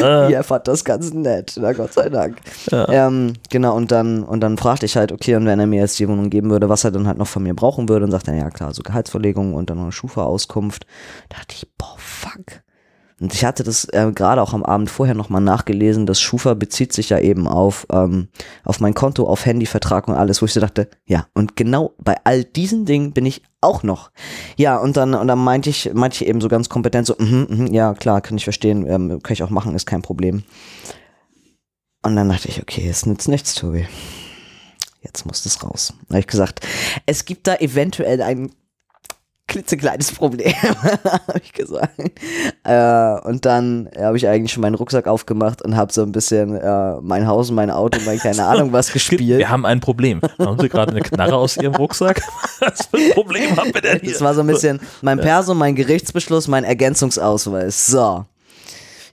ja, 0.30 0.42
fand 0.42 0.66
das 0.68 0.84
ganz 0.84 1.12
nett, 1.12 1.54
na 1.60 1.72
Gott 1.72 1.92
sei 1.92 2.08
Dank. 2.08 2.38
Ähm, 2.70 3.34
genau, 3.50 3.76
und 3.76 3.92
dann, 3.92 4.22
und 4.22 4.40
dann 4.40 4.56
fragte 4.56 4.86
ich 4.86 4.96
halt, 4.96 5.12
okay, 5.12 5.36
und 5.36 5.46
wenn 5.46 5.60
er 5.60 5.66
mir 5.66 5.80
jetzt 5.80 5.98
die 5.98 6.08
Wohnung 6.08 6.30
geben 6.30 6.50
würde, 6.50 6.68
was 6.68 6.84
er 6.84 6.90
dann 6.90 7.06
halt 7.06 7.18
noch 7.18 7.28
von 7.28 7.42
mir 7.42 7.54
brauchen 7.54 7.88
würde, 7.88 8.04
und 8.06 8.10
sagte 8.10 8.30
er, 8.30 8.38
ja 8.38 8.50
klar, 8.50 8.72
so 8.72 8.82
Gehaltsverlegung 8.82 9.54
und 9.54 9.70
dann 9.70 9.76
noch 9.76 9.84
eine 9.84 9.92
Schufa-Auskunft. 9.92 10.86
Da 11.28 11.38
dachte 11.38 11.54
ich, 11.56 11.66
boah, 11.76 11.96
fuck. 11.98 12.62
Und 13.20 13.34
ich 13.34 13.44
hatte 13.44 13.62
das 13.62 13.84
äh, 13.84 14.10
gerade 14.14 14.40
auch 14.40 14.54
am 14.54 14.64
Abend 14.64 14.88
vorher 14.88 15.14
nochmal 15.14 15.42
nachgelesen, 15.42 16.06
das 16.06 16.20
Schufa 16.20 16.54
bezieht 16.54 16.94
sich 16.94 17.10
ja 17.10 17.18
eben 17.18 17.46
auf, 17.46 17.86
ähm, 17.92 18.28
auf 18.64 18.80
mein 18.80 18.94
Konto, 18.94 19.26
auf 19.26 19.44
Handyvertrag 19.44 20.08
und 20.08 20.14
alles, 20.14 20.40
wo 20.40 20.46
ich 20.46 20.54
so 20.54 20.60
dachte, 20.60 20.88
ja, 21.04 21.26
und 21.34 21.54
genau 21.54 21.92
bei 21.98 22.16
all 22.24 22.44
diesen 22.44 22.86
Dingen 22.86 23.12
bin 23.12 23.26
ich 23.26 23.42
auch 23.60 23.82
noch. 23.82 24.10
Ja, 24.56 24.78
und 24.78 24.96
dann, 24.96 25.14
und 25.14 25.28
dann 25.28 25.38
meinte 25.38 25.68
ich, 25.68 25.92
meinte 25.92 26.16
ich 26.16 26.26
eben 26.28 26.40
so 26.40 26.48
ganz 26.48 26.70
kompetent 26.70 27.06
so, 27.06 27.14
mhm, 27.18 27.46
mhm, 27.50 27.66
ja, 27.66 27.92
klar, 27.92 28.22
kann 28.22 28.38
ich 28.38 28.44
verstehen, 28.44 28.86
ähm, 28.86 29.22
kann 29.22 29.34
ich 29.34 29.42
auch 29.42 29.50
machen, 29.50 29.74
ist 29.74 29.86
kein 29.86 30.00
Problem. 30.00 30.42
Und 32.02 32.16
dann 32.16 32.30
dachte 32.30 32.48
ich, 32.48 32.62
okay, 32.62 32.88
es 32.88 33.04
nützt 33.04 33.28
nichts, 33.28 33.54
Tobi. 33.54 33.86
Jetzt 35.02 35.26
muss 35.26 35.44
es 35.44 35.62
raus. 35.62 35.92
Da 36.08 36.14
habe 36.14 36.20
ich 36.20 36.26
gesagt, 36.26 36.66
es 37.04 37.26
gibt 37.26 37.46
da 37.46 37.56
eventuell 37.56 38.22
ein 38.22 38.50
klitzekleines 39.50 40.12
Problem, 40.20 40.54
habe 40.72 41.40
ich 41.42 41.52
gesagt. 41.52 42.00
Äh, 42.64 43.28
und 43.28 43.44
dann 43.44 43.90
habe 43.98 44.16
ich 44.16 44.26
eigentlich 44.26 44.52
schon 44.52 44.62
meinen 44.62 44.76
Rucksack 44.76 45.06
aufgemacht 45.06 45.60
und 45.60 45.76
habe 45.76 45.92
so 45.92 46.02
ein 46.02 46.12
bisschen 46.12 46.56
äh, 46.56 47.00
mein 47.02 47.26
Haus, 47.26 47.50
mein 47.50 47.70
Auto, 47.70 47.98
mein 48.06 48.18
keine 48.18 48.46
Ahnung 48.46 48.72
was 48.72 48.92
gespielt. 48.92 49.38
Wir 49.38 49.50
haben 49.50 49.66
ein 49.66 49.80
Problem. 49.80 50.20
Haben 50.38 50.58
Sie 50.58 50.68
gerade 50.68 50.92
eine 50.92 51.00
Knarre 51.00 51.36
aus 51.36 51.56
Ihrem 51.56 51.74
Rucksack? 51.74 52.22
Was 52.60 52.86
für 52.86 52.98
ein 52.98 53.10
Problem 53.12 53.56
haben 53.56 53.74
wir 53.74 53.80
denn 53.80 54.00
hier? 54.00 54.12
Das 54.12 54.20
war 54.20 54.34
so 54.34 54.40
ein 54.40 54.46
bisschen 54.46 54.80
mein 55.02 55.18
Perso, 55.18 55.54
mein 55.54 55.74
Gerichtsbeschluss, 55.74 56.46
mein 56.46 56.64
Ergänzungsausweis. 56.64 57.86
So. 57.86 58.26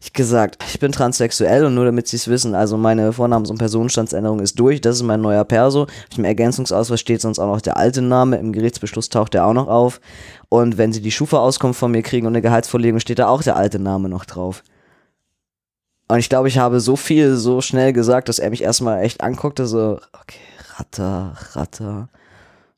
Ich 0.02 0.14
gesagt, 0.14 0.64
ich 0.68 0.80
bin 0.80 0.92
transsexuell 0.92 1.66
und 1.66 1.76
nur 1.76 1.86
damit 1.86 2.08
sie 2.08 2.18
es 2.18 2.28
wissen, 2.28 2.54
also 2.54 2.78
meine 2.78 3.14
Vornamens- 3.14 3.50
und 3.50 3.58
Personenstandsänderung 3.58 4.40
ist 4.40 4.60
durch, 4.60 4.80
das 4.82 4.98
ist 4.98 5.04
mein 5.04 5.22
neuer 5.22 5.44
Perso. 5.44 5.84
Auf 5.84 6.16
dem 6.16 6.26
Ergänzungsausweis 6.26 7.00
steht 7.00 7.22
sonst 7.22 7.40
auch 7.40 7.48
noch 7.48 7.62
der 7.62 7.78
alte 7.78 8.02
Name, 8.02 8.38
im 8.38 8.54
Gerichtsbeschluss 8.54 9.10
taucht 9.10 9.34
der 9.34 9.46
auch 9.46 9.54
noch 9.54 9.68
auf. 9.68 10.00
Und 10.50 10.78
wenn 10.78 10.94
sie 10.94 11.02
die 11.02 11.12
Schufa-Auskunft 11.12 11.80
von 11.80 11.92
mir 11.92 12.04
kriegen 12.04 12.28
und 12.28 12.34
eine 12.34 12.42
Gehaltsvorlegung, 12.42 13.00
steht 13.00 13.20
da 13.20 13.28
auch 13.28 13.42
der 13.42 13.56
alte 13.56 13.80
Name 13.80 14.10
noch 14.10 14.26
drauf. 14.26 14.64
Und 16.08 16.20
ich 16.20 16.30
glaube, 16.30 16.48
ich 16.48 16.58
habe 16.58 16.80
so 16.80 16.96
viel 16.96 17.36
so 17.36 17.62
schnell 17.62 17.92
gesagt, 17.92 18.30
dass 18.30 18.40
er 18.40 18.50
mich 18.50 18.64
erstmal 18.64 19.02
echt 19.02 19.22
anguckte, 19.22 19.68
so, 19.68 20.00
okay, 20.14 20.40
Ratter, 20.76 21.34
Ratter. 21.54 22.10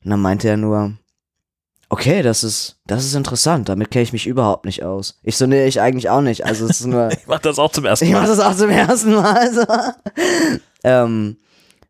Und 0.02 0.10
dann 0.10 0.20
meinte 0.20 0.48
er 0.48 0.56
nur, 0.56 0.94
okay, 1.90 2.22
das 2.22 2.42
ist, 2.44 2.76
das 2.86 3.04
ist 3.04 3.14
interessant, 3.14 3.68
damit 3.68 3.90
kenne 3.90 4.04
ich 4.04 4.12
mich 4.12 4.26
überhaupt 4.26 4.64
nicht 4.64 4.82
aus. 4.84 5.18
Ich 5.22 5.36
so, 5.36 5.46
nee, 5.46 5.66
ich 5.66 5.80
eigentlich 5.80 6.08
auch 6.08 6.22
nicht. 6.22 6.46
Also 6.46 6.64
es 6.64 6.80
ist 6.80 6.86
nur, 6.86 7.10
Ich 7.12 7.26
mach 7.26 7.40
das 7.40 7.58
auch 7.58 7.70
zum 7.72 7.84
ersten 7.84 8.06
ich 8.06 8.12
Mal. 8.12 8.20
mache 8.20 8.28
das 8.30 8.40
auch 8.40 8.56
zum 8.56 8.70
ersten 8.70 9.12
Mal. 9.14 9.52
So. 9.52 9.64
ähm, 10.84 11.36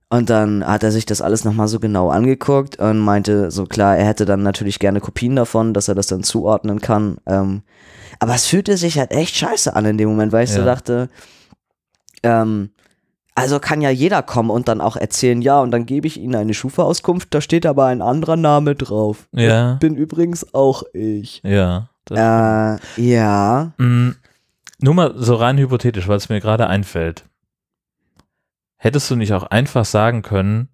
und 0.08 0.28
dann 0.28 0.66
hat 0.66 0.82
er 0.82 0.90
sich 0.90 1.06
das 1.06 1.22
alles 1.22 1.44
nochmal 1.44 1.68
so 1.68 1.78
genau 1.78 2.08
angeguckt 2.10 2.78
und 2.80 2.98
meinte 2.98 3.50
so 3.52 3.66
klar, 3.66 3.96
er 3.96 4.06
hätte 4.06 4.24
dann 4.24 4.42
natürlich 4.42 4.80
gerne 4.80 5.00
Kopien 5.00 5.36
davon, 5.36 5.72
dass 5.72 5.86
er 5.86 5.94
das 5.94 6.08
dann 6.08 6.24
zuordnen 6.24 6.80
kann. 6.80 7.18
Ähm, 7.26 7.62
aber 8.18 8.34
es 8.34 8.46
fühlte 8.46 8.76
sich 8.76 8.98
halt 8.98 9.12
echt 9.12 9.36
scheiße 9.36 9.76
an 9.76 9.84
in 9.84 9.98
dem 9.98 10.08
Moment, 10.08 10.32
weil 10.32 10.44
ich 10.44 10.50
so 10.50 10.60
Ja. 10.60 10.64
dachte, 10.64 11.08
ähm, 12.22 12.70
also 13.34 13.58
kann 13.60 13.80
ja 13.80 13.90
jeder 13.90 14.22
kommen 14.22 14.50
und 14.50 14.68
dann 14.68 14.80
auch 14.80 14.96
erzählen, 14.96 15.40
ja, 15.42 15.60
und 15.60 15.70
dann 15.70 15.86
gebe 15.86 16.06
ich 16.06 16.18
Ihnen 16.18 16.34
eine 16.34 16.54
Schufa-Auskunft, 16.54 17.32
da 17.34 17.40
steht 17.40 17.64
aber 17.66 17.86
ein 17.86 18.02
anderer 18.02 18.36
Name 18.36 18.74
drauf. 18.74 19.28
Ja. 19.32 19.74
Bin 19.74 19.96
übrigens 19.96 20.54
auch 20.54 20.82
ich. 20.92 21.40
Ja. 21.44 21.88
Äh, 22.10 22.78
ja. 22.96 23.72
Mm, 23.78 24.10
Nur 24.80 24.94
mal 24.94 25.14
so 25.16 25.36
rein 25.36 25.58
hypothetisch, 25.58 26.08
weil 26.08 26.16
es 26.16 26.28
mir 26.28 26.40
gerade 26.40 26.66
einfällt. 26.66 27.24
Hättest 28.76 29.10
du 29.10 29.16
nicht 29.16 29.32
auch 29.32 29.44
einfach 29.44 29.84
sagen 29.84 30.22
können, 30.22 30.68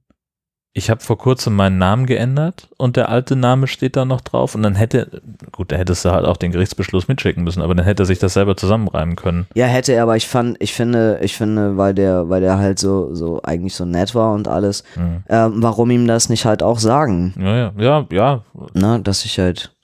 ich 0.77 0.91
habe 0.91 1.01
vor 1.01 1.17
kurzem 1.17 1.57
meinen 1.57 1.79
Namen 1.79 2.05
geändert 2.05 2.69
und 2.77 2.97
der 2.97 3.09
alte 3.09 3.35
Name 3.35 3.67
steht 3.67 3.97
da 3.97 4.05
noch 4.05 4.21
drauf 4.21 4.55
und 4.55 4.63
dann 4.63 4.75
hätte, 4.75 5.23
gut, 5.51 5.73
da 5.73 5.77
hättest 5.77 6.05
du 6.05 6.11
halt 6.11 6.27
auch 6.27 6.37
den 6.37 6.53
Gerichtsbeschluss 6.53 7.09
mitschicken 7.09 7.45
müssen, 7.45 7.63
aber 7.63 7.75
dann 7.75 7.87
hätte 7.87 8.03
er 8.03 8.07
sich 8.07 8.19
das 8.19 8.35
selber 8.35 8.59
zusammenreimen 8.59 9.17
können. 9.17 9.47
Ja, 9.55 9.65
hätte 9.67 9.93
er, 9.93 10.03
aber 10.03 10.17
ich 10.17 10.29
fand, 10.29 10.57
ich 10.61 10.75
finde, 10.75 11.19
ich 11.23 11.35
finde, 11.35 11.79
weil 11.79 11.95
der, 11.95 12.29
weil 12.29 12.43
der 12.43 12.59
halt 12.59 12.79
so, 12.79 13.15
so 13.15 13.41
eigentlich 13.43 13.75
so 13.75 13.87
nett 13.87 14.15
war 14.15 14.33
und 14.35 14.49
alles, 14.49 14.85
Mhm. 14.97 15.23
ähm, 15.31 15.53
warum 15.63 15.91
ihm 15.91 16.07
das 16.07 16.29
nicht 16.29 16.45
halt 16.45 16.63
auch 16.63 16.79
sagen, 16.79 17.33
Ja, 17.41 17.57
ja, 17.57 17.73
ja, 17.79 18.07
ja. 18.11 18.43
ne, 18.75 19.01
dass 19.01 19.25
ich 19.25 19.39
halt, 19.39 19.75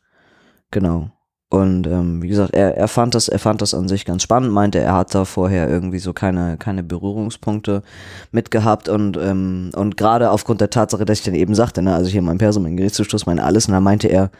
genau. 0.70 1.10
Und 1.52 1.86
ähm, 1.86 2.22
wie 2.22 2.28
gesagt, 2.28 2.54
er, 2.54 2.78
er 2.78 2.88
fand 2.88 3.14
das, 3.14 3.28
er 3.28 3.38
fand 3.38 3.60
das 3.60 3.74
an 3.74 3.86
sich 3.86 4.06
ganz 4.06 4.22
spannend, 4.22 4.52
meinte, 4.52 4.78
er 4.78 4.94
hat 4.94 5.14
da 5.14 5.26
vorher 5.26 5.68
irgendwie 5.68 5.98
so 5.98 6.14
keine, 6.14 6.56
keine 6.56 6.82
Berührungspunkte 6.82 7.82
mit 8.30 8.50
gehabt 8.50 8.88
und, 8.88 9.18
ähm, 9.18 9.70
und 9.76 9.98
gerade 9.98 10.30
aufgrund 10.30 10.62
der 10.62 10.70
Tatsache, 10.70 11.04
dass 11.04 11.18
ich 11.18 11.24
dann 11.26 11.34
eben 11.34 11.54
sagte, 11.54 11.82
ne, 11.82 11.94
also 11.94 12.08
hier 12.08 12.22
mein 12.22 12.38
Perso, 12.38 12.58
mein 12.58 12.78
Gerichtszuschluss, 12.78 13.26
mein 13.26 13.38
alles, 13.38 13.66
und 13.66 13.74
dann 13.74 13.82
meinte 13.82 14.08
er, 14.08 14.30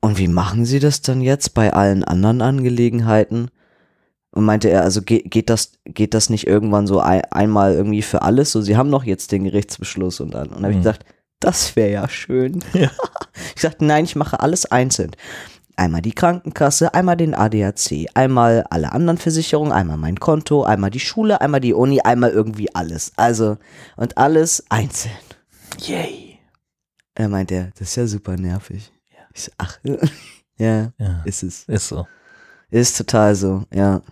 und 0.00 0.16
wie 0.16 0.26
machen 0.28 0.64
Sie 0.64 0.78
das 0.78 1.02
dann 1.02 1.20
jetzt 1.20 1.52
bei 1.52 1.74
allen 1.74 2.02
anderen 2.02 2.40
Angelegenheiten? 2.40 3.50
Und 4.30 4.44
meinte 4.46 4.70
er, 4.70 4.84
also 4.84 5.02
geht, 5.02 5.30
geht, 5.30 5.50
das, 5.50 5.72
geht 5.84 6.14
das 6.14 6.30
nicht 6.30 6.46
irgendwann 6.46 6.86
so 6.86 7.00
ein, 7.00 7.20
einmal 7.30 7.74
irgendwie 7.74 8.00
für 8.00 8.22
alles? 8.22 8.52
So, 8.52 8.62
sie 8.62 8.78
haben 8.78 8.90
doch 8.90 9.04
jetzt 9.04 9.32
den 9.32 9.44
Gerichtsbeschluss 9.44 10.20
und 10.20 10.32
dann. 10.32 10.48
Und 10.48 10.56
dann 10.56 10.62
habe 10.62 10.72
ich 10.72 10.78
Mhm. 10.78 10.82
gesagt, 10.82 11.04
das 11.40 11.76
wäre 11.76 11.90
ja 11.90 12.08
schön. 12.08 12.64
ich 13.54 13.60
sagte, 13.60 13.84
nein, 13.84 14.04
ich 14.04 14.16
mache 14.16 14.40
alles 14.40 14.64
einzeln. 14.64 15.10
Einmal 15.78 16.02
die 16.02 16.12
Krankenkasse, 16.12 16.92
einmal 16.92 17.16
den 17.16 17.34
ADAC, 17.34 18.08
einmal 18.14 18.64
alle 18.68 18.90
anderen 18.90 19.16
Versicherungen, 19.16 19.70
einmal 19.70 19.96
mein 19.96 20.18
Konto, 20.18 20.64
einmal 20.64 20.90
die 20.90 20.98
Schule, 20.98 21.40
einmal 21.40 21.60
die 21.60 21.72
Uni, 21.72 22.00
einmal 22.00 22.30
irgendwie 22.30 22.74
alles. 22.74 23.12
Also, 23.14 23.58
und 23.96 24.18
alles 24.18 24.64
einzeln. 24.70 25.14
Yay. 25.78 26.40
Er 27.14 27.28
meint 27.28 27.52
er, 27.52 27.70
das 27.78 27.90
ist 27.90 27.96
ja 27.96 28.06
super 28.08 28.36
nervig. 28.36 28.90
Ich 29.32 29.44
so, 29.44 29.52
ach, 29.58 29.78
ja, 30.58 30.92
Ja, 30.98 31.22
ist 31.24 31.44
es. 31.44 31.62
ist 31.68 31.86
so. 31.86 32.08
Ist 32.70 32.98
total 32.98 33.36
so, 33.36 33.62
ja. 33.72 34.02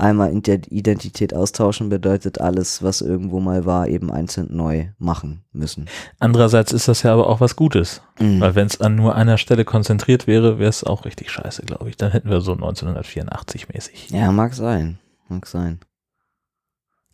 Einmal 0.00 0.32
Ide- 0.32 0.68
Identität 0.70 1.34
austauschen 1.34 1.88
bedeutet 1.88 2.40
alles, 2.40 2.84
was 2.84 3.00
irgendwo 3.00 3.40
mal 3.40 3.66
war, 3.66 3.88
eben 3.88 4.12
einzeln 4.12 4.46
neu 4.50 4.86
machen 4.96 5.42
müssen. 5.50 5.86
Andererseits 6.20 6.72
ist 6.72 6.86
das 6.86 7.02
ja 7.02 7.12
aber 7.12 7.28
auch 7.28 7.40
was 7.40 7.56
Gutes. 7.56 8.00
Mhm. 8.20 8.40
Weil 8.40 8.54
wenn 8.54 8.68
es 8.68 8.80
an 8.80 8.94
nur 8.94 9.16
einer 9.16 9.38
Stelle 9.38 9.64
konzentriert 9.64 10.28
wäre, 10.28 10.60
wäre 10.60 10.70
es 10.70 10.84
auch 10.84 11.04
richtig 11.04 11.32
scheiße, 11.32 11.62
glaube 11.62 11.88
ich. 11.88 11.96
Dann 11.96 12.12
hätten 12.12 12.30
wir 12.30 12.40
so 12.40 12.52
1984 12.52 13.70
mäßig. 13.70 14.10
Ja, 14.10 14.30
mag 14.30 14.54
sein. 14.54 15.00
Mag 15.28 15.46
sein. 15.46 15.80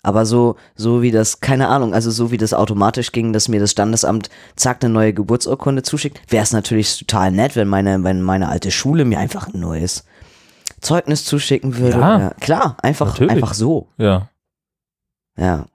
Aber 0.03 0.26
so, 0.26 0.57
so 0.74 1.01
wie 1.01 1.11
das, 1.11 1.41
keine 1.41 1.68
Ahnung, 1.68 1.95
also 1.95 2.11
so 2.11 2.30
wie 2.30 2.37
das 2.37 2.53
automatisch 2.53 3.12
ging, 3.12 3.32
dass 3.32 3.49
mir 3.49 3.61
das 3.61 3.70
Standesamt 3.70 4.28
zack 4.57 4.85
eine 4.85 4.93
neue 4.93 5.14
Geburtsurkunde 5.14 5.82
zuschickt, 5.82 6.20
wäre 6.30 6.43
es 6.43 6.53
natürlich 6.53 6.99
total 6.99 7.32
nett, 7.32 7.57
wenn 7.57 7.68
meine, 7.68 8.05
wenn 8.05 8.20
meine 8.20 8.51
alte 8.51 8.70
Schule 8.70 9.07
mir 9.07 9.18
einfach 9.18 9.49
ein 9.55 9.61
neues 9.61 10.05
Zeugnis 10.85 11.24
zuschicken 11.24 11.76
würde. 11.78 11.99
Ja. 11.99 12.30
klar, 12.41 12.76
einfach, 12.82 13.09
Natürlich. 13.09 13.32
einfach 13.32 13.55
so. 13.55 13.89
Ja. 13.99 14.28
Ja. 15.37 15.66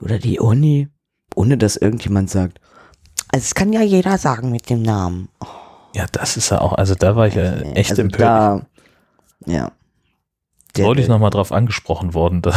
Oder 0.00 0.18
die 0.18 0.38
Uni, 0.40 0.88
ohne 1.34 1.58
dass 1.58 1.76
irgendjemand 1.76 2.30
sagt. 2.30 2.60
Also 3.32 3.42
es 3.44 3.54
kann 3.54 3.72
ja 3.72 3.82
jeder 3.82 4.16
sagen 4.18 4.50
mit 4.50 4.70
dem 4.70 4.82
Namen. 4.82 5.28
Ja, 5.94 6.06
das 6.10 6.36
ist 6.36 6.50
ja 6.50 6.60
auch, 6.60 6.72
also 6.72 6.94
da 6.94 7.14
war 7.16 7.26
ich 7.28 7.34
ja 7.34 7.50
Nee, 7.56 7.72
echt 7.74 7.90
also 7.90 8.02
empört. 8.02 8.20
Da, 8.20 8.60
ja. 9.46 9.72
Der- 10.76 10.84
Neulich 10.86 11.06
nochmal 11.08 11.30
drauf 11.30 11.52
angesprochen 11.52 12.14
worden, 12.14 12.42
da, 12.42 12.52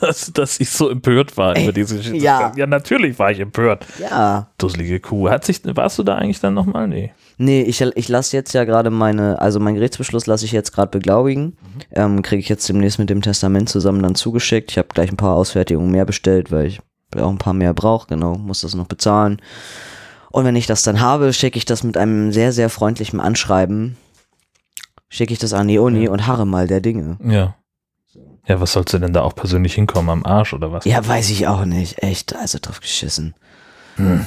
dass, 0.00 0.32
dass 0.32 0.60
ich 0.60 0.70
so 0.70 0.88
empört 0.88 1.36
war 1.36 1.58
über 1.58 1.72
diese 1.72 1.96
Geschichte. 1.96 2.18
ja. 2.18 2.52
ja, 2.56 2.66
natürlich 2.66 3.18
war 3.18 3.30
ich 3.32 3.40
empört. 3.40 3.86
Ja. 3.98 4.48
Dusselige 4.58 5.00
Kuh. 5.00 5.28
Hat 5.30 5.44
sich, 5.44 5.60
warst 5.64 5.98
du 5.98 6.02
da 6.04 6.14
eigentlich 6.16 6.40
dann 6.40 6.54
nochmal? 6.54 6.86
Nee. 6.86 7.12
Nee, 7.42 7.62
ich, 7.62 7.80
ich 7.80 8.08
lasse 8.08 8.36
jetzt 8.36 8.52
ja 8.52 8.64
gerade 8.64 8.90
meine, 8.90 9.40
also 9.40 9.60
meinen 9.60 9.76
Gerichtsbeschluss 9.76 10.26
lasse 10.26 10.44
ich 10.44 10.52
jetzt 10.52 10.72
gerade 10.72 10.90
beglaubigen. 10.90 11.56
Ähm, 11.90 12.20
Kriege 12.20 12.40
ich 12.40 12.50
jetzt 12.50 12.68
demnächst 12.68 12.98
mit 12.98 13.08
dem 13.08 13.22
Testament 13.22 13.70
zusammen 13.70 14.02
dann 14.02 14.14
zugeschickt. 14.14 14.70
Ich 14.70 14.76
habe 14.76 14.88
gleich 14.88 15.10
ein 15.10 15.16
paar 15.16 15.36
Ausfertigungen 15.36 15.90
mehr 15.90 16.04
bestellt, 16.04 16.52
weil 16.52 16.66
ich 16.66 16.80
auch 17.16 17.30
ein 17.30 17.38
paar 17.38 17.54
mehr 17.54 17.72
brauche, 17.72 18.08
genau, 18.08 18.34
muss 18.34 18.60
das 18.60 18.74
noch 18.74 18.88
bezahlen. 18.88 19.40
Und 20.30 20.44
wenn 20.44 20.54
ich 20.54 20.66
das 20.66 20.82
dann 20.82 21.00
habe, 21.00 21.32
schicke 21.32 21.56
ich 21.56 21.64
das 21.64 21.82
mit 21.82 21.96
einem 21.96 22.30
sehr, 22.30 22.52
sehr 22.52 22.68
freundlichen 22.68 23.20
Anschreiben, 23.20 23.96
schicke 25.08 25.32
ich 25.32 25.38
das 25.38 25.54
an 25.54 25.66
die 25.66 25.78
Uni 25.78 26.08
und 26.08 26.26
harre 26.26 26.46
mal 26.46 26.66
der 26.66 26.82
Dinge. 26.82 27.16
Ja. 27.24 27.56
Ja, 28.46 28.60
was 28.60 28.74
sollst 28.74 28.92
du 28.92 28.98
denn 28.98 29.14
da 29.14 29.22
auch 29.22 29.34
persönlich 29.34 29.72
hinkommen? 29.72 30.10
Am 30.10 30.26
Arsch 30.26 30.52
oder 30.52 30.72
was? 30.72 30.84
Ja, 30.84 31.06
weiß 31.06 31.30
ich 31.30 31.46
auch 31.46 31.64
nicht. 31.64 32.02
Echt, 32.02 32.36
also 32.36 32.58
drauf 32.60 32.80
geschissen. 32.80 33.34
Hm. 33.96 34.26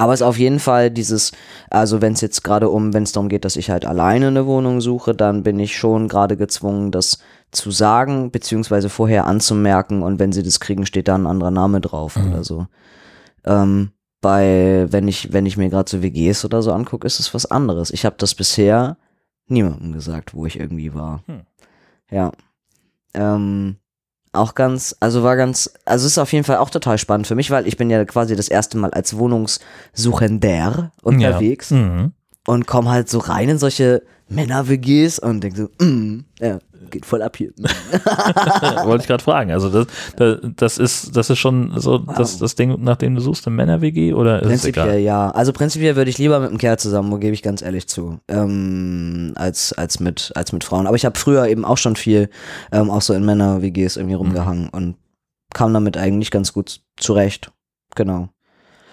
Aber 0.00 0.14
es 0.14 0.20
ist 0.20 0.26
auf 0.26 0.38
jeden 0.38 0.60
Fall 0.60 0.90
dieses, 0.90 1.32
also 1.68 2.00
wenn 2.00 2.14
es 2.14 2.22
jetzt 2.22 2.42
gerade 2.42 2.70
um, 2.70 2.94
wenn 2.94 3.02
es 3.02 3.12
darum 3.12 3.28
geht, 3.28 3.44
dass 3.44 3.56
ich 3.56 3.68
halt 3.68 3.84
alleine 3.84 4.28
eine 4.28 4.46
Wohnung 4.46 4.80
suche, 4.80 5.14
dann 5.14 5.42
bin 5.42 5.58
ich 5.58 5.76
schon 5.76 6.08
gerade 6.08 6.38
gezwungen, 6.38 6.90
das 6.90 7.18
zu 7.52 7.70
sagen, 7.70 8.30
beziehungsweise 8.30 8.88
vorher 8.88 9.26
anzumerken 9.26 10.02
und 10.02 10.18
wenn 10.18 10.32
sie 10.32 10.42
das 10.42 10.58
kriegen, 10.58 10.86
steht 10.86 11.08
da 11.08 11.16
ein 11.16 11.26
anderer 11.26 11.50
Name 11.50 11.82
drauf 11.82 12.16
Mhm. 12.16 12.32
oder 12.32 12.44
so. 12.44 12.66
Ähm, 13.44 13.90
bei, 14.22 14.86
wenn 14.90 15.06
ich, 15.06 15.32
wenn 15.34 15.44
ich 15.44 15.58
mir 15.58 15.68
gerade 15.68 15.90
so 15.90 16.02
WGs 16.02 16.44
oder 16.46 16.62
so 16.62 16.72
angucke, 16.72 17.06
ist 17.06 17.20
es 17.20 17.34
was 17.34 17.44
anderes. 17.46 17.90
Ich 17.90 18.06
habe 18.06 18.16
das 18.18 18.34
bisher 18.34 18.96
niemandem 19.48 19.92
gesagt, 19.92 20.32
wo 20.34 20.46
ich 20.46 20.58
irgendwie 20.58 20.94
war. 20.94 21.22
Hm. 21.26 21.40
Ja. 22.10 22.32
Ähm, 23.12 23.76
auch 24.32 24.54
ganz, 24.54 24.94
also 25.00 25.22
war 25.22 25.36
ganz, 25.36 25.70
also 25.84 26.06
ist 26.06 26.18
auf 26.18 26.32
jeden 26.32 26.44
Fall 26.44 26.58
auch 26.58 26.70
total 26.70 26.98
spannend 26.98 27.26
für 27.26 27.34
mich, 27.34 27.50
weil 27.50 27.66
ich 27.66 27.76
bin 27.76 27.90
ja 27.90 28.04
quasi 28.04 28.36
das 28.36 28.48
erste 28.48 28.78
Mal 28.78 28.90
als 28.92 29.16
Wohnungssuchender 29.16 30.92
unterwegs 31.02 31.70
Ja. 31.70 31.76
Mhm. 31.76 32.12
und 32.46 32.66
komme 32.66 32.90
halt 32.90 33.08
so 33.08 33.18
rein 33.18 33.48
in 33.48 33.58
solche 33.58 34.02
Männer-WGs 34.28 35.18
und 35.18 35.42
denke 35.42 35.68
so, 35.78 35.84
mm, 35.84 36.24
ja, 36.40 36.58
geht 36.88 37.04
voll 37.04 37.22
ab 37.22 37.36
hier. 37.36 37.50
Wollte 38.84 39.02
ich 39.02 39.08
gerade 39.08 39.22
fragen. 39.22 39.50
Also 39.50 39.68
das, 39.68 39.86
das, 40.56 40.78
ist, 40.78 41.16
das 41.16 41.30
ist 41.30 41.38
schon 41.38 41.72
so 41.76 41.98
das, 41.98 42.38
das 42.38 42.54
Ding, 42.54 42.82
nach 42.82 42.96
dem 42.96 43.14
du 43.14 43.20
suchst, 43.20 43.46
eine 43.46 43.56
Männer-WG 43.56 44.14
oder 44.14 44.40
ist 44.40 44.46
es 44.46 44.62
Prinzipiell 44.62 44.86
egal? 44.86 44.98
ja. 45.00 45.30
Also 45.30 45.52
prinzipiell 45.52 45.96
würde 45.96 46.10
ich 46.10 46.18
lieber 46.18 46.40
mit 46.40 46.50
einem 46.50 46.58
Kerl 46.58 46.78
zusammen, 46.78 47.10
wo 47.10 47.18
gebe 47.18 47.34
ich 47.34 47.42
ganz 47.42 47.62
ehrlich 47.62 47.88
zu, 47.88 48.20
ähm, 48.28 49.32
als, 49.36 49.72
als, 49.72 50.00
mit, 50.00 50.32
als 50.34 50.52
mit 50.52 50.64
Frauen. 50.64 50.86
Aber 50.86 50.96
ich 50.96 51.04
habe 51.04 51.18
früher 51.18 51.46
eben 51.46 51.64
auch 51.64 51.78
schon 51.78 51.96
viel, 51.96 52.30
ähm, 52.72 52.90
auch 52.90 53.02
so 53.02 53.14
in 53.14 53.24
Männer-WGs 53.24 53.96
irgendwie 53.96 54.14
rumgehangen 54.14 54.68
und 54.70 54.96
kam 55.52 55.74
damit 55.74 55.96
eigentlich 55.96 56.30
ganz 56.30 56.52
gut 56.52 56.80
zurecht. 56.96 57.52
Genau. 57.96 58.28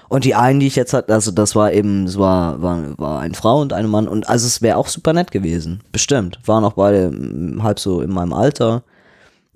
Und 0.10 0.24
die 0.24 0.36
einen, 0.36 0.60
die 0.60 0.68
ich 0.68 0.76
jetzt 0.76 0.93
hatte, 0.93 1.14
also 1.14 1.32
das 1.32 1.55
war 1.55 1.74
eben, 1.74 2.05
es 2.05 2.18
war, 2.18 2.62
war, 2.62 2.97
war 2.97 3.20
eine 3.20 3.34
Frau 3.34 3.60
und 3.62 3.74
ein 3.74 3.88
Mann 3.88 4.08
und 4.08 4.30
also 4.30 4.47
es 4.47 4.62
wäre 4.62 4.78
auch 4.78 4.88
super 4.88 5.14
nett 5.14 5.32
gewesen. 5.32 5.82
Bestimmt. 5.91 6.39
Waren 6.45 6.64
auch 6.64 6.74
beide 6.74 7.12
mm, 7.12 7.62
halb 7.64 7.80
so 7.80 8.01
in 8.01 8.12
meinem 8.12 8.34
Alter. 8.34 8.84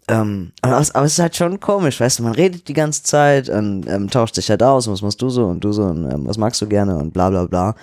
Ähm, 0.07 0.51
aber, 0.61 0.79
es, 0.79 0.93
aber 0.93 1.05
es 1.05 1.13
ist 1.13 1.19
halt 1.19 1.35
schon 1.35 1.59
komisch, 1.59 1.99
weißt 1.99 2.19
du, 2.19 2.23
man 2.23 2.33
redet 2.33 2.67
die 2.67 2.73
ganze 2.73 3.03
Zeit 3.03 3.49
und 3.49 3.87
ähm, 3.87 4.09
tauscht 4.09 4.35
sich 4.35 4.49
halt 4.49 4.61
aus, 4.63 4.87
was 4.87 5.01
machst 5.01 5.21
du 5.21 5.29
so 5.29 5.45
und 5.45 5.63
du 5.63 5.71
so 5.71 5.83
und 5.83 6.11
ähm, 6.11 6.27
was 6.27 6.37
magst 6.37 6.61
du 6.61 6.67
gerne 6.67 6.97
und 6.97 7.13
bla 7.13 7.29
bla 7.29 7.45
bla. 7.45 7.75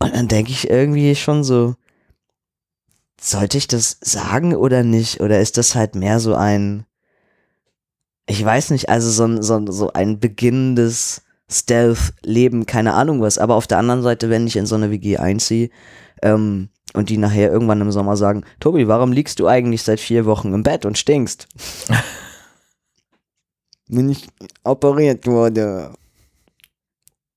Und 0.00 0.14
dann 0.14 0.28
denke 0.28 0.50
ich 0.50 0.68
irgendwie 0.68 1.14
schon 1.14 1.44
so, 1.44 1.74
sollte 3.20 3.58
ich 3.58 3.68
das 3.68 3.98
sagen 4.00 4.56
oder 4.56 4.82
nicht? 4.82 5.20
Oder 5.20 5.40
ist 5.40 5.58
das 5.58 5.74
halt 5.74 5.94
mehr 5.94 6.18
so 6.18 6.34
ein, 6.34 6.86
ich 8.26 8.44
weiß 8.44 8.70
nicht, 8.70 8.88
also 8.88 9.10
so 9.10 9.42
so, 9.42 9.70
so 9.70 9.92
ein 9.92 10.18
beginnendes 10.18 11.22
Stealth-Leben, 11.50 12.66
keine 12.66 12.94
Ahnung 12.94 13.20
was. 13.20 13.38
Aber 13.38 13.56
auf 13.56 13.66
der 13.66 13.78
anderen 13.78 14.02
Seite, 14.02 14.30
wenn 14.30 14.46
ich 14.46 14.56
in 14.56 14.66
so 14.66 14.76
eine 14.76 14.90
WG 14.90 15.16
einziehe 15.16 15.70
ähm, 16.22 16.68
und 16.94 17.10
die 17.10 17.16
nachher 17.16 17.52
irgendwann 17.52 17.80
im 17.80 17.92
Sommer 17.92 18.16
sagen, 18.16 18.44
Tobi, 18.60 18.88
warum 18.88 19.12
liegst 19.12 19.40
du 19.40 19.46
eigentlich 19.46 19.82
seit 19.82 20.00
vier 20.00 20.26
Wochen 20.26 20.54
im 20.54 20.62
Bett 20.62 20.86
und 20.86 20.98
stinkst? 20.98 21.48
Wenn 23.88 24.08
ich 24.08 24.28
operiert 24.62 25.26
wurde. 25.26 25.92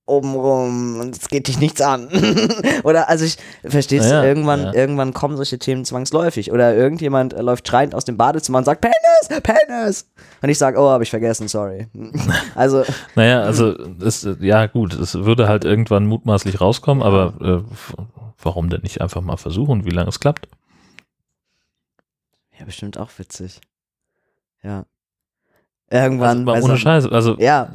Obenrum 0.05 0.99
und 0.99 1.15
es 1.15 1.29
geht 1.29 1.47
dich 1.47 1.59
nichts 1.59 1.79
an. 1.79 2.09
Oder 2.83 3.07
also 3.07 3.23
ich 3.23 3.37
verstehst 3.63 4.09
Ja, 4.09 4.21
du, 4.21 4.27
irgendwann, 4.27 4.61
ja. 4.63 4.73
irgendwann 4.73 5.13
kommen 5.13 5.37
solche 5.37 5.57
Themen 5.59 5.85
zwangsläufig. 5.85 6.51
Oder 6.51 6.75
irgendjemand 6.75 7.33
äh, 7.33 7.41
läuft 7.41 7.65
schreiend 7.67 7.95
aus 7.95 8.03
dem 8.03 8.17
Badezimmer 8.17 8.57
und 8.57 8.65
sagt, 8.65 8.81
Penis, 8.81 9.41
Penis. 9.43 10.09
Und 10.41 10.49
ich 10.49 10.57
sage, 10.57 10.77
oh, 10.77 10.89
habe 10.89 11.03
ich 11.03 11.09
vergessen, 11.09 11.47
sorry. 11.47 11.87
Also, 12.55 12.83
Naja, 13.15 13.43
also 13.43 13.75
es, 14.01 14.27
ja 14.41 14.65
gut, 14.67 14.93
es 14.93 15.15
würde 15.15 15.47
halt 15.47 15.63
irgendwann 15.63 16.05
mutmaßlich 16.05 16.59
rauskommen, 16.59 17.01
aber 17.01 17.33
äh, 17.41 18.03
warum 18.41 18.69
denn 18.69 18.81
nicht 18.81 18.99
einfach 18.99 19.21
mal 19.21 19.37
versuchen, 19.37 19.85
wie 19.85 19.91
lange 19.91 20.09
es 20.09 20.19
klappt? 20.19 20.47
ja, 22.59 22.65
bestimmt 22.65 22.97
auch 22.97 23.09
witzig. 23.17 23.61
Ja. 24.63 24.85
Irgendwann. 25.89 26.47
Also, 26.47 26.67
ohne 26.67 26.77
Scheiß, 26.77 27.07
also 27.07 27.35
Ja, 27.39 27.69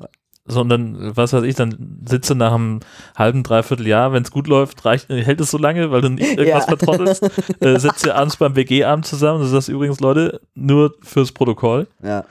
sondern 0.49 1.16
was 1.16 1.32
weiß 1.32 1.44
ich, 1.44 1.55
dann 1.55 2.01
sitze 2.07 2.34
nach 2.34 2.53
einem 2.55 2.80
halben, 3.16 3.42
dreiviertel 3.42 3.86
Jahr, 3.86 4.12
wenn 4.12 4.22
es 4.22 4.30
gut 4.30 4.46
läuft, 4.49 4.84
reicht, 4.84 5.09
hält 5.09 5.40
es 5.40 5.51
so 5.51 5.59
lange, 5.59 5.90
weil 5.90 6.01
du 6.01 6.09
nicht 6.11 6.26
irgendwas 6.38 6.66
Ja. 6.66 6.76
vertrottelst, 6.76 7.22
äh, 7.61 7.78
sitzt 7.78 8.05
ihr 8.07 8.16
abends 8.16 8.36
beim 8.36 8.57
WG-Abend 8.57 9.07
zusammen 9.07 9.40
und 9.40 9.46
du 9.46 9.51
sagst 9.51 9.68
übrigens, 9.68 10.01
Leute, 10.01 10.40
nur 10.55 10.94
fürs 11.03 11.32
Protokoll, 11.32 11.86
ja, 12.03 12.24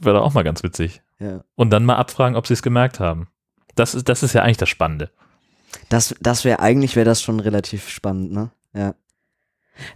wäre 0.00 0.16
doch 0.18 0.24
auch 0.24 0.34
mal 0.34 0.44
ganz 0.44 0.62
witzig. 0.62 1.02
ja. 1.18 1.42
Und 1.56 1.70
dann 1.70 1.84
mal 1.84 1.96
abfragen, 1.96 2.36
ob 2.36 2.46
sie 2.46 2.54
es 2.54 2.62
gemerkt 2.62 3.00
haben. 3.00 3.28
Das 3.74 3.94
ist, 3.94 4.08
das 4.08 4.22
ist 4.22 4.32
ja 4.34 4.42
eigentlich 4.42 4.58
das 4.58 4.68
Spannende. 4.68 5.10
Das, 5.88 6.14
das 6.20 6.44
wäre 6.44 6.60
eigentlich 6.60 6.94
wäre 6.96 7.04
das 7.04 7.20
schon 7.22 7.40
relativ 7.40 7.88
spannend, 7.88 8.32
ne? 8.32 8.50
Ja. 8.74 8.94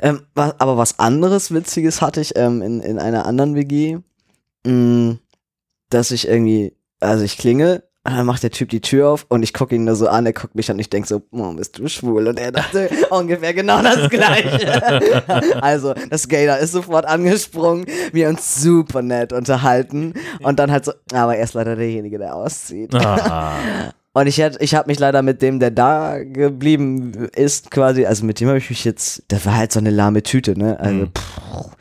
Ähm, 0.00 0.22
aber 0.34 0.76
was 0.76 0.98
anderes 0.98 1.52
Witziges 1.54 2.02
hatte 2.02 2.20
ich 2.20 2.36
ähm, 2.36 2.62
in, 2.62 2.80
in 2.80 2.98
einer 2.98 3.26
anderen 3.26 3.54
WG, 3.54 3.98
mh, 4.66 5.18
dass 5.90 6.10
ich 6.10 6.28
irgendwie, 6.28 6.74
also 7.00 7.24
ich 7.24 7.38
klinge, 7.38 7.82
und 8.04 8.16
dann 8.16 8.24
macht 8.26 8.42
der 8.42 8.50
Typ 8.50 8.70
die 8.70 8.80
Tür 8.80 9.10
auf 9.10 9.26
und 9.28 9.42
ich 9.42 9.52
gucke 9.52 9.74
ihn 9.74 9.84
nur 9.84 9.94
so 9.94 10.08
an, 10.08 10.24
er 10.24 10.32
guckt 10.32 10.54
mich 10.54 10.70
an 10.70 10.76
und 10.76 10.80
ich 10.80 10.88
denke 10.88 11.06
so, 11.06 11.20
oh, 11.30 11.52
bist 11.52 11.78
du 11.78 11.88
schwul? 11.88 12.26
Und 12.28 12.38
er 12.40 12.52
dachte 12.52 12.88
ungefähr 13.10 13.52
genau 13.52 13.82
das 13.82 14.08
Gleiche. 14.08 15.22
also, 15.62 15.92
das 16.08 16.26
Gator 16.28 16.56
ist 16.56 16.72
sofort 16.72 17.04
angesprungen, 17.04 17.84
wir 18.12 18.28
uns 18.30 18.62
super 18.62 19.02
nett 19.02 19.32
unterhalten 19.34 20.14
und 20.42 20.58
dann 20.58 20.70
halt 20.72 20.86
so, 20.86 20.92
aber 21.12 21.36
er 21.36 21.44
ist 21.44 21.52
leider 21.54 21.76
derjenige, 21.76 22.18
der 22.18 22.34
auszieht. 22.34 22.94
Ah, 22.94 23.52
Und 24.14 24.26
ich, 24.26 24.38
hätt- 24.38 24.56
ich 24.60 24.74
habe 24.74 24.88
mich 24.88 24.98
leider 24.98 25.22
mit 25.22 25.42
dem, 25.42 25.60
der 25.60 25.70
da 25.70 26.18
geblieben 26.18 27.12
ist, 27.36 27.70
quasi, 27.70 28.04
also 28.04 28.24
mit 28.24 28.40
dem 28.40 28.48
habe 28.48 28.58
ich 28.58 28.68
mich 28.68 28.84
jetzt, 28.84 29.22
das 29.28 29.46
war 29.46 29.54
halt 29.56 29.70
so 29.70 29.78
eine 29.78 29.90
lahme 29.90 30.22
Tüte, 30.24 30.58
ne? 30.58 30.80
Also 30.80 30.94
Mhm. 31.02 31.10
pff, 31.16 31.76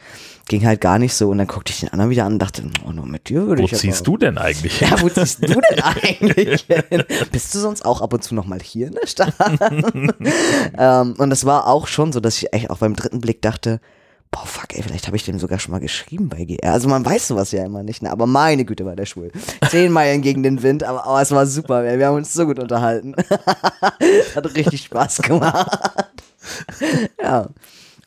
ging 0.47 0.65
halt 0.65 0.81
gar 0.81 0.99
nicht 0.99 1.13
so. 1.13 1.29
Und 1.29 1.37
dann 1.37 1.47
guckte 1.47 1.71
ich 1.71 1.79
den 1.81 1.89
anderen 1.89 2.09
wieder 2.11 2.25
an 2.25 2.33
und 2.33 2.39
dachte, 2.39 2.63
oh, 2.87 2.91
nur 2.91 3.05
mit 3.05 3.29
dir 3.29 3.47
würde 3.47 3.61
Wo 3.61 3.65
ich 3.65 3.73
aber- 3.73 3.81
ziehst 3.81 4.07
du 4.07 4.17
denn 4.17 4.37
eigentlich? 4.37 4.79
Ja, 4.81 5.01
wo 5.01 5.09
ziehst 5.09 5.43
du 5.43 5.47
denn 5.47 5.63
eigentlich 5.83 6.65
hin? 6.67 7.03
Bist 7.31 7.53
du 7.53 7.59
sonst 7.59 7.85
auch 7.85 8.01
ab 8.01 8.13
und 8.13 8.23
zu 8.23 8.35
nochmal 8.35 8.59
hier 8.61 8.87
in 8.87 8.93
der 8.93 9.07
Stadt? 9.07 9.33
ähm, 10.77 11.15
und 11.17 11.29
das 11.29 11.45
war 11.45 11.67
auch 11.67 11.87
schon 11.87 12.11
so, 12.13 12.19
dass 12.19 12.37
ich 12.37 12.53
echt 12.53 12.69
auch 12.69 12.77
beim 12.79 12.95
dritten 12.95 13.21
Blick 13.21 13.41
dachte, 13.41 13.79
boah, 14.31 14.45
fuck, 14.45 14.75
ey, 14.75 14.83
vielleicht 14.83 15.07
habe 15.07 15.15
ich 15.15 15.23
dem 15.25 15.39
sogar 15.39 15.57
schon 15.59 15.71
mal 15.71 15.79
geschrieben 15.79 16.29
bei 16.29 16.43
GR. 16.43 16.71
Also 16.73 16.89
man 16.89 17.05
weiß 17.05 17.29
sowas 17.29 17.51
ja 17.51 17.63
immer 17.65 17.83
nicht, 17.83 18.03
ne? 18.03 18.11
aber 18.11 18.27
meine 18.27 18.65
Güte 18.65 18.85
war 18.85 18.95
der 18.95 19.05
schwul. 19.05 19.31
Zehn 19.69 19.91
Meilen 19.91 20.21
gegen 20.21 20.43
den 20.43 20.63
Wind, 20.63 20.83
aber 20.83 21.03
oh, 21.07 21.17
es 21.17 21.31
war 21.31 21.45
super, 21.45 21.83
ey. 21.85 21.97
wir 21.97 22.07
haben 22.07 22.17
uns 22.17 22.33
so 22.33 22.45
gut 22.45 22.59
unterhalten. 22.59 23.15
Hat 24.35 24.55
richtig 24.55 24.83
Spaß 24.83 25.21
gemacht. 25.21 25.79
ja. 27.21 27.47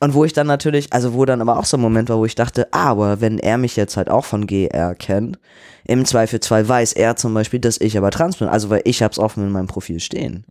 Und 0.02 0.14
wo 0.14 0.24
ich 0.24 0.32
dann 0.32 0.46
natürlich, 0.46 0.92
also 0.92 1.12
wo 1.12 1.26
dann 1.26 1.42
aber 1.42 1.58
auch 1.58 1.66
so 1.66 1.76
ein 1.76 1.82
Moment 1.82 2.08
war, 2.08 2.16
wo 2.16 2.24
ich 2.24 2.34
dachte, 2.34 2.68
ah, 2.72 2.90
aber 2.90 3.20
wenn 3.20 3.38
er 3.38 3.58
mich 3.58 3.76
jetzt 3.76 3.98
halt 3.98 4.08
auch 4.08 4.24
von 4.24 4.46
GR 4.46 4.94
kennt, 4.94 5.38
im 5.84 6.06
Zweifelsfall 6.06 6.66
weiß 6.66 6.94
er 6.94 7.16
zum 7.16 7.34
Beispiel, 7.34 7.60
dass 7.60 7.78
ich 7.78 7.98
aber 7.98 8.10
trans 8.10 8.38
bin. 8.38 8.48
Also 8.48 8.70
weil 8.70 8.80
ich 8.84 9.02
hab's 9.02 9.18
offen 9.18 9.44
in 9.44 9.52
meinem 9.52 9.66
Profil 9.66 10.00
stehen. 10.00 10.44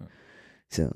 So. 0.70 0.90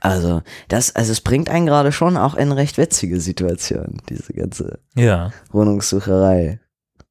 Also, 0.00 0.42
das, 0.68 0.94
also 0.94 1.10
es 1.10 1.20
bringt 1.20 1.48
einen 1.48 1.66
gerade 1.66 1.90
schon 1.90 2.16
auch 2.16 2.34
in 2.34 2.52
recht 2.52 2.78
witzige 2.78 3.20
Situationen, 3.20 4.02
diese 4.08 4.32
ganze 4.32 4.78
Ja. 4.94 5.32
Wohnungssucherei, 5.50 6.60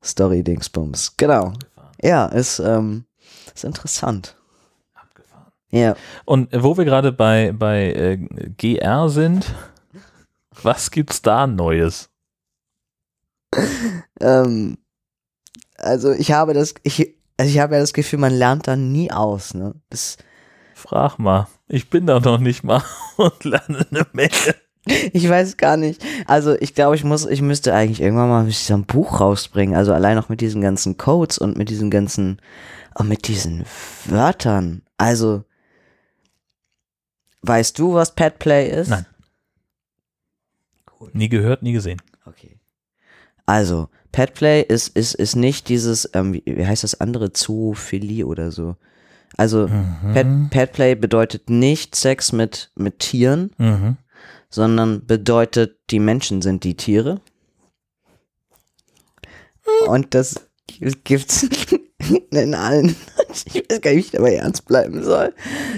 Story-Dingsbums. 0.03 1.18
Genau. 1.18 1.53
Ja, 2.01 2.28
ist, 2.28 2.59
ähm, 2.59 3.05
ist 3.53 3.66
interessant. 3.66 4.38
Abgefahren. 4.93 5.51
Ja. 5.72 5.95
Und 6.26 6.49
wo 6.53 6.78
wir 6.78 6.86
gerade 6.86 7.11
bei, 7.11 7.51
bei 7.57 7.91
äh, 7.91 8.18
GR 8.57 9.09
sind, 9.09 9.53
was 10.64 10.91
gibt's 10.91 11.22
da 11.22 11.47
Neues? 11.47 12.10
Ähm, 14.20 14.78
also 15.78 16.12
ich 16.12 16.32
habe 16.32 16.53
das, 16.53 16.74
ich, 16.84 17.16
also 17.38 17.49
ich 17.51 17.60
habe 17.60 17.76
ja 17.76 17.82
das 17.82 17.93
Gefühl, 17.93 18.20
man 18.20 18.34
lernt 18.34 18.68
da 18.68 18.76
nie 18.76 19.12
aus, 19.12 19.53
ne? 19.53 19.76
Das, 19.89 20.18
Frag 20.74 21.18
mal. 21.20 21.47
Ich 21.68 21.89
bin 21.89 22.06
da 22.06 22.20
noch 22.20 22.39
nicht 22.39 22.64
mal 22.64 22.84
und 23.18 23.43
lerne 23.43 23.88
eine 23.89 24.06
Menge. 24.14 24.56
ich 25.14 25.28
weiß 25.28 25.58
gar 25.58 25.78
nicht. 25.78 26.03
Also 26.28 26.56
ich 26.60 26.76
glaube, 26.76 26.95
ich 26.95 27.03
muss, 27.03 27.26
ich 27.26 27.41
müsste 27.41 27.74
eigentlich 27.74 28.01
irgendwann 28.01 28.30
mal 28.30 28.49
so 28.51 28.74
ein 28.74 28.86
Buch 28.86 29.20
rausbringen. 29.20 29.76
Also 29.76 29.93
allein 29.93 30.18
auch 30.18 30.30
mit 30.30 30.41
diesen 30.41 30.62
ganzen 30.62 30.97
Codes 30.97 31.38
und 31.38 31.58
mit 31.58 31.70
diesen 31.70 31.89
ganzen, 31.89 32.39
und 32.93 33.10
mit 33.10 33.28
diesen 33.28 33.66
Wörtern. 34.06 34.84
Also, 34.97 35.43
weißt 37.41 37.80
du, 37.80 37.93
was 37.93 38.16
Petplay 38.16 38.70
ist? 38.70 38.89
Nein. 38.89 39.06
Nie 41.13 41.29
gehört, 41.29 41.61
nie 41.63 41.73
gesehen. 41.73 42.01
Okay. 42.25 42.59
Also, 43.45 43.89
Petplay 44.11 44.61
ist, 44.61 44.89
ist, 44.97 45.13
ist 45.13 45.35
nicht 45.35 45.69
dieses, 45.69 46.09
ähm, 46.13 46.33
wie, 46.33 46.65
heißt 46.65 46.83
das 46.83 46.99
andere, 47.01 47.31
Zoophilie 47.33 48.25
oder 48.25 48.51
so. 48.51 48.75
Also, 49.37 49.69
Pet, 50.13 50.27
Petplay 50.49 50.95
bedeutet 50.95 51.49
nicht 51.49 51.95
Sex 51.95 52.31
mit, 52.31 52.71
mit 52.75 52.99
Tieren, 52.99 53.51
Mhm. 53.57 53.97
sondern 54.49 55.05
bedeutet, 55.05 55.77
die 55.89 55.99
Menschen 55.99 56.41
sind 56.41 56.63
die 56.63 56.75
Tiere. 56.77 57.19
Und 59.87 60.13
das 60.13 60.47
gibt's 61.03 61.47
in 62.31 62.53
allen. 62.55 62.95
Ich 63.53 63.55
weiß 63.69 63.81
gar 63.81 63.91
nicht, 63.91 63.97
wie 63.97 63.99
ich 64.07 64.11
dabei 64.11 64.35
ernst 64.35 64.65
bleiben 64.65 65.03
soll. 65.03 65.33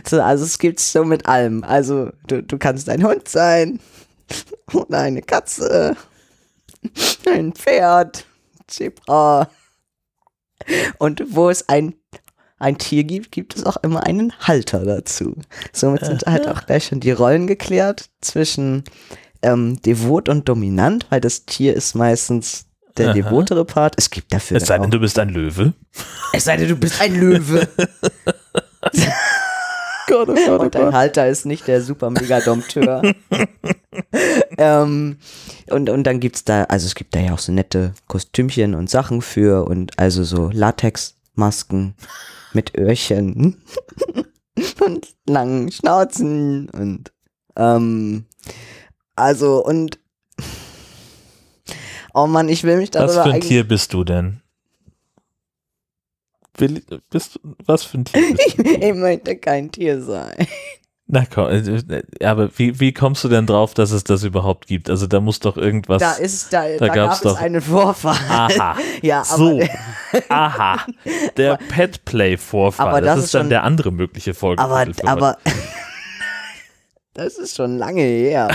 So, 0.07 0.22
also 0.22 0.43
es 0.43 0.59
gibt's 0.59 0.91
so 0.91 1.03
mit 1.03 1.26
allem. 1.26 1.63
Also 1.63 2.11
du, 2.28 2.43
du 2.43 2.57
kannst 2.57 2.89
ein 2.89 3.03
Hund 3.03 3.28
sein 3.28 3.80
oder 4.74 5.00
eine 5.00 5.22
Katze, 5.22 5.96
ein 7.32 7.54
Pferd, 7.54 8.26
Zebra. 8.68 9.50
Und 10.98 11.24
wo 11.30 11.50
es 11.50 11.70
ein, 11.70 11.94
ein 12.60 12.78
Tier 12.78 13.04
gibt, 13.04 13.32
gibt 13.32 13.56
es 13.56 13.66
auch 13.66 13.78
immer 13.78 14.06
einen 14.06 14.34
Halter 14.40 14.84
dazu. 14.86 15.36
Somit 15.72 16.06
sind 16.06 16.26
halt 16.26 16.48
auch 16.48 16.66
gleich 16.66 16.88
schon 16.88 17.00
die 17.00 17.12
Rollen 17.12 17.48
geklärt 17.48 18.10
zwischen 18.22 18.84
ähm, 19.44 19.82
devot 19.82 20.30
und 20.30 20.50
dominant, 20.50 21.06
weil 21.10 21.22
das 21.22 21.46
Tier 21.46 21.76
ist 21.76 21.96
meistens 21.96 22.66
der 22.98 23.10
Aha. 23.10 23.14
devotere 23.14 23.66
Part. 23.66 23.94
Es 23.98 24.10
gibt 24.10 24.34
dafür 24.34 24.58
Es 24.58 24.66
sei 24.66 24.78
denn, 24.78 24.88
auch, 24.88 24.90
du 24.90 25.00
bist 25.00 25.20
ein 25.20 25.30
Löwe. 25.30 25.74
es 26.34 26.44
sei 26.46 26.58
denn, 26.58 26.68
du 26.70 26.76
bist 26.76 27.00
ein 27.00 27.20
Löwe. 27.20 27.68
Gott, 30.08 30.30
oh 30.30 30.55
Und 30.55 30.74
dein 30.74 30.93
Halter 30.93 31.28
ist 31.28 31.45
nicht 31.45 31.68
der 31.68 31.82
super 31.82 32.10
Megadompteur. 32.10 33.01
ähm, 34.58 35.18
und, 35.70 35.89
und 35.89 36.03
dann 36.05 36.20
gibt's 36.20 36.45
da, 36.45 36.64
also 36.64 36.88
es 36.88 36.95
gibt 36.95 37.14
da 37.14 37.20
ja 37.20 37.34
auch 37.34 37.39
so 37.39 37.51
nette 37.51 37.93
Kostümchen 38.08 38.74
und 38.74 38.89
Sachen 38.89 39.22
für 39.22 39.68
und 39.68 39.99
also 39.99 40.24
so 40.24 40.49
Latexmasken 40.49 41.95
mit 42.53 42.78
Öhrchen 42.78 43.62
und 44.86 45.08
langen 45.28 45.72
Schnauzen 45.72 46.70
und 46.70 47.12
ähm, 47.58 48.26
also 49.16 49.64
und 49.64 49.99
oh 52.14 52.28
Mann, 52.28 52.47
ich 52.47 52.64
will 52.64 52.78
mich 52.78 52.93
Was 52.93 53.14
darüber 53.14 53.24
für 53.24 53.36
ein 53.36 53.41
Tier 53.41 53.68
bist 53.68 53.93
du 53.93 54.03
denn? 54.03 54.41
Will, 56.58 56.82
bist, 57.10 57.36
du- 57.36 57.55
was 57.66 57.84
für 57.84 57.99
ein 57.99 58.05
Tier? 58.05 58.22
Bist 58.36 58.58
du? 58.58 58.64
ich 58.88 58.93
möchte 58.93 59.38
kein 59.38 59.72
Tier 59.72 60.01
sein. 60.01 60.47
Na 61.10 61.24
komm, 61.26 61.47
äh, 61.47 61.60
äh, 61.60 62.26
aber 62.26 62.49
wie, 62.58 62.82
wie 62.82 62.91
kommst 62.93 63.24
du 63.24 63.30
denn 63.30 63.45
drauf, 63.45 63.74
dass 63.74 63.91
es 63.91 64.03
das 64.03 64.24
überhaupt 64.24 64.68
gibt? 64.68 64.89
Also 64.89 65.08
da 65.08 65.22
muss 65.22 65.39
doch 65.39 65.55
irgendwas. 65.55 66.01
Da 66.01 66.14
ist 66.14 66.51
da, 66.51 66.64
da, 66.78 66.88
gab's 66.88 66.95
gab 66.95 67.14
es 67.14 67.22
doch- 67.22 67.39
einen 67.41 67.62
Vorfall. 67.62 68.18
Aha. 68.30 68.76
Ja, 69.01 69.24
so. 69.24 69.58
Aha. 70.28 70.86
Der 71.38 71.58
Petplay-Vorfall. 71.70 72.88
Aber 72.89 72.99
das, 72.99 73.08
das 73.12 73.18
ist 73.20 73.26
ist 73.26 73.34
dann 73.36 73.41
schon- 73.43 73.49
der 73.51 73.64
andere 73.64 73.91
mögliche 73.91 74.34
Folge. 74.34 74.62
Aber, 74.62 74.86
aber 75.05 75.38
das 77.14 77.38
ist 77.38 77.55
schon 77.55 77.78
lange 77.78 78.01
her. 78.01 78.49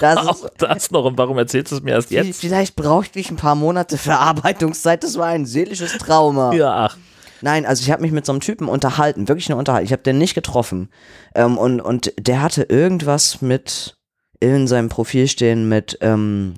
Das 0.00 0.16
Auch 0.16 0.44
ist, 0.44 0.52
das 0.58 0.90
noch. 0.90 1.04
Und 1.04 1.18
warum 1.18 1.36
erzählst 1.38 1.70
du 1.70 1.76
es 1.76 1.82
mir 1.82 1.92
erst 1.92 2.10
jetzt? 2.10 2.40
Vielleicht 2.40 2.76
brauchte 2.76 3.18
ich 3.18 3.30
ein 3.30 3.36
paar 3.36 3.54
Monate 3.54 3.98
Verarbeitungszeit. 3.98 5.04
Das 5.04 5.18
war 5.18 5.26
ein 5.26 5.44
seelisches 5.46 5.98
Trauma. 5.98 6.52
Ja, 6.54 6.86
ach. 6.86 6.96
Nein, 7.42 7.66
also 7.66 7.82
ich 7.82 7.90
habe 7.90 8.02
mich 8.02 8.12
mit 8.12 8.26
so 8.26 8.32
einem 8.32 8.40
Typen 8.40 8.68
unterhalten, 8.68 9.28
wirklich 9.28 9.48
nur 9.48 9.58
unterhalten. 9.58 9.86
Ich 9.86 9.92
habe 9.92 10.02
den 10.02 10.18
nicht 10.18 10.34
getroffen. 10.34 10.90
Ähm, 11.34 11.58
und, 11.58 11.80
und 11.80 12.12
der 12.18 12.42
hatte 12.42 12.64
irgendwas 12.64 13.40
mit 13.42 13.96
in 14.40 14.66
seinem 14.66 14.88
Profil 14.88 15.28
stehen 15.28 15.68
mit, 15.68 15.98
ähm, 16.00 16.54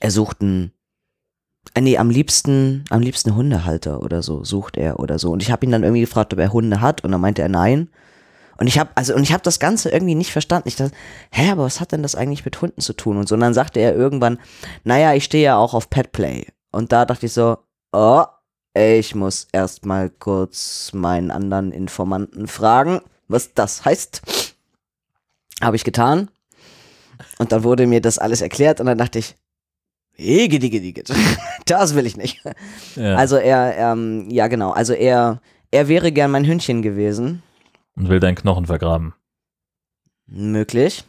er 0.00 0.10
sucht 0.10 0.40
einen, 0.40 0.72
äh, 1.74 1.80
nee, 1.80 1.98
am 1.98 2.10
liebsten, 2.10 2.84
am 2.90 3.00
liebsten 3.00 3.34
Hundehalter 3.34 4.02
oder 4.02 4.22
so, 4.22 4.42
sucht 4.44 4.76
er 4.76 4.98
oder 4.98 5.18
so. 5.18 5.30
Und 5.30 5.42
ich 5.42 5.50
habe 5.50 5.64
ihn 5.66 5.72
dann 5.72 5.82
irgendwie 5.82 6.00
gefragt, 6.00 6.32
ob 6.32 6.40
er 6.40 6.52
Hunde 6.52 6.80
hat 6.80 7.04
und 7.04 7.12
dann 7.12 7.20
meinte 7.20 7.42
er 7.42 7.48
nein. 7.48 7.90
Und 8.56 8.68
ich 8.68 8.78
habe 8.78 8.90
also 8.94 9.14
und 9.14 9.22
ich 9.22 9.32
habe 9.32 9.42
das 9.42 9.58
Ganze 9.58 9.90
irgendwie 9.90 10.14
nicht 10.14 10.32
verstanden. 10.32 10.68
Ich 10.68 10.76
dachte, 10.76 10.94
hä, 11.32 11.50
aber 11.50 11.64
was 11.64 11.80
hat 11.80 11.92
denn 11.92 12.02
das 12.02 12.14
eigentlich 12.14 12.44
mit 12.44 12.60
Hunden 12.60 12.80
zu 12.80 12.92
tun? 12.92 13.16
Und 13.16 13.28
so 13.28 13.34
und 13.34 13.40
dann 13.40 13.54
sagte 13.54 13.80
er 13.80 13.94
irgendwann, 13.94 14.38
naja, 14.84 15.12
ich 15.14 15.24
stehe 15.24 15.44
ja 15.44 15.56
auch 15.56 15.74
auf 15.74 15.90
Petplay. 15.90 16.46
Und 16.70 16.92
da 16.92 17.04
dachte 17.04 17.26
ich 17.26 17.32
so, 17.32 17.58
oh, 17.92 18.24
ich 18.74 19.14
muss 19.14 19.46
erstmal 19.52 20.10
kurz 20.10 20.92
meinen 20.92 21.30
anderen 21.30 21.72
Informanten 21.72 22.48
fragen, 22.48 23.00
was 23.28 23.54
das 23.54 23.84
heißt. 23.84 24.22
Habe 25.62 25.76
ich 25.76 25.84
getan. 25.84 26.28
Und 27.38 27.52
dann 27.52 27.62
wurde 27.62 27.86
mir 27.86 28.00
das 28.00 28.18
alles 28.18 28.40
erklärt 28.40 28.80
und 28.80 28.86
dann 28.86 28.98
dachte 28.98 29.20
ich, 29.20 29.36
Egedigedig. 30.16 31.04
Das 31.66 31.94
will 31.94 32.06
ich 32.06 32.16
nicht. 32.16 32.42
Ja. 32.94 33.16
Also 33.16 33.36
er, 33.36 33.76
ähm, 33.78 34.28
ja 34.30 34.48
genau, 34.48 34.70
also 34.70 34.92
er, 34.92 35.40
er 35.70 35.88
wäre 35.88 36.12
gern 36.12 36.30
mein 36.30 36.46
Hündchen 36.46 36.82
gewesen. 36.82 37.42
Und 37.96 38.10
will 38.10 38.20
deinen 38.20 38.34
Knochen 38.34 38.66
vergraben. 38.66 39.14
Möglich. 40.26 41.04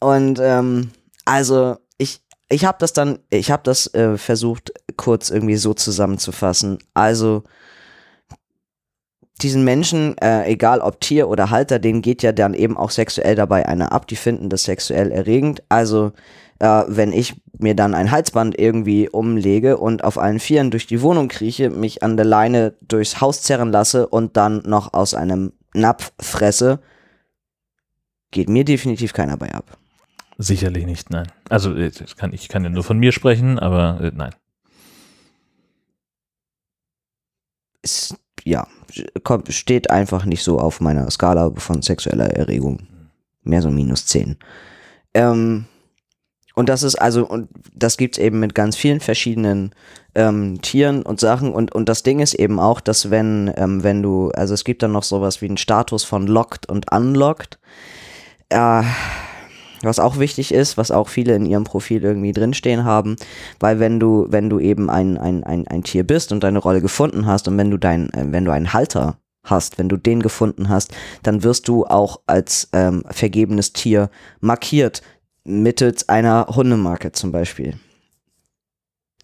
Und 0.00 0.38
ähm, 0.40 0.90
also 1.26 1.76
ich, 1.98 2.22
ich 2.48 2.64
habe 2.64 2.78
das 2.80 2.94
dann, 2.94 3.18
ich 3.28 3.50
habe 3.50 3.62
das 3.62 3.92
äh, 3.94 4.16
versucht 4.16 4.72
kurz 4.96 5.30
irgendwie 5.30 5.56
so 5.56 5.74
zusammenzufassen. 5.74 6.78
Also 6.94 7.44
diesen 9.42 9.64
Menschen, 9.64 10.16
äh, 10.18 10.46
egal 10.46 10.80
ob 10.80 11.00
Tier 11.00 11.28
oder 11.28 11.50
Halter, 11.50 11.78
denen 11.78 12.02
geht 12.02 12.22
ja 12.22 12.32
dann 12.32 12.54
eben 12.54 12.76
auch 12.76 12.90
sexuell 12.90 13.34
dabei 13.34 13.66
einer 13.66 13.92
ab. 13.92 14.06
Die 14.06 14.16
finden 14.16 14.48
das 14.48 14.64
sexuell 14.64 15.10
erregend. 15.10 15.62
Also 15.68 16.12
äh, 16.60 16.84
wenn 16.86 17.12
ich 17.12 17.34
mir 17.58 17.74
dann 17.74 17.94
ein 17.94 18.10
Halsband 18.10 18.58
irgendwie 18.58 19.08
umlege 19.08 19.76
und 19.76 20.04
auf 20.04 20.18
allen 20.18 20.40
Vieren 20.40 20.70
durch 20.70 20.86
die 20.86 21.02
Wohnung 21.02 21.28
krieche, 21.28 21.70
mich 21.70 22.02
an 22.02 22.16
der 22.16 22.26
Leine 22.26 22.74
durchs 22.82 23.20
Haus 23.20 23.42
zerren 23.42 23.72
lasse 23.72 24.06
und 24.06 24.36
dann 24.36 24.62
noch 24.66 24.94
aus 24.94 25.14
einem 25.14 25.52
Napf 25.74 26.12
fresse, 26.20 26.80
geht 28.30 28.48
mir 28.48 28.64
definitiv 28.64 29.12
keiner 29.12 29.36
bei 29.36 29.52
ab. 29.52 29.78
Sicherlich 30.38 30.86
nicht, 30.86 31.10
nein. 31.10 31.30
Also 31.48 31.74
äh, 31.74 31.90
das 31.90 32.16
kann, 32.16 32.32
ich 32.32 32.48
kann 32.48 32.64
ja 32.64 32.70
nur 32.70 32.84
von 32.84 32.98
mir 32.98 33.12
sprechen, 33.12 33.58
aber 33.58 34.00
äh, 34.00 34.12
nein. 34.14 34.34
Es, 37.84 38.16
ja, 38.44 38.66
kommt, 39.22 39.52
steht 39.52 39.90
einfach 39.90 40.24
nicht 40.24 40.42
so 40.42 40.58
auf 40.58 40.80
meiner 40.80 41.08
Skala 41.10 41.52
von 41.56 41.82
sexueller 41.82 42.30
Erregung. 42.30 42.80
Mehr 43.42 43.62
so 43.62 43.70
minus 43.70 44.06
10. 44.06 44.36
Ähm, 45.12 45.66
und 46.54 46.68
das 46.68 46.82
ist 46.82 46.96
also, 46.96 47.26
und 47.26 47.48
das 47.74 47.96
gibt's 47.96 48.18
eben 48.18 48.40
mit 48.40 48.54
ganz 48.54 48.76
vielen 48.76 49.00
verschiedenen 49.00 49.72
ähm, 50.14 50.62
Tieren 50.62 51.02
und 51.02 51.20
Sachen. 51.20 51.52
Und, 51.52 51.74
und 51.74 51.88
das 51.88 52.02
Ding 52.02 52.20
ist 52.20 52.34
eben 52.34 52.60
auch, 52.60 52.80
dass 52.80 53.10
wenn, 53.10 53.52
ähm, 53.56 53.82
wenn 53.82 54.02
du, 54.02 54.30
also 54.30 54.54
es 54.54 54.64
gibt 54.64 54.82
dann 54.82 54.92
noch 54.92 55.02
sowas 55.02 55.42
wie 55.42 55.46
einen 55.46 55.56
Status 55.56 56.04
von 56.04 56.26
locked 56.26 56.68
und 56.68 56.92
unlocked. 56.92 57.58
Äh, 58.50 58.82
was 59.84 59.98
auch 59.98 60.18
wichtig 60.18 60.52
ist, 60.52 60.76
was 60.76 60.90
auch 60.90 61.08
viele 61.08 61.34
in 61.34 61.46
ihrem 61.46 61.64
Profil 61.64 62.02
irgendwie 62.02 62.32
drinstehen 62.32 62.84
haben, 62.84 63.16
weil 63.60 63.80
wenn 63.80 64.00
du, 64.00 64.26
wenn 64.28 64.50
du 64.50 64.58
eben 64.58 64.90
ein, 64.90 65.18
ein, 65.18 65.44
ein, 65.44 65.66
ein 65.68 65.82
Tier 65.82 66.04
bist 66.04 66.32
und 66.32 66.44
deine 66.44 66.58
Rolle 66.58 66.80
gefunden 66.80 67.26
hast 67.26 67.48
und 67.48 67.56
wenn 67.58 67.70
du 67.70 67.76
dein, 67.76 68.10
äh, 68.14 68.26
wenn 68.28 68.44
du 68.44 68.52
einen 68.52 68.72
Halter 68.72 69.18
hast, 69.44 69.78
wenn 69.78 69.88
du 69.88 69.96
den 69.96 70.22
gefunden 70.22 70.68
hast, 70.68 70.92
dann 71.22 71.42
wirst 71.42 71.68
du 71.68 71.84
auch 71.84 72.20
als 72.26 72.68
ähm, 72.72 73.04
vergebenes 73.10 73.72
Tier 73.72 74.10
markiert 74.40 75.02
mittels 75.44 76.08
einer 76.08 76.46
Hundemarke 76.48 77.12
zum 77.12 77.30
Beispiel. 77.30 77.78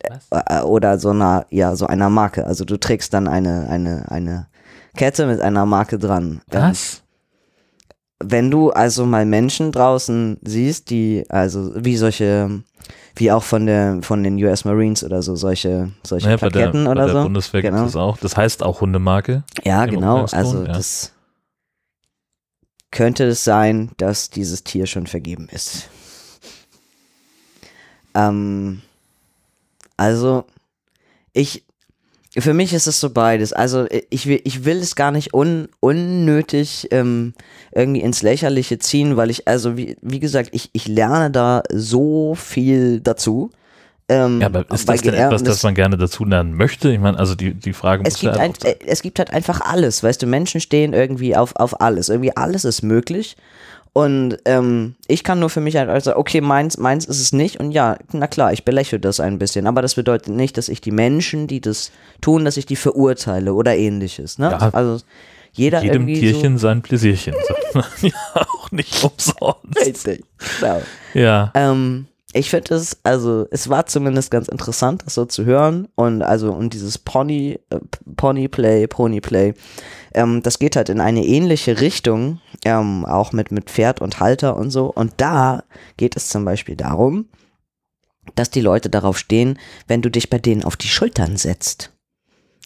Was? 0.09 0.29
Äh, 0.31 0.63
Oder 0.63 0.99
so 0.99 1.11
einer, 1.11 1.47
ja, 1.51 1.75
so 1.77 1.87
einer 1.87 2.11
Marke. 2.11 2.47
Also 2.47 2.65
du 2.65 2.79
trägst 2.79 3.13
dann 3.15 3.29
eine, 3.29 3.69
eine, 3.69 4.11
eine 4.11 4.49
Kette 4.97 5.27
mit 5.27 5.41
einer 5.41 5.67
Marke 5.67 5.99
dran. 5.99 6.43
Ähm, 6.51 6.63
Was? 6.63 7.03
Wenn 8.23 8.51
du 8.51 8.71
also 8.71 9.07
mal 9.07 9.25
Menschen 9.27 9.73
draußen 9.73 10.39
siehst, 10.43 10.91
die, 10.91 11.25
also 11.29 11.73
wie 11.75 11.97
solche, 11.97 12.62
wie 13.16 13.33
auch 13.33 13.43
von 13.43 13.66
der, 13.66 13.99
von 14.03 14.23
den 14.23 14.43
US 14.45 14.64
Marines 14.64 15.03
oder 15.03 15.23
so, 15.23 15.37
solche, 15.37 15.91
solche 16.03 16.27
Naja, 16.27 16.37
der, 16.37 16.51
Plaketten 16.51 16.85
bei 16.85 16.91
oder 16.91 17.07
der 17.07 17.14
so. 17.14 17.23
Bundeswehr 17.23 17.62
gibt 17.62 17.75
Genau. 17.75 17.87
es 17.87 17.97
auch. 17.97 18.18
Das 18.18 18.37
heißt 18.37 18.62
auch 18.62 18.81
Hundemarke. 18.83 19.45
Ja, 19.64 19.87
genau. 19.87 20.27
Also 20.33 20.64
ja. 20.64 20.73
das 20.73 21.12
könnte 22.91 23.25
es 23.25 23.45
sein, 23.45 23.91
dass 23.97 24.31
dieses 24.31 24.64
Tier 24.64 24.87
schon 24.87 25.07
vergeben 25.07 25.49
ist. 25.51 25.89
Ähm, 28.14 28.83
also 29.97 30.45
ich, 31.33 31.64
für 32.39 32.55
mich 32.55 32.72
ist 32.72 32.87
es 32.87 33.01
so 33.01 33.11
beides. 33.11 33.53
Also 33.53 33.87
ich 34.09 34.26
will, 34.26 34.41
ich 34.45 34.64
will 34.64 34.78
es 34.78 34.95
gar 34.95 35.11
nicht 35.11 35.35
un, 35.35 35.68
unnötig 35.81 36.87
ähm, 36.93 37.35
irgendwie 37.74 38.03
ins 38.03 38.22
Lächerliche 38.22 38.78
ziehen, 38.78 39.16
weil 39.16 39.31
ich, 39.31 39.49
also 39.49 39.76
wie, 39.76 39.97
wie 40.01 40.20
gesagt, 40.20 40.51
ich, 40.53 40.70
ich 40.72 40.87
lerne 40.87 41.31
da 41.31 41.62
so 41.72 42.37
viel 42.37 43.01
dazu. 43.01 43.51
Ähm, 44.09 44.41
Ja, 44.41 44.47
aber 44.47 44.64
ist 44.70 44.89
das 44.89 45.03
denn 45.03 45.14
etwas, 45.14 45.43
das 45.43 45.62
man 45.64 45.74
gerne 45.74 45.97
dazu 45.97 46.24
lernen 46.24 46.55
möchte? 46.55 46.93
Ich 46.93 47.01
meine, 47.01 47.18
also 47.18 47.35
die, 47.35 47.53
die 47.55 47.72
Frage 47.72 48.05
es 48.07 48.14
muss 48.14 48.20
gibt, 48.20 48.37
ja 48.37 48.43
ein, 48.43 48.53
äh, 48.62 48.76
es 48.87 49.03
gibt 49.03 49.18
halt 49.18 49.33
einfach 49.33 49.61
alles, 49.61 50.03
weißt 50.03 50.22
du, 50.22 50.26
Menschen 50.26 50.61
stehen 50.61 50.93
irgendwie 50.93 51.35
auf, 51.37 51.57
auf 51.57 51.81
alles. 51.81 52.09
Irgendwie 52.09 52.37
alles 52.37 52.64
ist 52.64 52.83
möglich. 52.83 53.37
Und 53.93 54.38
ähm, 54.45 54.95
ich 55.09 55.24
kann 55.24 55.41
nur 55.41 55.51
für 55.51 55.61
mich 55.61 55.76
halt 55.76 55.88
also, 55.88 56.16
okay, 56.16 56.41
meins, 56.41 56.78
meins 56.78 57.07
ist 57.07 57.20
es 57.20 57.32
nicht. 57.32 57.59
Und 57.59 57.72
ja, 57.72 57.99
na 58.12 58.28
klar, 58.28 58.53
ich 58.53 58.64
belächle 58.64 59.01
das 59.01 59.18
ein 59.18 59.38
bisschen. 59.38 59.66
Aber 59.66 59.82
das 59.82 59.97
bedeutet 59.97 60.34
nicht, 60.34 60.57
dass 60.57 60.68
ich 60.68 60.80
die 60.80 60.93
Menschen, 60.93 61.49
die 61.49 61.61
das 61.61 61.91
tun, 62.20 62.45
dass 62.45 62.57
ich 62.57 62.66
die 62.66 62.76
verurteile 62.76 63.53
oder 63.53 63.76
ähnliches. 63.76 64.38
Ne? 64.38 64.51
Ja. 64.51 64.70
Also 64.72 65.05
jeder 65.53 65.82
Jedem 65.82 66.07
Tierchen 66.07 66.59
sein 66.59 66.82
Pläsierchen, 66.82 67.34
ja 68.03 68.12
auch 68.34 68.70
nicht 68.70 68.95
so. 68.95 69.09
umsonst. 69.09 69.80
Richtig. 69.80 70.24
Genau. 70.61 70.82
Ja. 71.14 71.51
Ähm, 71.55 72.07
ich 72.33 72.51
finde 72.51 72.74
es, 72.74 72.99
also 73.03 73.47
es 73.51 73.68
war 73.68 73.87
zumindest 73.87 74.31
ganz 74.31 74.49
interessant, 74.49 75.03
das 75.05 75.14
so 75.14 75.24
zu 75.24 75.45
hören 75.45 75.89
und 75.97 76.22
also 76.22 76.53
und 76.53 76.74
dieses 76.74 76.99
Pony, 76.99 77.59
äh, 77.70 77.81
Pony 78.16 78.49
Play, 78.49 78.87
Pony 78.87 79.20
Play, 79.20 79.55
ähm, 80.14 80.43
das 80.43 80.59
geht 80.59 80.76
halt 80.76 80.89
in 80.89 81.01
eine 81.01 81.24
ähnliche 81.24 81.81
Richtung, 81.81 82.41
ähm, 82.64 83.05
auch 83.05 83.33
mit 83.33 83.51
mit 83.51 83.68
Pferd 83.70 84.01
und 84.01 84.20
Halter 84.20 84.57
und 84.57 84.70
so. 84.70 84.87
Und 84.87 85.14
da 85.16 85.64
geht 85.97 86.16
es 86.16 86.28
zum 86.28 86.45
Beispiel 86.45 86.76
darum, 86.76 87.26
dass 88.37 88.51
die 88.51 88.61
Leute 88.61 88.91
darauf 88.91 89.18
stehen, 89.18 89.59
wenn 89.89 90.03
du 90.03 90.11
dich 90.11 90.31
bei 90.31 90.39
denen 90.39 90.62
auf 90.62 90.76
die 90.76 90.89
Schultern 90.89 91.37
setzt. 91.37 91.93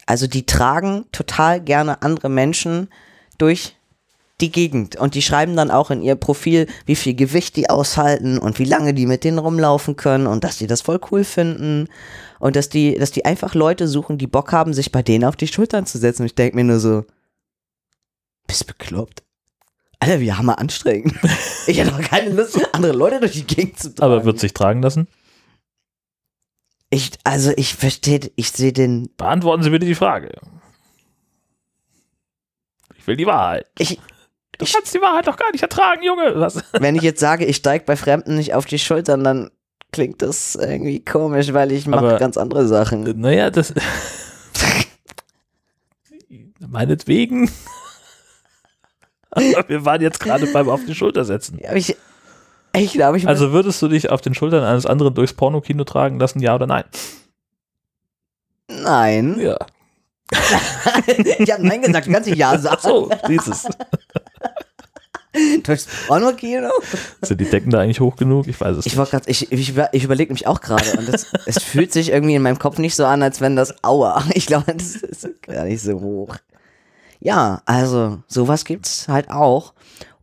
Also 0.07 0.27
die 0.27 0.45
tragen 0.45 1.07
total 1.13 1.61
gerne 1.61 2.03
andere 2.03 2.29
Menschen 2.29 2.89
durch 3.39 3.77
die 4.41 4.51
Gegend 4.51 4.97
und 4.97 5.15
die 5.15 5.23
schreiben 5.23 5.55
dann 5.57 5.71
auch 5.71 5.91
in 5.91 6.03
ihr 6.03 6.17
Profil, 6.17 6.67
wie 6.87 6.97
viel 6.97 7.15
Gewicht 7.15 7.57
die 7.57 7.71
aushalten 7.71 8.39
und 8.39 8.59
wie 8.59 8.65
lange 8.65 8.93
die 8.93 9.07
mit 9.07 9.23
denen 9.23 9.39
rumlaufen 9.39 9.95
können 9.97 10.27
und 10.27 10.43
dass 10.43 10.59
die 10.59 10.67
das 10.67 10.81
voll 10.81 11.01
cool 11.11 11.23
finden 11.23 11.89
und 12.41 12.57
dass 12.57 12.69
die, 12.69 12.99
dass 12.99 13.13
die 13.13 13.25
einfach 13.25 13.55
Leute 13.55 13.87
suchen, 13.87 14.19
die 14.19 14.27
Bock 14.27 14.53
haben, 14.53 14.75
sich 14.75 14.91
bei 14.91 15.03
denen 15.03 15.25
auf 15.25 15.37
die 15.37 15.47
Schultern 15.47 15.87
zu 15.87 15.99
setzen. 15.99 16.23
Und 16.23 16.27
ich 16.27 16.35
denke 16.35 16.57
mir 16.57 16.65
nur 16.65 16.81
so, 16.81 17.05
bist 18.49 18.67
bekloppt? 18.67 19.23
Alter, 20.01 20.21
wie 20.21 20.33
hammer 20.33 20.59
anstrengend. 20.59 21.15
Ich 21.67 21.79
hätte 21.79 21.93
doch 21.93 22.03
keine 22.03 22.29
Lust, 22.29 22.61
andere 22.75 22.93
Leute 22.93 23.21
durch 23.21 23.33
die 23.33 23.47
Gegend 23.47 23.79
zu 23.79 23.95
tragen. 23.95 24.13
Aber 24.13 24.25
wird 24.27 24.39
sich 24.39 24.53
tragen 24.53 24.83
lassen? 24.83 25.09
ich, 26.95 27.11
also 27.25 27.53
ich 27.57 27.75
verstehe, 27.75 28.31
ich 28.37 28.51
sehe 28.51 28.73
den, 28.73 29.11
Beantworten 29.17 29.63
Sie 29.63 29.71
bitte 29.71 29.87
die 29.87 29.95
Frage. 29.95 30.33
Ich 32.97 33.07
will 33.07 33.17
die 33.17 33.27
Wahrheit. 33.27 33.67
ich, 33.79 34.01
Du 34.59 34.67
kannst 34.67 34.95
die 34.95 35.01
Wahrheit 35.01 35.27
doch 35.27 35.37
gar 35.37 35.51
nicht 35.53 35.63
ertragen, 35.63 36.03
Junge. 36.03 36.33
Was? 36.37 36.63
wenn 36.73 36.97
ich 36.97 37.03
jetzt 37.03 37.21
sage, 37.21 37.45
ich 37.45 37.57
steige 37.57 37.85
bei 37.85 37.97
Fremden 37.97 38.37
nicht 38.37 38.55
auf 38.55 38.67
die 38.67 38.79
Schultern, 38.79 39.25
dann 39.25 39.51
klingt 39.93 40.23
das 40.23 40.55
irgendwie 40.57 41.05
komisch, 41.05 41.53
weil 41.53 41.73
ich 41.73 41.87
mache 41.87 42.19
ganz 42.19 42.37
andere 42.37 42.67
Sachen. 42.67 43.03
Naja, 43.21 43.51
das. 43.51 43.75
Meinetwegen. 46.59 47.51
Aber 49.31 49.65
wir 49.69 49.85
waren 49.85 50.01
jetzt 50.01 50.21
gerade 50.21 50.47
beim 50.47 50.69
Auf 50.69 50.85
die 50.87 50.95
Schulter 50.95 51.25
setzen. 51.25 51.59
Ja, 51.63 51.75
ich, 51.75 51.97
ich 52.77 52.93
glaube, 52.93 53.19
ich 53.19 53.29
Also 53.29 53.53
würdest 53.53 53.81
du 53.83 53.89
dich 53.89 54.11
auf 54.11 54.21
den 54.21 54.35
Schultern 54.35 54.65
eines 54.65 54.87
anderen 54.87 55.15
durchs 55.15 55.33
Pornokino 55.33 55.85
tragen 55.85 56.19
lassen, 56.19 56.41
ja 56.41 56.55
oder 56.55 56.67
nein? 56.67 56.85
nein. 58.69 59.39
Ja. 59.39 59.57
ich 61.17 61.53
habe 61.53 61.67
nein 61.67 61.83
gesagt, 61.83 62.07
du 62.07 62.13
kannst 62.13 62.29
nicht 62.29 62.39
ja 62.39 62.59
sagen. 62.59 62.81
So, 62.83 63.11
dieses. 63.29 63.69
Durchs 65.63 65.87
Porno-Kino? 66.07 66.71
Sind 67.23 67.41
die 67.41 67.45
Decken 67.51 67.71
da 67.71 67.81
eigentlich 67.81 68.01
hoch 68.01 68.17
genug? 68.17 68.47
Ich 68.47 68.61
weiß 68.61 68.77
es 68.79 68.87
Ich, 68.87 68.97
nicht. 68.97 69.11
grad, 69.11 69.29
ich, 69.29 69.51
ich, 69.53 69.75
ich 69.93 70.05
überlege 70.05 70.33
mich 70.33 70.47
auch 70.47 70.61
gerade 70.61 70.97
und 70.99 71.09
das, 71.09 71.27
es 71.47 71.63
fühlt 71.63 71.93
sich 71.93 72.11
irgendwie 72.11 72.35
in 72.35 72.43
meinem 72.43 72.59
Kopf 72.59 72.79
nicht 72.79 72.95
so 72.95 73.05
an, 73.05 73.23
als 73.23 73.41
wenn 73.41 73.57
das 73.57 73.75
Aua. 73.83 74.25
Ich 74.35 74.47
glaube, 74.47 74.75
das 74.75 74.97
ist 74.97 75.29
gar 75.43 75.65
nicht 75.65 75.83
so 75.83 76.01
hoch. 76.01 76.37
Ja, 77.21 77.63
also 77.65 78.19
sowas 78.29 78.65
gibt's 78.65 79.09
halt 79.09 79.31
auch. 79.31 79.73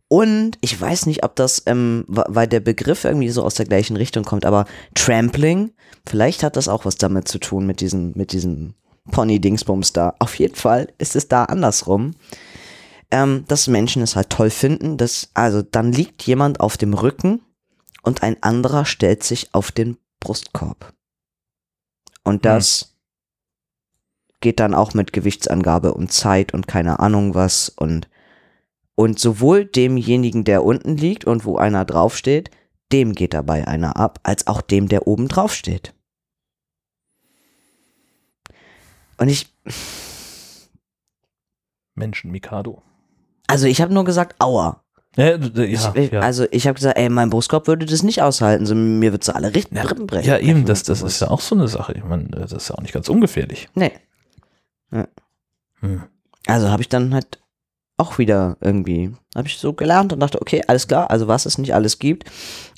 Und 0.08 0.58
ich 0.60 0.78
weiß 0.78 1.06
nicht, 1.06 1.24
ob 1.24 1.36
das, 1.36 1.62
ähm, 1.66 2.04
weil 2.06 2.46
der 2.46 2.60
Begriff 2.60 3.04
irgendwie 3.04 3.30
so 3.30 3.42
aus 3.42 3.54
der 3.54 3.64
gleichen 3.66 3.96
Richtung 3.96 4.24
kommt, 4.24 4.44
aber 4.44 4.66
Trampling, 4.94 5.72
vielleicht 6.06 6.42
hat 6.42 6.56
das 6.56 6.68
auch 6.68 6.84
was 6.84 6.96
damit 6.96 7.28
zu 7.28 7.38
tun 7.38 7.64
mit 7.66 7.80
diesen, 7.80 8.12
mit 8.14 8.32
diesen 8.32 8.74
Pony-Dingsbums 9.10 9.92
da. 9.94 10.14
Auf 10.18 10.34
jeden 10.38 10.54
Fall 10.54 10.88
ist 10.98 11.16
es 11.16 11.28
da 11.28 11.44
andersrum. 11.44 12.12
Ähm, 13.12 13.44
dass 13.46 13.68
Menschen 13.68 14.02
es 14.02 14.16
halt 14.16 14.30
toll 14.30 14.48
finden, 14.48 14.96
dass, 14.96 15.30
also 15.34 15.60
dann 15.60 15.92
liegt 15.92 16.22
jemand 16.22 16.60
auf 16.60 16.78
dem 16.78 16.94
Rücken 16.94 17.42
und 18.02 18.22
ein 18.22 18.42
anderer 18.42 18.86
stellt 18.86 19.22
sich 19.22 19.54
auf 19.54 19.70
den 19.70 19.98
Brustkorb. 20.18 20.94
Und 22.24 22.46
das 22.46 22.96
geht 24.40 24.60
dann 24.60 24.74
auch 24.74 24.94
mit 24.94 25.12
Gewichtsangabe 25.12 25.92
und 25.92 26.10
Zeit 26.10 26.54
und 26.54 26.66
keine 26.66 27.00
Ahnung 27.00 27.34
was 27.34 27.68
und 27.68 28.08
und 28.94 29.18
sowohl 29.18 29.64
demjenigen, 29.64 30.44
der 30.44 30.64
unten 30.64 30.96
liegt 30.96 31.24
und 31.24 31.44
wo 31.44 31.56
einer 31.56 31.84
draufsteht, 31.84 32.50
dem 32.92 33.14
geht 33.14 33.34
dabei 33.34 33.66
einer 33.66 33.96
ab, 33.96 34.20
als 34.22 34.46
auch 34.46 34.60
dem, 34.60 34.88
der 34.88 35.06
oben 35.06 35.28
drauf 35.28 35.54
steht. 35.54 35.94
Und 39.16 39.28
ich, 39.28 39.52
Menschen, 41.94 42.30
Mikado. 42.30 42.82
Also 43.52 43.66
ich 43.66 43.80
habe 43.80 43.92
nur 43.92 44.04
gesagt, 44.04 44.36
aua. 44.40 44.82
Ja, 45.16 45.36
ja, 45.36 45.92
ich, 45.94 46.10
ja. 46.10 46.20
Also 46.20 46.46
ich 46.50 46.66
habe 46.66 46.74
gesagt, 46.74 46.96
ey, 46.96 47.10
mein 47.10 47.28
Brustkorb 47.28 47.66
würde 47.66 47.84
das 47.84 48.02
nicht 48.02 48.22
aushalten, 48.22 48.64
so 48.64 48.74
mir 48.74 49.12
wird 49.12 49.24
so 49.24 49.32
alle 49.32 49.54
Rippen 49.54 49.76
Rippen 49.76 50.06
brechen. 50.06 50.28
ja, 50.28 50.38
eben, 50.38 50.64
das, 50.64 50.84
das 50.84 51.02
ist 51.02 51.20
ja 51.20 51.28
auch 51.28 51.40
so 51.40 51.54
eine 51.54 51.68
Sache. 51.68 51.92
Ich 51.92 52.04
meine, 52.04 52.24
das 52.30 52.52
ist 52.52 52.70
ja 52.70 52.76
auch 52.76 52.80
nicht 52.80 52.94
ganz 52.94 53.08
ungefährlich. 53.10 53.68
Nee. 53.74 53.92
Hm. 54.90 56.02
Also 56.46 56.70
habe 56.70 56.82
ich 56.82 56.88
dann 56.88 57.12
halt 57.12 57.40
auch 57.98 58.18
wieder 58.18 58.56
irgendwie, 58.60 59.12
habe 59.34 59.48
ich 59.48 59.58
so 59.58 59.72
gelernt 59.74 60.12
und 60.12 60.20
dachte, 60.20 60.40
okay, 60.40 60.62
alles 60.66 60.88
klar, 60.88 61.10
also 61.10 61.28
was 61.28 61.46
es 61.46 61.58
nicht 61.58 61.74
alles 61.74 61.98
gibt. 61.98 62.30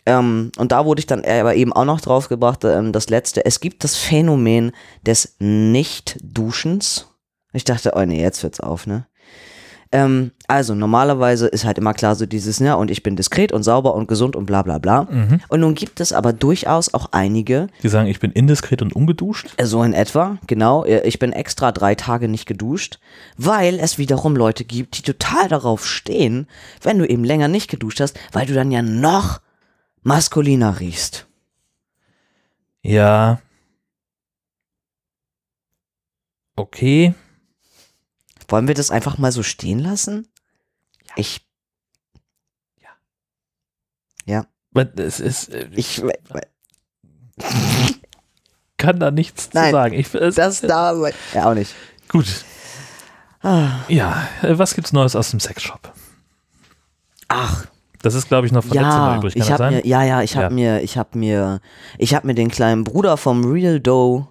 Ähm, 0.06 0.50
und 0.58 0.72
da 0.72 0.84
wurde 0.84 1.00
ich 1.00 1.06
dann 1.06 1.24
aber 1.24 1.54
eben 1.54 1.72
auch 1.72 1.84
noch 1.84 2.00
drauf 2.00 2.28
gebracht, 2.28 2.64
ähm, 2.64 2.92
das 2.92 3.08
letzte, 3.08 3.44
es 3.44 3.60
gibt 3.60 3.84
das 3.84 3.96
Phänomen 3.96 4.72
des 5.06 5.36
Nicht-Duschens. 5.38 7.06
Ich 7.52 7.64
dachte, 7.64 7.92
oh 7.94 8.04
nee, 8.04 8.20
jetzt 8.20 8.42
wird's 8.42 8.60
auf, 8.60 8.86
ne? 8.86 9.06
Ähm, 9.95 10.32
also 10.49 10.74
normalerweise 10.74 11.47
ist 11.47 11.64
halt 11.64 11.78
immer 11.78 11.95
klar 11.95 12.16
so 12.16 12.26
dieses, 12.26 12.59
ja, 12.59 12.74
und 12.74 12.90
ich 12.90 13.05
bin 13.05 13.14
diskret 13.14 13.53
und 13.53 13.62
sauber 13.62 13.95
und 13.95 14.09
gesund 14.09 14.34
und 14.34 14.45
bla 14.45 14.62
bla 14.62 14.78
bla. 14.78 15.05
Mhm. 15.05 15.40
Und 15.49 15.61
nun 15.61 15.74
gibt 15.76 16.01
es 16.01 16.12
aber 16.12 16.32
durchaus 16.32 16.92
auch 16.95 17.11
einige, 17.12 17.68
Die 17.84 17.88
sagen, 17.88 18.09
ich 18.09 18.18
bin 18.18 18.32
indiskret 18.32 18.82
und 18.82 18.92
ungeduscht. 18.97 19.55
äh, 19.57 19.64
so 19.64 19.84
in 19.84 19.92
etwa, 19.92 20.38
genau, 20.49 20.84
äh, 20.84 21.07
ich 21.07 21.20
bin 21.20 21.32
extra 21.32 21.70
drei 21.70 21.95
Tage 21.95 22.26
nicht 22.26 22.47
geduscht, 22.47 22.99
weil 23.36 23.78
es 23.78 23.97
wiederum 23.97 24.34
Leute 24.34 24.64
gibt, 24.64 24.99
die 24.99 25.03
total 25.03 25.47
darauf 25.49 25.86
stehen, 25.86 26.49
wenn 26.82 26.99
du 26.99 27.07
eben 27.09 27.22
länger 27.22 27.47
nicht 27.47 27.70
geduscht 27.70 28.01
hast, 28.01 28.18
weil 28.32 28.47
du 28.47 28.53
dann 28.55 28.72
ja 28.72 28.82
noch 28.82 29.40
maskuliner 30.03 30.80
riechst. 30.80 31.26
Ja. 32.82 33.38
Okay. 36.57 37.14
Wollen 38.49 38.68
wir 38.68 38.74
das 38.74 38.90
einfach 38.90 39.18
mal 39.18 39.32
so 39.32 39.42
stehen 39.42 39.78
lassen? 39.78 40.28
Ich, 41.16 41.40
Weil 44.74 44.92
Es 44.97 45.20
ist, 45.20 45.49
äh, 45.55 45.68
ich 45.72 46.03
ich, 46.03 46.05
kann 48.76 48.99
da 48.99 49.11
nichts 49.12 49.51
zu 49.51 49.57
Nein, 49.57 49.72
sagen. 49.72 49.95
Ich, 49.95 50.12
es, 50.14 50.34
das 50.34 50.61
da, 50.61 50.92
ja 51.32 51.49
auch 51.49 51.55
nicht. 51.55 51.72
Gut. 52.09 52.45
Ah. 53.40 53.84
Ja, 53.88 54.28
äh, 54.42 54.59
was 54.59 54.74
gibt's 54.74 54.92
Neues 54.92 55.14
aus 55.14 55.30
dem 55.30 55.38
Sexshop? 55.38 55.92
Ach, 57.28 57.66
Das 58.03 58.14
ist, 58.14 58.26
glaube 58.28 58.47
ich, 58.47 58.53
noch 58.53 58.64
von 58.64 58.72
letztem 58.72 58.88
Mal 58.88 59.12
ja, 59.12 59.18
übrig. 59.18 59.34
Kann 59.34 59.42
ich 59.42 59.49
das 59.49 59.59
sein? 59.59 59.74
mir, 59.74 59.86
ja, 59.86 60.03
ja, 60.03 60.22
ich 60.22 60.34
habe 60.36 60.47
Ja. 60.47 60.51
mir, 60.51 60.82
ich 60.82 60.99
habe 60.99 61.16
mir, 61.18 61.61
ich 61.99 62.14
habe 62.14 62.26
mir 62.26 62.34
den 62.34 62.51
kleinen 62.51 62.82
Bruder 62.84 63.16
vom 63.16 63.45
Real 63.45 63.78
Dough 63.80 64.26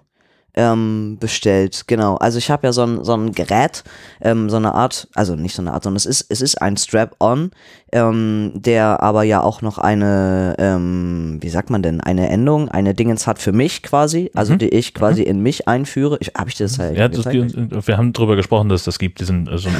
ähm, 0.56 1.16
bestellt. 1.20 1.84
Genau. 1.86 2.16
Also 2.16 2.38
ich 2.38 2.50
habe 2.50 2.66
ja 2.66 2.72
so 2.72 2.82
ein, 2.82 3.04
so 3.04 3.14
ein 3.14 3.32
Gerät, 3.32 3.84
ähm, 4.20 4.48
so 4.50 4.56
eine 4.56 4.74
Art, 4.74 5.08
also 5.14 5.34
nicht 5.36 5.54
so 5.54 5.62
eine 5.62 5.72
Art, 5.72 5.82
sondern 5.84 5.96
es 5.96 6.06
ist, 6.06 6.26
es 6.30 6.40
ist 6.40 6.60
ein 6.62 6.76
Strap-on, 6.76 7.50
ähm, 7.92 8.52
der 8.54 9.02
aber 9.02 9.22
ja 9.24 9.42
auch 9.42 9.62
noch 9.62 9.78
eine, 9.78 10.54
ähm, 10.58 11.38
wie 11.40 11.48
sagt 11.48 11.70
man 11.70 11.82
denn, 11.82 12.00
eine 12.00 12.28
Endung, 12.28 12.68
eine 12.68 12.94
Dingens 12.94 13.26
hat 13.26 13.38
für 13.38 13.52
mich 13.52 13.82
quasi, 13.82 14.30
also 14.34 14.54
Mhm. 14.54 14.58
die 14.58 14.68
ich 14.68 14.94
quasi 14.94 15.22
in 15.22 15.40
mich 15.40 15.66
einführe. 15.68 16.18
Ich, 16.20 16.32
habe 16.36 16.48
ich 16.50 16.56
das 16.56 16.78
halt 16.78 16.96
Ja, 16.96 17.08
das, 17.08 17.24
die- 17.24 17.68
wir 17.86 17.96
haben 17.96 18.12
drüber 18.12 18.36
gesprochen, 18.36 18.68
dass 18.68 18.84
das 18.84 18.98
gibt, 18.98 19.20
diesen, 19.20 19.46
äh, 19.48 19.58
so, 19.58 19.68
ein- 19.68 19.74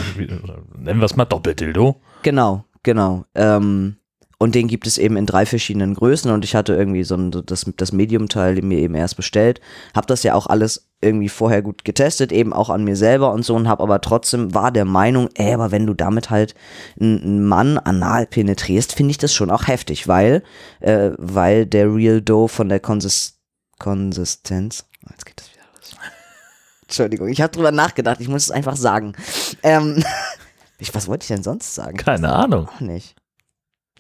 nennen 0.79 1.01
wir 1.01 1.07
es 1.07 1.17
mal 1.17 1.25
Doppeldildo. 1.25 1.97
Genau, 2.23 2.65
genau. 2.83 3.25
Ähm, 3.35 3.97
und 4.39 4.55
den 4.55 4.69
gibt 4.69 4.87
es 4.87 4.99
eben 4.99 5.17
in 5.17 5.27
drei 5.27 5.47
verschiedenen 5.47 5.95
Größen 5.95 6.31
und 6.31 6.45
ich 6.45 6.55
hatte 6.55 6.75
irgendwie 6.75 7.05
so 7.05 7.15
ein, 7.15 7.31
das, 7.47 7.71
das 7.77 7.93
Medium-Teil 7.93 8.63
mir 8.63 8.79
eben 8.79 8.95
erst 8.95 9.17
bestellt. 9.17 9.61
Hab 9.95 10.07
das 10.07 10.23
ja 10.23 10.35
auch 10.35 10.47
alles 10.47 10.89
irgendwie 11.01 11.29
vorher 11.29 11.63
gut 11.63 11.85
getestet, 11.85 12.33
eben 12.33 12.53
auch 12.53 12.71
an 12.71 12.85
mir 12.85 12.97
selber 12.97 13.33
und 13.33 13.45
so 13.45 13.55
und 13.55 13.69
hab 13.69 13.81
aber 13.81 14.01
trotzdem, 14.01 14.55
war 14.55 14.73
der 14.73 14.85
Meinung, 14.85 15.29
ey, 15.35 15.53
aber 15.53 15.71
wenn 15.71 15.87
du 15.87 15.95
damit 15.95 16.31
halt 16.31 16.55
einen 16.99 17.45
Mann 17.45 17.79
anal 17.79 18.27
penetrierst, 18.27 18.95
finde 18.95 19.13
ich 19.13 19.19
das 19.19 19.35
schon 19.35 19.51
auch 19.51 19.67
heftig, 19.67 20.09
weil, 20.09 20.43
äh, 20.81 21.11
weil 21.19 21.67
der 21.67 21.95
Real 21.95 22.21
Dough 22.23 22.49
von 22.51 22.69
der 22.69 22.81
Konsis 22.81 23.33
Konsistenz, 23.79 24.85
jetzt 25.11 25.27
geht 25.27 25.41
das 25.41 25.51
wieder 25.53 25.65
los. 25.75 25.97
Entschuldigung, 26.83 27.29
ich 27.29 27.41
habe 27.41 27.53
drüber 27.53 27.73
nachgedacht, 27.73 28.21
ich 28.21 28.29
muss 28.29 28.45
es 28.45 28.51
einfach 28.51 28.77
sagen. 28.77 29.15
Ähm, 29.63 30.03
ich, 30.79 30.95
was 30.95 31.09
wollte 31.09 31.25
ich 31.25 31.29
denn 31.29 31.43
sonst 31.43 31.75
sagen? 31.75 31.97
Keine 31.97 32.33
Ahnung. 32.33 32.69
Auch 32.69 32.81
nicht. 32.81 33.17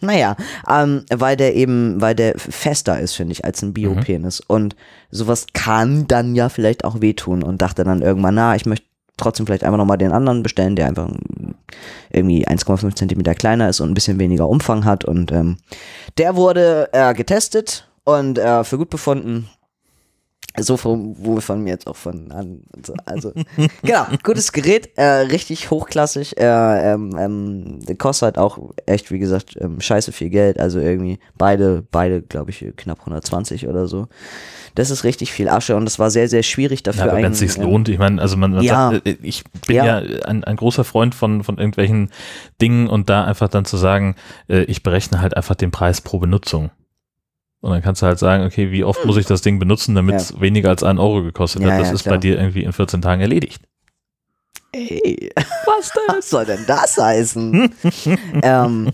Naja, 0.04 0.36
ähm, 0.68 1.04
weil 1.12 1.36
der 1.36 1.54
eben, 1.54 2.00
weil 2.00 2.14
der 2.14 2.34
fester 2.38 2.98
ist, 3.00 3.14
finde 3.14 3.32
ich, 3.32 3.44
als 3.44 3.62
ein 3.62 3.72
Biopenis. 3.72 4.40
Und 4.40 4.76
sowas 5.10 5.46
kann 5.52 6.06
dann 6.06 6.34
ja 6.34 6.48
vielleicht 6.48 6.84
auch 6.84 7.00
wehtun 7.00 7.42
und 7.42 7.62
dachte 7.62 7.84
dann 7.84 8.02
irgendwann, 8.02 8.34
na, 8.34 8.54
ich 8.56 8.66
möchte 8.66 8.86
trotzdem 9.16 9.46
vielleicht 9.46 9.64
einfach 9.64 9.78
nochmal 9.78 9.98
den 9.98 10.12
anderen 10.12 10.42
bestellen, 10.42 10.76
der 10.76 10.86
einfach 10.86 11.08
irgendwie 12.10 12.46
1,5 12.46 12.94
Zentimeter 12.94 13.34
kleiner 13.34 13.68
ist 13.68 13.80
und 13.80 13.90
ein 13.90 13.94
bisschen 13.94 14.18
weniger 14.18 14.48
Umfang 14.48 14.84
hat. 14.84 15.04
Und 15.04 15.32
ähm, 15.32 15.58
der 16.18 16.36
wurde 16.36 16.88
äh, 16.92 17.14
getestet 17.14 17.88
und 18.04 18.38
äh, 18.38 18.64
für 18.64 18.78
gut 18.78 18.90
befunden. 18.90 19.48
So 20.56 20.78
wo 20.84 21.40
von 21.40 21.64
mir 21.64 21.70
jetzt 21.70 21.88
auch 21.88 21.96
von 21.96 22.30
an. 22.30 22.60
so. 22.86 22.94
Also, 23.06 23.32
genau, 23.82 24.06
gutes 24.22 24.52
Gerät, 24.52 24.90
äh, 24.96 25.02
richtig 25.04 25.70
hochklassig. 25.72 26.36
Äh, 26.38 26.92
ähm, 26.92 27.16
ähm, 27.18 27.80
der 27.84 27.96
kostet 27.96 28.22
halt 28.22 28.38
auch 28.38 28.58
echt, 28.86 29.10
wie 29.10 29.18
gesagt, 29.18 29.56
ähm, 29.60 29.80
scheiße 29.80 30.12
viel 30.12 30.30
Geld. 30.30 30.60
Also 30.60 30.78
irgendwie 30.78 31.18
beide, 31.36 31.82
beide, 31.90 32.22
glaube 32.22 32.50
ich, 32.50 32.64
knapp 32.76 33.00
120 33.00 33.66
oder 33.66 33.88
so. 33.88 34.06
Das 34.76 34.90
ist 34.90 35.02
richtig 35.02 35.32
viel 35.32 35.48
Asche 35.48 35.74
und 35.74 35.88
es 35.88 35.98
war 35.98 36.10
sehr, 36.10 36.28
sehr 36.28 36.44
schwierig 36.44 36.84
dafür. 36.84 37.06
Ja, 37.06 37.12
aber 37.12 37.22
wenn 37.22 37.32
es 37.32 37.38
sich 37.40 37.56
ähm, 37.56 37.64
lohnt, 37.64 37.88
ich 37.88 37.98
meine, 37.98 38.20
also 38.22 38.36
man, 38.36 38.52
man 38.52 38.62
Ja. 38.62 38.90
sagt, 38.92 39.06
äh, 39.08 39.16
ich 39.22 39.42
bin 39.66 39.74
ja, 39.76 40.00
Ja. 40.00 40.22
ein, 40.26 40.44
ein 40.44 40.56
großer 40.56 40.84
Freund 40.84 41.16
von, 41.16 41.42
von 41.42 41.58
irgendwelchen 41.58 42.10
Dingen 42.60 42.88
und 42.88 43.10
da 43.10 43.24
einfach 43.24 43.48
dann 43.48 43.64
zu 43.64 43.76
sagen, 43.76 44.14
äh, 44.48 44.62
ich 44.64 44.84
berechne 44.84 45.20
halt 45.20 45.36
einfach 45.36 45.56
den 45.56 45.72
Preis 45.72 46.00
pro 46.00 46.18
Benutzung. 46.20 46.70
Und 47.64 47.70
dann 47.70 47.80
kannst 47.80 48.02
du 48.02 48.06
halt 48.06 48.18
sagen, 48.18 48.44
okay, 48.44 48.70
wie 48.72 48.84
oft 48.84 49.06
muss 49.06 49.16
ich 49.16 49.24
das 49.24 49.40
Ding 49.40 49.58
benutzen, 49.58 49.94
damit 49.94 50.16
es 50.16 50.38
weniger 50.38 50.68
als 50.68 50.82
einen 50.82 50.98
Euro 50.98 51.22
gekostet 51.22 51.62
Ja, 51.62 51.70
hat. 51.70 51.80
Das 51.80 51.88
ja, 51.88 51.94
ist 51.94 52.02
klar. 52.02 52.16
bei 52.16 52.18
dir 52.18 52.36
irgendwie 52.36 52.62
in 52.62 52.74
14 52.74 53.00
Tagen 53.00 53.22
erledigt. 53.22 53.62
Ey, 54.72 55.30
was 55.64 55.90
denn? 55.90 56.02
Was 56.14 56.28
soll 56.28 56.44
denn 56.44 56.66
das 56.66 56.98
heißen? 56.98 57.74
ähm, 58.42 58.92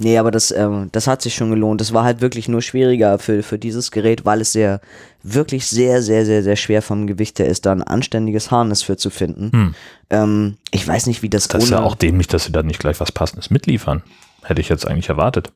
nee, 0.00 0.18
aber 0.18 0.32
das, 0.32 0.50
ähm, 0.50 0.88
das 0.90 1.06
hat 1.06 1.22
sich 1.22 1.36
schon 1.36 1.50
gelohnt. 1.50 1.80
Es 1.80 1.94
war 1.94 2.02
halt 2.02 2.20
wirklich 2.20 2.48
nur 2.48 2.60
schwieriger 2.60 3.20
für, 3.20 3.44
für 3.44 3.56
dieses 3.56 3.92
Gerät, 3.92 4.24
weil 4.24 4.40
es 4.40 4.50
sehr, 4.50 4.80
wirklich 5.22 5.68
sehr, 5.68 6.02
sehr, 6.02 6.26
sehr, 6.26 6.42
sehr 6.42 6.56
schwer 6.56 6.82
vom 6.82 7.06
Gewicht 7.06 7.38
her 7.38 7.46
ist, 7.46 7.66
da 7.66 7.72
ein 7.72 7.84
anständiges 7.84 8.50
Harness 8.50 8.82
für 8.82 8.96
zu 8.96 9.10
finden. 9.10 9.52
Hm. 9.52 9.74
Ähm, 10.10 10.56
ich 10.72 10.88
weiß 10.88 11.06
nicht, 11.06 11.22
wie 11.22 11.28
das, 11.28 11.46
Das 11.46 11.62
ist 11.62 11.70
ohne, 11.70 11.82
ja 11.82 11.86
auch 11.86 11.94
dämlich, 11.94 12.26
dass 12.26 12.46
sie 12.46 12.52
da 12.52 12.64
nicht 12.64 12.80
gleich 12.80 12.98
was 12.98 13.12
Passendes 13.12 13.50
mitliefern. 13.50 14.02
Hätte 14.42 14.60
ich 14.60 14.68
jetzt 14.68 14.88
eigentlich 14.88 15.08
erwartet. 15.08 15.52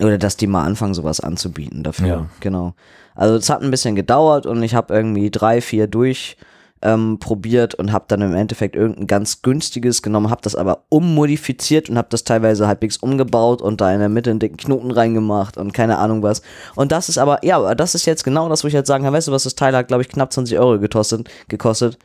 Oder 0.00 0.18
dass 0.18 0.36
die 0.36 0.46
mal 0.46 0.64
anfangen, 0.64 0.94
sowas 0.94 1.20
anzubieten 1.20 1.82
dafür. 1.82 2.06
Ja. 2.06 2.26
Genau. 2.40 2.74
Also 3.14 3.34
es 3.34 3.50
hat 3.50 3.62
ein 3.62 3.70
bisschen 3.70 3.96
gedauert 3.96 4.46
und 4.46 4.62
ich 4.62 4.74
habe 4.74 4.94
irgendwie 4.94 5.30
drei, 5.30 5.60
vier 5.60 5.86
durch 5.86 6.36
ähm, 6.82 7.18
probiert 7.18 7.74
und 7.74 7.92
habe 7.92 8.04
dann 8.08 8.22
im 8.22 8.34
Endeffekt 8.34 8.76
irgendein 8.76 9.06
ganz 9.06 9.42
günstiges 9.42 10.02
genommen, 10.02 10.30
habe 10.30 10.42
das 10.42 10.54
aber 10.54 10.84
ummodifiziert 10.88 11.90
und 11.90 11.98
habe 11.98 12.08
das 12.10 12.24
teilweise 12.24 12.68
halbwegs 12.68 12.96
umgebaut 12.98 13.62
und 13.62 13.80
da 13.80 13.92
in 13.92 13.98
der 13.98 14.08
Mitte 14.08 14.30
einen 14.30 14.38
dicken 14.38 14.56
Knoten 14.56 14.90
reingemacht 14.90 15.56
und 15.56 15.72
keine 15.72 15.98
Ahnung 15.98 16.22
was. 16.22 16.42
Und 16.76 16.92
das 16.92 17.08
ist 17.08 17.18
aber, 17.18 17.44
ja, 17.44 17.74
das 17.74 17.94
ist 17.94 18.06
jetzt 18.06 18.22
genau 18.22 18.48
das, 18.48 18.62
wo 18.62 18.68
ich 18.68 18.74
jetzt 18.74 18.86
sagen 18.86 19.04
kann, 19.04 19.12
weißt 19.12 19.28
du 19.28 19.32
was, 19.32 19.42
das 19.42 19.56
Teil 19.56 19.74
hat, 19.74 19.88
glaube 19.88 20.02
ich, 20.02 20.08
knapp 20.08 20.32
20 20.32 20.58
Euro 20.58 20.78
gekostet, 20.78 21.28
gekostet. 21.48 21.98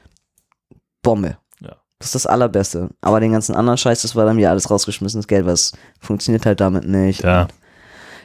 Bombe. 1.03 1.37
Ja. 1.59 1.75
Das 1.99 2.07
ist 2.07 2.15
das 2.15 2.25
Allerbeste. 2.25 2.89
Aber 3.01 3.19
den 3.19 3.33
ganzen 3.33 3.55
anderen 3.55 3.77
Scheiß, 3.77 4.01
das 4.01 4.15
war 4.15 4.25
dann 4.25 4.37
wieder 4.37 4.49
alles 4.49 4.71
rausgeschmissenes 4.71 5.27
Geld, 5.27 5.45
was 5.45 5.73
funktioniert 5.99 6.45
halt 6.45 6.59
damit 6.59 6.87
nicht. 6.87 7.23
Ja, 7.23 7.47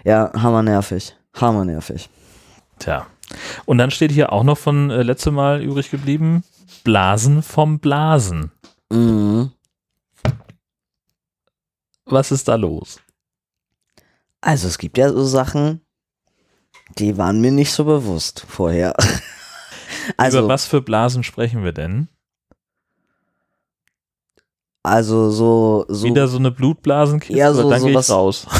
Ja, 0.05 0.30
hammernervig. 0.34 1.16
Hammernervig. 1.34 2.09
tja. 2.78 3.07
Und 3.66 3.78
dann 3.78 3.90
steht 3.90 4.11
hier 4.11 4.32
auch 4.32 4.42
noch 4.42 4.57
von 4.57 4.90
äh, 4.90 5.03
letztem 5.03 5.34
Mal 5.34 5.62
übrig 5.62 5.90
geblieben, 5.90 6.44
Blasen 6.84 7.42
vom 7.42 7.78
Blasen. 7.78 8.51
Mhm. 8.90 9.53
Was 12.07 12.30
ist 12.32 12.49
da 12.49 12.55
los? 12.55 13.01
Also 14.40 14.66
es 14.68 14.78
gibt 14.78 14.96
ja 14.96 15.11
so 15.11 15.24
Sachen, 15.26 15.82
die 16.96 17.18
waren 17.18 17.40
mir 17.42 17.51
nicht 17.53 17.72
so 17.72 17.84
bewusst 17.84 18.46
vorher. 18.49 18.94
also, 20.16 20.38
Über 20.38 20.49
was 20.49 20.64
für 20.64 20.80
Blasen 20.80 21.22
sprechen 21.22 21.62
wir 21.64 21.72
denn? 21.72 22.09
also 24.82 25.30
so, 25.30 25.84
so, 25.88 26.07
Wieder 26.07 26.28
so 26.28 26.38
eine 26.38 26.51
Blutblasenkiste? 26.51 27.36
Ja, 27.36 27.53
so- 27.53 27.68
dann 27.68 27.84
ich 27.84 27.92
sowas- 27.92 28.11
raus. 28.11 28.46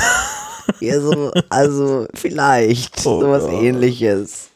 ja, 0.81 1.01
so, 1.01 1.33
also 1.49 2.07
vielleicht 2.15 3.05
Oh 3.07 3.21
sowas 3.21 3.45
Gott. 3.45 3.53
ähnliches. 3.63 4.51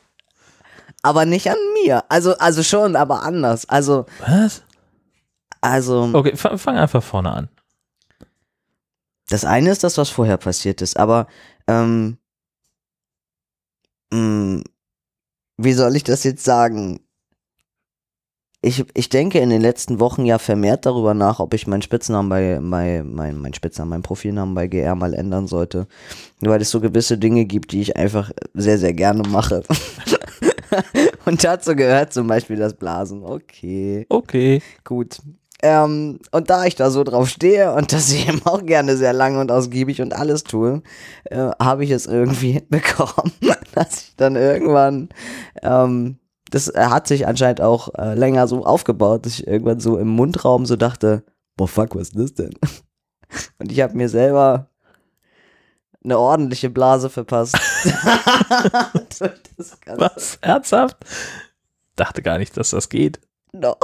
Aber 1.02 1.24
nicht 1.24 1.48
an 1.50 1.56
mir. 1.82 2.04
Also, 2.08 2.36
also 2.38 2.62
schon, 2.62 2.94
aber 2.96 3.22
anders. 3.22 3.68
Also, 3.68 4.06
Was? 4.20 4.62
also, 5.60 6.10
Okay, 6.12 6.36
fang, 6.36 6.58
fang 6.58 6.76
einfach 6.78 7.02
vorne 7.02 7.32
an. 7.32 7.48
das 9.28 9.44
eine 9.44 9.70
ist 9.70 9.82
das, 9.82 9.98
was 9.98 10.10
vorher 10.10 10.36
passiert 10.36 10.80
ist, 10.82 10.96
aber, 10.98 11.26
ähm, 11.66 12.18
mh, 14.12 14.62
wie 15.56 15.72
soll 15.72 15.96
ich 15.96 16.04
das 16.04 16.24
jetzt 16.24 16.44
sagen? 16.44 17.00
Ich, 18.64 18.84
ich 18.94 19.08
denke 19.08 19.40
in 19.40 19.50
den 19.50 19.60
letzten 19.60 19.98
Wochen 19.98 20.24
ja 20.24 20.38
vermehrt 20.38 20.86
darüber 20.86 21.14
nach, 21.14 21.40
ob 21.40 21.52
ich 21.52 21.66
meinen 21.66 21.82
Spitznamen 21.82 22.28
bei, 22.28 22.60
bei 22.62 23.02
mein, 23.02 23.38
mein 23.38 23.54
Spitznamen, 23.54 23.90
meinen 23.90 24.02
Profilnamen 24.04 24.54
bei 24.54 24.68
GR 24.68 24.94
mal 24.94 25.14
ändern 25.14 25.48
sollte. 25.48 25.88
Weil 26.40 26.62
es 26.62 26.70
so 26.70 26.80
gewisse 26.80 27.18
Dinge 27.18 27.44
gibt, 27.44 27.72
die 27.72 27.80
ich 27.80 27.96
einfach 27.96 28.30
sehr, 28.54 28.78
sehr 28.78 28.92
gerne 28.94 29.24
mache. 29.28 29.64
Und 31.26 31.42
dazu 31.44 31.74
gehört 31.74 32.12
zum 32.12 32.26
Beispiel 32.28 32.56
das 32.56 32.74
Blasen. 32.74 33.24
Okay, 33.24 34.06
Okay. 34.08 34.62
gut. 34.84 35.18
Ähm, 35.64 36.18
und 36.32 36.50
da 36.50 36.64
ich 36.64 36.74
da 36.74 36.90
so 36.90 37.04
drauf 37.04 37.28
stehe 37.28 37.72
und 37.72 37.92
das 37.92 38.10
ich 38.12 38.28
eben 38.28 38.44
auch 38.44 38.66
gerne 38.66 38.96
sehr 38.96 39.12
lange 39.12 39.38
und 39.38 39.52
ausgiebig 39.52 40.02
und 40.02 40.12
alles 40.12 40.42
tue, 40.42 40.82
äh, 41.30 41.50
habe 41.60 41.84
ich 41.84 41.92
es 41.92 42.06
irgendwie 42.06 42.52
hinbekommen, 42.68 43.32
dass 43.72 44.02
ich 44.02 44.16
dann 44.16 44.34
irgendwann, 44.34 45.10
ähm, 45.62 46.16
das 46.53 46.72
hat 46.76 47.09
sich 47.09 47.26
anscheinend 47.26 47.62
auch 47.62 47.94
äh, 47.94 48.14
länger 48.14 48.46
so 48.46 48.64
aufgebaut, 48.64 49.24
dass 49.24 49.38
ich 49.38 49.46
irgendwann 49.46 49.80
so 49.80 49.96
im 49.96 50.09
Mundraum 50.09 50.66
so 50.66 50.76
dachte, 50.76 51.24
boah, 51.57 51.66
fuck, 51.66 51.96
was 51.96 52.11
ist 52.11 52.18
das 52.18 52.34
denn? 52.34 52.53
Und 53.59 53.72
ich 53.72 53.80
habe 53.80 53.96
mir 53.96 54.11
selber 54.11 54.68
eine 56.05 56.18
ordentliche 56.18 56.68
Blase 56.68 57.09
verpasst. 57.09 57.55
Was? 59.86 60.36
Ernsthaft? 60.42 60.98
Dachte 61.96 62.22
gar 62.22 62.36
nicht, 62.36 62.55
dass 62.57 62.70
das 62.70 62.90
geht. 62.90 63.20
Doch. 63.53 63.78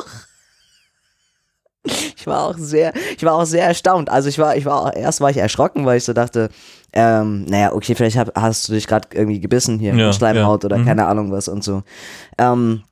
Ich 2.17 2.27
war 2.27 2.45
auch 2.47 2.57
sehr, 2.59 2.93
ich 3.17 3.23
war 3.25 3.35
auch 3.35 3.45
sehr 3.45 3.65
erstaunt. 3.67 4.11
Also 4.11 4.29
ich 4.29 4.39
war, 4.39 4.57
ich 4.57 4.65
war 4.65 4.83
auch, 4.83 4.93
erst 4.95 5.21
war 5.21 5.31
ich 5.31 5.37
erschrocken, 5.39 5.87
weil 5.87 5.99
ich 5.99 6.05
so 6.05 6.13
dachte, 6.13 6.49
ähm, 6.93 7.45
naja, 7.45 7.73
okay, 7.73 7.95
vielleicht 7.95 8.17
hab, 8.17 8.35
hast 8.39 8.69
du 8.69 8.73
dich 8.73 8.87
gerade 8.87 9.09
irgendwie 9.13 9.41
gebissen 9.41 9.79
hier 9.79 9.95
Ja, 9.95 10.13
Schleimhaut 10.13 10.63
ja. 10.63 10.67
oder 10.67 10.79
Mhm. 10.79 10.85
keine 10.87 11.07
Ahnung 11.07 11.31
was 11.33 11.49
und 11.49 11.63
so. 11.65 11.83
Ähm, 12.39 12.83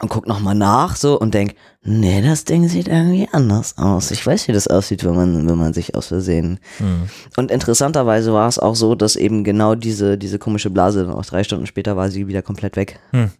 und 0.00 0.10
guck 0.10 0.26
nochmal 0.26 0.54
nach 0.54 0.94
so 0.94 1.18
und 1.18 1.32
denk, 1.32 1.54
nee, 1.82 2.20
das 2.20 2.44
Ding 2.44 2.68
sieht 2.68 2.86
irgendwie 2.86 3.28
anders 3.32 3.78
aus. 3.78 4.10
Ich 4.10 4.26
weiß, 4.26 4.46
wie 4.46 4.52
das 4.52 4.68
aussieht, 4.68 5.04
wenn 5.04 5.14
man, 5.16 5.48
wenn 5.48 5.56
man 5.56 5.72
sich 5.72 5.94
aus 5.94 6.08
Versehen. 6.08 6.60
Hm. 6.78 7.08
Und 7.38 7.50
interessanterweise 7.50 8.32
war 8.34 8.46
es 8.46 8.58
auch 8.58 8.74
so, 8.76 8.94
dass 8.94 9.16
eben 9.16 9.42
genau 9.42 9.74
diese, 9.74 10.18
diese 10.18 10.38
komische 10.38 10.68
Blase, 10.68 11.06
dann 11.06 11.14
auch 11.14 11.24
drei 11.24 11.44
Stunden 11.44 11.64
später 11.66 11.96
war 11.96 12.10
sie 12.10 12.26
wieder 12.28 12.42
komplett 12.42 12.76
weg. 12.76 12.98
Hm. 13.12 13.30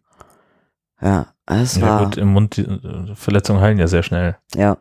Ja, 1.02 1.26
es 1.46 1.76
Ja 1.76 1.82
war. 1.82 2.04
gut, 2.04 2.16
im 2.16 2.32
Mund, 2.32 2.58
äh, 2.58 3.14
Verletzungen 3.14 3.60
heilen 3.60 3.78
ja 3.78 3.86
sehr 3.86 4.02
schnell. 4.02 4.36
Ja. 4.54 4.78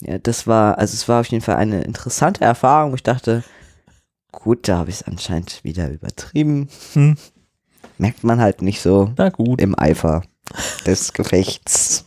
Ja, 0.00 0.18
das 0.18 0.46
war, 0.46 0.78
also 0.78 0.94
es 0.94 1.08
war 1.08 1.20
auf 1.20 1.26
jeden 1.28 1.42
Fall 1.44 1.56
eine 1.56 1.82
interessante 1.82 2.44
Erfahrung, 2.44 2.90
wo 2.90 2.96
ich 2.96 3.04
dachte, 3.04 3.44
gut, 4.32 4.66
da 4.68 4.78
habe 4.78 4.90
ich 4.90 4.96
es 4.96 5.02
anscheinend 5.04 5.62
wieder 5.62 5.88
übertrieben. 5.90 6.68
Hm. 6.94 7.16
Merkt 7.98 8.24
man 8.24 8.40
halt 8.40 8.62
nicht 8.62 8.80
so 8.82 9.12
Na 9.16 9.28
gut. 9.28 9.60
im 9.60 9.78
Eifer 9.78 10.22
des 10.86 11.12
Gefechts. 11.12 12.04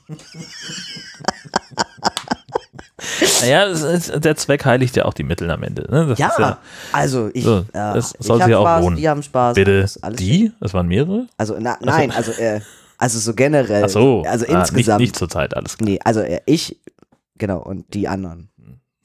Naja, 3.41 3.73
der 4.17 4.35
Zweck 4.35 4.65
heiligt 4.65 4.95
ja 4.95 5.05
auch 5.05 5.13
die 5.13 5.23
Mittel 5.23 5.49
am 5.51 5.63
Ende. 5.63 5.87
Ne? 5.89 6.15
Ja, 6.17 6.31
ja 6.37 6.57
also 6.91 7.29
ich, 7.33 7.43
So, 7.43 7.59
äh, 7.59 7.63
das 7.73 8.13
ich 8.19 8.25
soll 8.25 8.39
sich 8.39 8.47
ja 8.47 8.57
auch 8.57 8.63
Spaß, 8.63 8.81
lohnen. 8.83 8.97
die 8.97 9.07
haben 9.09 9.23
Spaß. 9.23 9.55
bitte 9.55 9.85
die, 10.17 10.51
es 10.59 10.73
waren 10.73 10.87
mehrere. 10.87 11.27
Also 11.37 11.55
na, 11.59 11.77
nein, 11.81 12.11
also 12.11 12.31
äh, 12.33 12.61
also 13.05 13.19
so 13.19 13.33
generell. 13.35 13.83
Ach 13.85 13.89
so, 13.89 14.23
Also 14.27 14.45
ah, 14.49 14.59
insgesamt. 14.59 14.99
Nicht, 15.01 15.09
nicht 15.11 15.15
zur 15.15 15.29
Zeit, 15.29 15.55
alles 15.55 15.77
klar. 15.77 15.87
Nee, 15.89 15.99
also 16.03 16.21
äh, 16.21 16.41
ich, 16.47 16.79
genau, 17.37 17.59
und 17.59 17.93
die 17.93 18.07
anderen. 18.07 18.49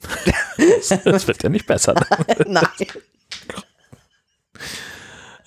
Das 1.05 1.27
wird 1.27 1.41
ja 1.43 1.49
nicht 1.49 1.65
besser. 1.67 1.93
nein. 2.47 2.65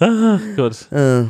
ah, 0.00 0.38
gut. 0.57 0.90
Äh, 0.92 1.24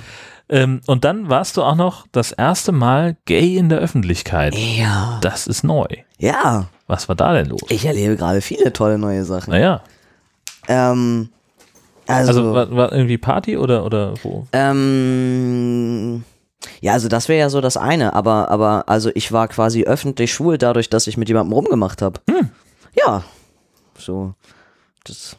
Ähm, 0.51 0.83
und 0.87 1.05
dann 1.05 1.31
warst 1.31 1.57
du 1.57 1.63
auch 1.63 1.75
noch 1.75 2.07
das 2.13 2.31
erste 2.31 2.71
Mal 2.71 3.17
gay 3.25 3.57
in 3.57 3.71
der 3.71 3.79
Öffentlichkeit. 3.79 4.55
ja. 4.55 5.19
Das 5.23 5.47
ist 5.47 5.65
neu. 5.65 5.87
Ja, 6.19 6.67
Was 6.87 7.09
war 7.09 7.17
da 7.17 7.33
denn 7.33 7.47
los? 7.49 7.63
ich 7.71 7.87
erlebe 7.87 8.17
gerade 8.17 8.43
viele 8.43 8.71
tolle 8.73 8.99
neue 8.99 9.25
Sachen. 9.25 9.51
Naja, 9.53 9.83
Ähm, 10.69 11.31
also, 12.07 12.29
also 12.29 12.55
war, 12.55 12.71
war 12.77 12.93
irgendwie 12.93 13.17
Party 13.17 13.57
oder, 13.57 13.87
oder 13.87 14.13
wo? 14.23 14.47
ähm, 14.53 16.25
ja, 16.81 16.93
also 16.93 17.09
das 17.09 17.29
wäre 17.29 17.41
ja 17.41 17.51
so 17.51 17.61
das 17.61 17.77
eine, 17.77 18.15
aber, 18.15 18.51
aber, 18.51 18.85
also 18.89 19.11
ich 19.15 19.33
war 19.33 19.49
quasi 19.49 19.85
öffentlich 19.85 20.33
schwul 20.33 20.59
dadurch, 20.59 20.91
dass 20.91 21.07
ich 21.07 21.17
mit 21.17 21.29
jemandem 21.29 21.53
rumgemacht 21.53 22.03
habe. 22.03 22.21
Hm. 22.29 22.51
Ja, 22.95 23.25
so, 23.99 24.35
das. 25.05 25.37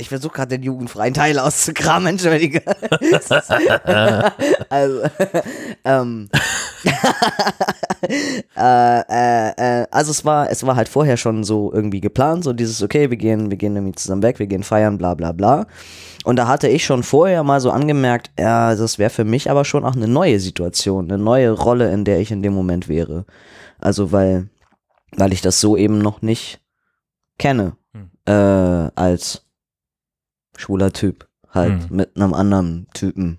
Ich 0.00 0.08
versuche 0.08 0.32
gerade 0.32 0.56
den 0.56 0.62
jugendfreien 0.62 1.14
Teil 1.14 1.38
auszukramen, 1.38 2.08
entschuldige. 2.08 2.62
also, 4.68 5.02
ähm, 5.84 6.28
äh, 8.56 9.00
äh, 9.00 9.50
äh, 9.82 9.86
also 9.90 10.10
es 10.10 10.24
war, 10.24 10.50
es 10.50 10.66
war 10.66 10.76
halt 10.76 10.88
vorher 10.88 11.16
schon 11.16 11.44
so 11.44 11.72
irgendwie 11.72 12.00
geplant, 12.00 12.44
so 12.44 12.52
dieses, 12.52 12.82
okay, 12.82 13.10
wir 13.10 13.16
gehen, 13.16 13.50
wir 13.50 13.58
gehen 13.58 13.76
irgendwie 13.76 13.94
zusammen 13.94 14.22
weg, 14.22 14.38
wir 14.38 14.46
gehen 14.46 14.62
feiern, 14.62 14.98
bla 14.98 15.14
bla 15.14 15.32
bla. 15.32 15.66
Und 16.24 16.36
da 16.36 16.48
hatte 16.48 16.68
ich 16.68 16.84
schon 16.84 17.02
vorher 17.02 17.44
mal 17.44 17.60
so 17.60 17.70
angemerkt, 17.70 18.30
ja, 18.38 18.74
das 18.74 18.98
wäre 18.98 19.10
für 19.10 19.24
mich 19.24 19.50
aber 19.50 19.64
schon 19.64 19.84
auch 19.84 19.96
eine 19.96 20.08
neue 20.08 20.40
Situation, 20.40 21.10
eine 21.10 21.22
neue 21.22 21.50
Rolle, 21.50 21.92
in 21.92 22.04
der 22.04 22.20
ich 22.20 22.30
in 22.30 22.42
dem 22.42 22.54
Moment 22.54 22.88
wäre. 22.88 23.26
Also 23.78 24.12
weil, 24.12 24.48
weil 25.16 25.32
ich 25.32 25.40
das 25.40 25.60
so 25.60 25.76
eben 25.76 25.98
noch 25.98 26.22
nicht 26.22 26.60
kenne, 27.38 27.76
Hm. 27.92 28.10
äh, 28.26 28.90
als 28.94 29.46
schwuler 30.60 30.92
Typ, 30.92 31.26
halt 31.50 31.72
Hm. 31.90 31.96
mit 31.96 32.16
einem 32.16 32.34
anderen 32.34 32.86
Typen 32.94 33.38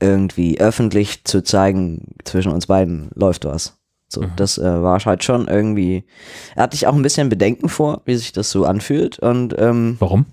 irgendwie 0.00 0.60
öffentlich 0.60 1.24
zu 1.24 1.42
zeigen, 1.42 2.14
zwischen 2.24 2.52
uns 2.52 2.66
beiden 2.66 3.10
läuft 3.14 3.44
was. 3.44 3.78
So, 4.08 4.22
Mhm. 4.22 4.32
das 4.36 4.58
äh, 4.58 4.82
war 4.82 4.98
halt 5.04 5.24
schon 5.24 5.48
irgendwie, 5.48 6.04
er 6.54 6.64
hatte 6.64 6.76
ich 6.76 6.86
auch 6.86 6.94
ein 6.94 7.02
bisschen 7.02 7.28
Bedenken 7.28 7.68
vor, 7.68 8.02
wie 8.04 8.14
sich 8.16 8.32
das 8.32 8.50
so 8.50 8.64
anfühlt 8.64 9.18
und 9.18 9.54
ähm, 9.58 9.96
Warum? 9.98 10.26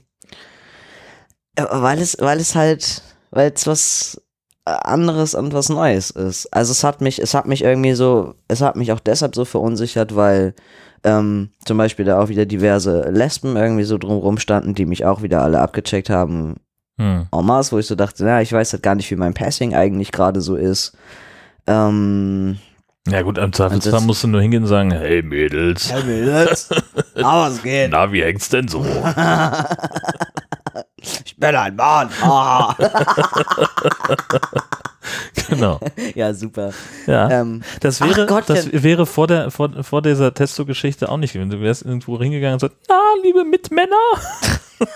weil 1.57 1.99
es, 1.99 2.17
weil 2.19 2.39
es 2.39 2.55
halt, 2.55 3.01
weil 3.31 3.51
es 3.55 3.67
was 3.67 4.21
äh, 4.65 4.71
anderes 4.71 5.35
und 5.35 5.53
was 5.53 5.69
Neues 5.69 6.09
ist. 6.11 6.47
Also 6.53 6.71
es 6.71 6.83
hat 6.83 7.01
mich, 7.01 7.19
es 7.19 7.33
hat 7.33 7.45
mich 7.47 7.63
irgendwie 7.63 7.93
so, 7.93 8.35
es 8.47 8.61
hat 8.61 8.75
mich 8.75 8.91
auch 8.91 8.99
deshalb 8.99 9.35
so 9.35 9.45
verunsichert, 9.45 10.15
weil 10.15 10.55
ähm, 11.03 11.49
zum 11.65 11.77
Beispiel 11.77 12.05
da 12.05 12.19
auch 12.21 12.29
wieder 12.29 12.45
diverse 12.45 13.09
Lesben 13.09 13.55
irgendwie 13.57 13.83
so 13.83 13.97
drumrum 13.97 14.37
standen, 14.37 14.73
die 14.75 14.85
mich 14.85 15.05
auch 15.05 15.21
wieder 15.21 15.41
alle 15.41 15.59
abgecheckt 15.59 16.09
haben, 16.09 16.55
Hm. 16.99 17.25
en 17.31 17.45
masse, 17.45 17.71
wo 17.71 17.79
ich 17.79 17.87
so 17.87 17.95
dachte, 17.95 18.23
na, 18.23 18.41
ich 18.41 18.53
weiß 18.53 18.71
halt 18.73 18.83
gar 18.83 18.93
nicht, 18.95 19.09
wie 19.09 19.15
mein 19.15 19.33
Passing 19.33 19.73
eigentlich 19.73 20.11
gerade 20.11 20.41
so 20.41 20.55
ist. 20.55 20.95
Ähm, 21.65 22.57
Ja 23.07 23.21
gut, 23.23 23.37
im 23.39 23.51
Zweifelsfall 23.51 24.01
musst 24.01 24.23
du 24.23 24.27
nur 24.27 24.41
hingehen 24.41 24.63
und 24.63 24.69
sagen, 24.69 24.91
hey 24.91 25.23
Mädels, 25.23 25.91
Herr 25.91 26.03
Mädels, 26.03 26.69
aber 27.15 27.47
es 27.47 27.63
geht. 27.63 27.89
na, 27.91 28.11
wie 28.11 28.21
hängt's 28.23 28.49
denn 28.49 28.67
so? 28.67 28.85
bin 31.47 31.55
ein 31.55 31.75
Mann. 31.75 32.09
Ah. 32.21 32.75
genau. 35.49 35.79
ja, 36.15 36.33
super. 36.33 36.71
Ja. 37.07 37.29
Ähm, 37.29 37.61
Das 37.81 37.99
wäre, 38.01 38.25
Gottchen. 38.25 38.55
das 38.55 38.83
wäre 38.83 39.05
vor, 39.05 39.27
der, 39.27 39.51
vor, 39.51 39.69
vor 39.83 40.01
dieser 40.01 40.33
Testo-Geschichte 40.33 41.09
auch 41.09 41.17
nicht 41.17 41.33
gewesen. 41.33 41.49
Du 41.49 41.61
wärst 41.61 41.83
irgendwo 41.83 42.19
hingegangen 42.19 42.53
und 42.55 42.59
sagst, 42.59 42.77
na, 42.89 42.99
liebe 43.23 43.43
Mitmänner. 43.43 43.95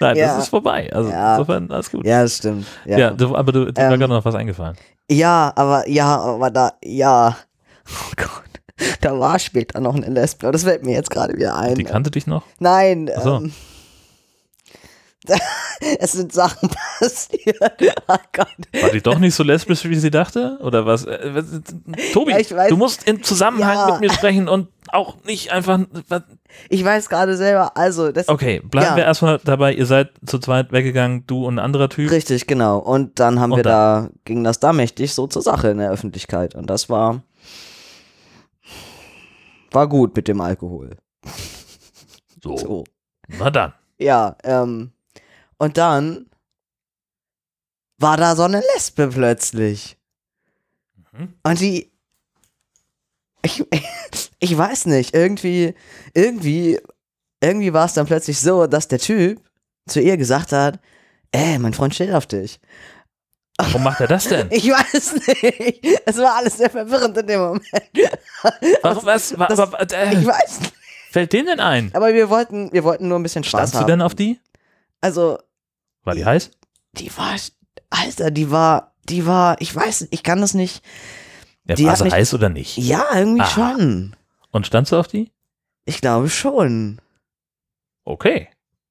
Nein, 0.00 0.16
Ja. 0.16 0.26
das 0.34 0.44
ist 0.44 0.48
vorbei. 0.50 0.90
Also 0.92 1.10
Ja. 1.10 1.36
insofern 1.36 1.70
alles 1.70 1.90
gut. 1.90 2.04
ja, 2.04 2.22
das 2.22 2.36
stimmt. 2.38 2.66
Ja, 2.84 2.98
Ja, 2.98 3.10
du, 3.10 3.34
aber 3.36 3.52
du, 3.52 3.72
dir 3.72 3.82
war 3.82 3.92
Ähm, 3.92 4.00
gerade 4.00 4.12
noch 4.12 4.24
was 4.24 4.34
eingefallen. 4.34 4.76
Ja, 5.10 5.52
aber 5.56 5.88
ja, 5.88 6.18
aber 6.20 6.50
da, 6.50 6.72
ja. 6.84 7.36
Oh 7.88 8.12
Gott. 8.16 8.28
Da 9.00 9.18
war 9.18 9.38
später 9.38 9.80
noch 9.80 9.94
eine 9.94 10.06
Lesbe, 10.08 10.46
aber 10.46 10.52
das 10.52 10.64
fällt 10.64 10.84
mir 10.84 10.92
jetzt 10.94 11.10
gerade 11.10 11.34
wieder 11.34 11.56
ein. 11.56 11.74
Die 11.76 11.84
kannte 11.84 12.10
dich 12.10 12.26
noch? 12.26 12.42
Nein, 12.58 13.10
so. 13.22 13.36
ähm, 13.36 13.52
es 16.00 16.12
sind 16.12 16.32
Sachen 16.32 16.68
passiert. 16.98 17.58
Oh. 18.08 18.82
War 18.82 18.90
die 18.90 19.00
doch 19.02 19.18
nicht 19.18 19.34
so 19.34 19.42
lesbisch, 19.42 19.84
wie 19.84 19.94
sie 19.94 20.10
dachte? 20.10 20.58
Oder 20.62 20.84
was? 20.86 21.04
Äh, 21.04 21.42
Tobi, 22.12 22.32
Ja, 22.32 22.68
du 22.68 22.76
musst 22.76 23.06
im 23.06 23.22
Zusammenhang 23.22 23.74
Ja. 23.76 23.90
mit 23.92 24.00
mir 24.00 24.10
sprechen 24.12 24.48
und 24.48 24.68
auch 24.88 25.16
nicht 25.24 25.52
einfach. 25.52 25.80
Was, 26.08 26.22
Ich 26.68 26.84
weiß 26.84 27.08
gerade 27.08 27.36
selber, 27.36 27.76
also 27.76 28.10
das 28.12 28.28
okay, 28.28 28.60
bleiben 28.60 28.88
Ja. 28.90 28.96
wir 28.96 29.04
erstmal 29.04 29.38
dabei. 29.44 29.72
Ihr 29.74 29.86
seid 29.86 30.10
zu 30.26 30.38
zweit 30.38 30.72
weggegangen, 30.72 31.24
du 31.26 31.46
und 31.46 31.54
ein 31.56 31.58
anderer 31.58 31.88
Typ. 31.88 32.10
richtig, 32.10 32.46
genau. 32.46 32.78
Und 32.78 33.18
dann 33.20 33.38
haben 33.40 33.52
Und 33.52 33.58
wir 33.58 33.64
da, 33.64 34.08
ging 34.24 34.42
das 34.44 34.58
da 34.60 34.72
mächtig 34.72 35.14
so 35.14 35.26
zur 35.26 35.42
Sache 35.42 35.68
in 35.68 35.78
der 35.78 35.90
Öffentlichkeit. 35.90 36.54
Und 36.54 36.68
das 36.68 36.88
war, 36.90 37.22
war 39.70 39.88
gut 39.88 40.14
mit 40.16 40.28
dem 40.28 40.40
Alkohol. 40.40 40.96
So, 42.42 42.56
So. 42.56 42.84
na 43.28 43.50
dann. 43.50 43.72
Ja, 43.98 44.36
ähm, 44.44 44.92
und 45.62 45.76
dann 45.78 46.26
war 47.98 48.16
da 48.16 48.34
so 48.34 48.42
eine 48.42 48.62
Lesbe 48.74 49.08
plötzlich. 49.08 49.96
Mhm. 51.12 51.34
Und 51.44 51.60
die, 51.60 51.92
ich, 53.42 53.64
ich 54.40 54.56
weiß 54.58 54.86
nicht, 54.86 55.14
irgendwie, 55.14 55.74
irgendwie, 56.14 56.80
irgendwie 57.40 57.72
war 57.72 57.86
es 57.86 57.94
dann 57.94 58.06
plötzlich 58.06 58.40
so, 58.40 58.66
dass 58.66 58.88
der 58.88 58.98
Typ 58.98 59.40
zu 59.86 60.00
ihr 60.00 60.16
gesagt 60.16 60.52
hat, 60.52 60.80
ey, 61.32 61.58
mein 61.58 61.74
Freund 61.74 61.94
steht 61.94 62.12
auf 62.12 62.26
dich. 62.26 62.60
Warum 63.58 63.84
macht 63.84 64.00
er 64.00 64.08
das 64.08 64.24
denn? 64.24 64.48
Ich 64.50 64.68
weiß 64.68 65.14
nicht. 65.14 65.86
Es 66.06 66.16
war 66.18 66.36
alles 66.36 66.56
sehr 66.56 66.70
verwirrend 66.70 67.16
in 67.18 67.26
dem 67.26 67.40
Moment. 67.40 67.64
Warum, 68.82 69.04
was, 69.04 69.38
wa- 69.38 69.46
das- 69.46 69.58
aber, 69.60 69.80
äh, 69.92 70.18
Ich 70.18 70.26
weiß 70.26 70.60
nicht. 70.60 70.72
fällt 71.10 71.32
dem 71.32 71.46
denn 71.46 71.60
ein? 71.60 71.90
Aber 71.94 72.12
wir 72.14 72.30
wollten, 72.30 72.72
wir 72.72 72.82
wollten 72.82 73.06
nur 73.08 73.18
ein 73.18 73.22
bisschen 73.22 73.44
Spaß 73.44 73.50
Standst 73.70 73.74
du 73.74 73.78
haben. 73.80 73.86
denn 73.86 74.02
auf 74.02 74.14
die? 74.16 74.40
Also, 75.00 75.38
War 76.04 76.14
die 76.14 76.24
heiß? 76.24 76.50
die 76.94 77.10
war, 77.16 77.36
Alter, 77.90 78.30
die 78.30 78.50
war, 78.50 78.92
die 79.08 79.24
war, 79.26 79.60
ich 79.60 79.74
weiß, 79.74 80.08
ich 80.10 80.22
kann 80.22 80.40
das 80.40 80.52
nicht. 80.54 80.84
Ja, 81.66 81.74
Die 81.76 81.86
war 81.86 81.96
sie 81.96 82.04
mich- 82.04 82.12
heiß 82.12 82.34
oder 82.34 82.48
nicht? 82.48 82.76
Ja, 82.76 83.04
irgendwie 83.14 83.40
Ah. 83.42 83.46
schon. 83.46 84.16
Und 84.50 84.66
standst 84.66 84.92
du 84.92 84.96
auf 84.96 85.08
die? 85.08 85.32
Ich 85.84 86.00
glaube 86.00 86.28
schon. 86.28 87.00
Okay. 88.04 88.48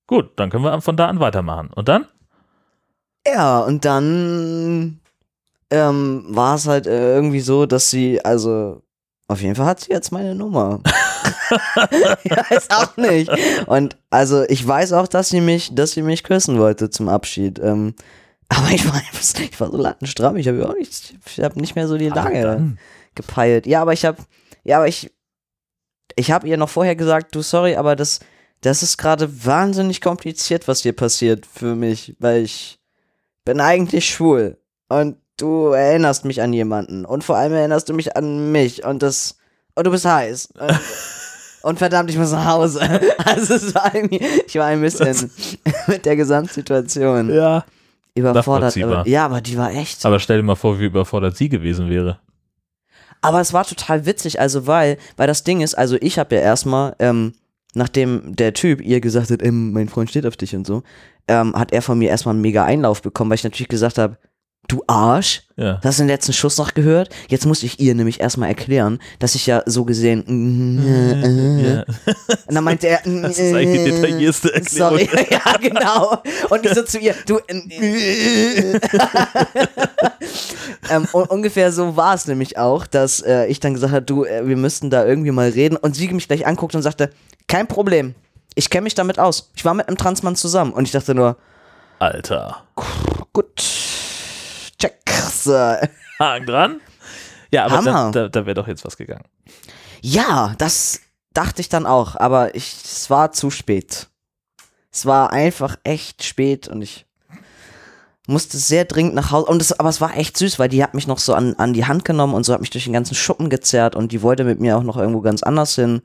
Gut, 0.08 0.32
dann 0.38 0.50
können 0.50 0.64
wir 0.64 0.82
von 0.82 0.98
da 0.98 1.08
an 1.08 1.20
weitermachen. 1.20 1.70
Und 1.74 1.88
dann? 1.90 2.08
Ja, 3.28 3.60
und 3.60 3.86
dann 3.86 5.00
ähm, 5.70 6.26
war 6.30 6.56
es 6.56 6.66
halt 6.68 6.88
äh, 6.88 7.14
irgendwie 7.16 7.40
so, 7.42 7.66
dass 7.66 7.90
sie, 7.90 8.24
also 8.26 8.82
auf 9.28 9.42
jeden 9.42 9.56
Fall 9.56 9.68
hat 9.68 9.80
sie 9.82 9.92
jetzt 9.92 10.12
meine 10.12 10.34
Nummer. 10.36 10.82
ich 12.24 12.32
weiß 12.32 12.70
auch 12.72 12.98
nicht. 12.98 13.32
Und 13.68 13.98
also 14.10 14.44
ich 14.48 14.66
weiß 14.66 14.94
auch, 14.94 15.08
dass 15.08 15.30
sie 15.30 15.42
mich, 15.42 15.74
dass 15.74 15.92
sie 15.92 16.02
mich 16.02 16.24
küssen 16.24 16.60
wollte 16.60 16.90
zum 16.90 17.10
Abschied. 17.10 17.60
Ähm, 17.60 17.96
aber 18.50 18.70
ich 18.72 18.86
war, 18.88 19.02
ich 19.22 19.60
war 19.60 19.72
so 19.72 19.78
lattenstramm. 19.78 20.36
Ich 20.38 20.48
habe 20.48 20.68
auch 20.68 20.76
nicht, 20.76 21.14
ich 21.26 21.40
habe 21.44 21.60
nicht 21.60 21.76
mehr 21.76 21.88
so 21.88 21.98
die 21.98 22.10
Lage 22.10 22.78
gepeilt. 23.16 23.66
Ja, 23.66 23.82
aber 23.82 23.94
ich 23.94 24.06
habe, 24.06 24.18
ja, 24.64 24.78
aber 24.78 24.88
ich, 24.88 25.12
ich 26.16 26.32
habe 26.32 26.48
ihr 26.48 26.58
noch 26.58 26.70
vorher 26.70 26.96
gesagt, 26.96 27.36
du 27.36 27.42
sorry, 27.42 27.76
aber 27.76 27.96
das, 27.96 28.20
das 28.62 28.84
ist 28.84 28.98
gerade 28.98 29.46
wahnsinnig 29.46 30.02
kompliziert, 30.02 30.68
was 30.68 30.82
hier 30.82 30.94
passiert 30.94 31.46
für 31.46 31.76
mich, 31.76 32.16
weil 32.20 32.44
ich 32.44 32.80
bin 33.46 33.60
eigentlich 33.60 34.10
schwul 34.10 34.58
und 34.90 35.18
du 35.38 35.68
erinnerst 35.70 36.26
mich 36.26 36.42
an 36.42 36.54
jemanden 36.54 37.06
und 37.06 37.24
vor 37.24 37.38
allem 37.38 37.54
erinnerst 37.54 37.90
du 37.90 37.94
mich 37.94 38.16
an 38.16 38.52
mich 38.52 38.86
und 38.86 39.02
das 39.02 39.38
und 39.76 39.86
du 39.88 39.92
bist 39.92 40.06
heiß. 40.06 40.50
Und, 40.60 40.80
und 41.64 41.78
verdammt, 41.80 42.10
ich 42.10 42.18
muss 42.18 42.32
nach 42.32 42.46
Hause. 42.46 42.80
Also 43.26 43.54
es 43.56 43.74
war 43.76 43.94
irgendwie, 43.94 44.20
ich 44.48 44.56
war 44.56 44.66
ein 44.66 44.82
bisschen 44.82 45.32
mit 45.88 46.06
der 46.06 46.16
Gesamtsituation 46.16 47.34
Ja. 47.34 47.64
überfordert. 48.16 48.78
Aber, 48.82 49.08
ja, 49.08 49.26
aber 49.26 49.42
die 49.42 49.58
war 49.58 49.72
echt. 49.72 50.06
Aber 50.06 50.20
stell 50.20 50.38
dir 50.38 50.44
mal 50.44 50.56
vor, 50.56 50.80
wie 50.80 50.86
überfordert 50.86 51.38
sie 51.38 51.50
gewesen 51.50 51.90
wäre. 51.90 52.20
Aber 53.22 53.40
es 53.40 53.54
war 53.54 53.64
total 53.66 54.06
witzig, 54.08 54.40
also 54.40 54.66
weil, 54.66 54.98
weil 55.16 55.28
das 55.28 55.44
Ding 55.44 55.62
ist, 55.62 55.76
also 55.76 55.96
ich 56.02 56.18
habe 56.18 56.36
ja 56.36 56.42
erstmal, 56.42 56.96
ähm, 56.98 57.34
nachdem 57.76 58.36
der 58.36 58.54
Typ 58.54 58.82
ihr 58.82 59.00
gesagt 59.00 59.30
hat, 59.30 59.44
ähm, 59.44 59.72
mein 59.74 59.90
Freund 59.90 60.10
steht 60.10 60.26
auf 60.26 60.36
dich 60.36 60.56
und 60.56 60.66
so, 60.66 60.82
ähm, 61.28 61.56
hat 61.56 61.72
er 61.72 61.84
von 61.84 62.00
mir 62.00 62.10
erstmal 62.10 62.34
einen 62.34 62.42
mega 62.42 62.66
Einlauf 62.66 63.02
bekommen, 63.04 63.30
weil 63.30 63.36
ich 63.36 63.44
natürlich 63.44 63.68
gesagt 63.70 64.00
habe, 64.00 64.18
du 64.72 64.84
Arsch, 64.88 65.42
Ja. 65.58 65.74
du 65.74 65.88
hast 65.88 66.00
den 66.00 66.08
letzten 66.08 66.34
Schuss 66.34 66.58
noch 66.58 66.74
gehört? 66.74 67.10
Jetzt 67.28 67.46
muss 67.46 67.62
ich 67.64 67.80
ihr 67.80 67.94
nämlich 67.94 68.20
erstmal 68.22 68.50
erklären, 68.50 69.00
dass 69.20 69.36
ich 69.36 69.46
ja 69.46 69.64
so 69.66 69.84
gesehen, 69.86 70.80
äh, 70.80 71.22
äh, 71.22 71.76
ja. 71.76 71.84
und 72.48 72.56
dann 72.56 72.64
meinte 72.64 72.88
er, 72.88 73.02
Das 73.06 73.38
ist 73.38 73.54
eigentlich 73.54 73.84
die 73.84 73.90
äh, 73.90 74.02
detaillierste 74.02 74.54
Erklärung. 74.54 74.98
Sorry, 74.98 75.10
ja, 75.30 75.58
genau. 75.60 76.22
Und 76.50 76.66
ich 76.66 76.74
so 76.74 76.84
zu 76.84 77.00
ihr, 77.00 77.16
du. 77.28 77.40
Äh, 77.48 78.80
ähm, 80.90 81.08
un 81.14 81.24
ungefähr 81.26 81.72
so 81.72 81.96
war 81.96 82.16
es 82.16 82.28
nämlich 82.28 82.58
auch, 82.58 82.86
dass 82.88 83.22
äh, 83.22 83.46
ich 83.48 83.60
dann 83.60 83.74
gesagt 83.74 83.94
habe, 83.94 84.06
du, 84.06 84.24
äh, 84.26 84.48
wir 84.48 84.58
müssten 84.58 84.90
da 84.90 85.06
irgendwie 85.06 85.32
mal 85.32 85.50
reden. 85.50 85.76
Und 85.78 85.96
sie 85.96 86.08
mich 86.10 86.28
gleich 86.28 86.48
anguckt 86.48 86.76
und 86.76 86.82
sagte, 86.82 87.12
kein 87.48 87.68
Problem. 87.68 88.16
Ich 88.56 88.70
kenne 88.70 88.84
mich 88.84 88.96
damit 88.96 89.20
aus. 89.20 89.52
Ich 89.56 89.64
war 89.64 89.74
mit 89.74 89.88
einem 89.88 89.98
Transmann 89.98 90.36
zusammen. 90.36 90.74
Und 90.74 90.86
ich 90.86 90.92
dachte 90.92 91.16
nur, 91.16 91.38
Alter. 92.00 92.64
So. 95.42 95.54
Haken 96.20 96.46
dran. 96.46 96.82
Ja, 97.52 97.66
aber 97.66 97.82
da, 97.82 97.94
Hammer. 97.94 98.12
da, 98.12 98.30
da 98.30 98.46
wäre 98.46 98.56
doch 98.56 98.68
jetzt 98.68 98.86
was 98.86 98.98
gegangen. 98.98 99.26
Ja, 100.02 100.56
das 100.58 101.02
dachte 101.34 101.62
ich 101.62 101.70
dann 101.70 101.86
auch. 101.86 102.16
Aber 102.16 102.56
ich, 102.56 102.76
es 102.84 103.10
war 103.10 103.32
zu 103.32 103.50
spät. 103.50 104.08
Es 104.92 105.06
war 105.06 105.32
einfach 105.32 105.78
echt 105.84 106.24
spät 106.24 106.68
und 106.68 106.82
ich 106.82 107.06
musste 108.28 108.58
sehr 108.58 108.86
dringend 108.86 109.16
nach 109.16 109.32
Hause. 109.32 109.48
Und 109.48 109.62
es, 109.62 109.78
aber 109.80 109.90
es 109.90 110.02
war 110.02 110.16
echt 110.16 110.38
süß, 110.38 110.60
weil 110.60 110.70
die 110.70 110.84
hat 110.84 110.94
mich 110.94 111.08
noch 111.08 111.20
so 111.20 111.34
an, 111.34 111.56
an 111.56 111.74
die 111.74 111.86
Hand 111.86 112.06
genommen 112.06 112.34
und 112.34 112.46
so 112.46 112.54
hat 112.54 112.62
mich 112.62 112.70
durch 112.70 112.86
den 112.86 112.94
ganzen 112.94 113.16
Schuppen 113.16 113.50
gezerrt 113.50 113.96
und 113.96 114.12
die 114.12 114.22
wollte 114.22 114.44
mit 114.44 114.60
mir 114.60 114.78
auch 114.78 114.84
noch 114.84 114.98
irgendwo 114.98 115.22
ganz 115.22 115.44
anders 115.44 115.76
hin. 115.76 116.02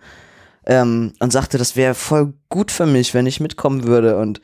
Ähm, 0.68 1.12
und 1.20 1.32
sagte, 1.32 1.58
das 1.58 1.76
wäre 1.76 1.94
voll 1.94 2.34
gut 2.48 2.72
für 2.72 2.86
mich, 2.86 3.14
wenn 3.14 3.26
ich 3.26 3.38
mitkommen 3.38 3.84
würde. 3.84 4.16
Und 4.16 4.40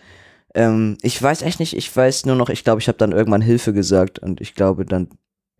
ähm, 0.54 0.98
ich 1.02 1.20
weiß 1.22 1.42
echt 1.42 1.60
nicht, 1.60 1.76
ich 1.76 1.94
weiß 1.94 2.26
nur 2.26 2.36
noch, 2.36 2.48
ich 2.48 2.64
glaube, 2.64 2.80
ich 2.80 2.88
habe 2.88 2.98
dann 2.98 3.12
irgendwann 3.12 3.42
Hilfe 3.42 3.72
gesagt 3.72 4.18
und 4.18 4.40
ich 4.40 4.54
glaube, 4.54 4.84
dann 4.84 5.08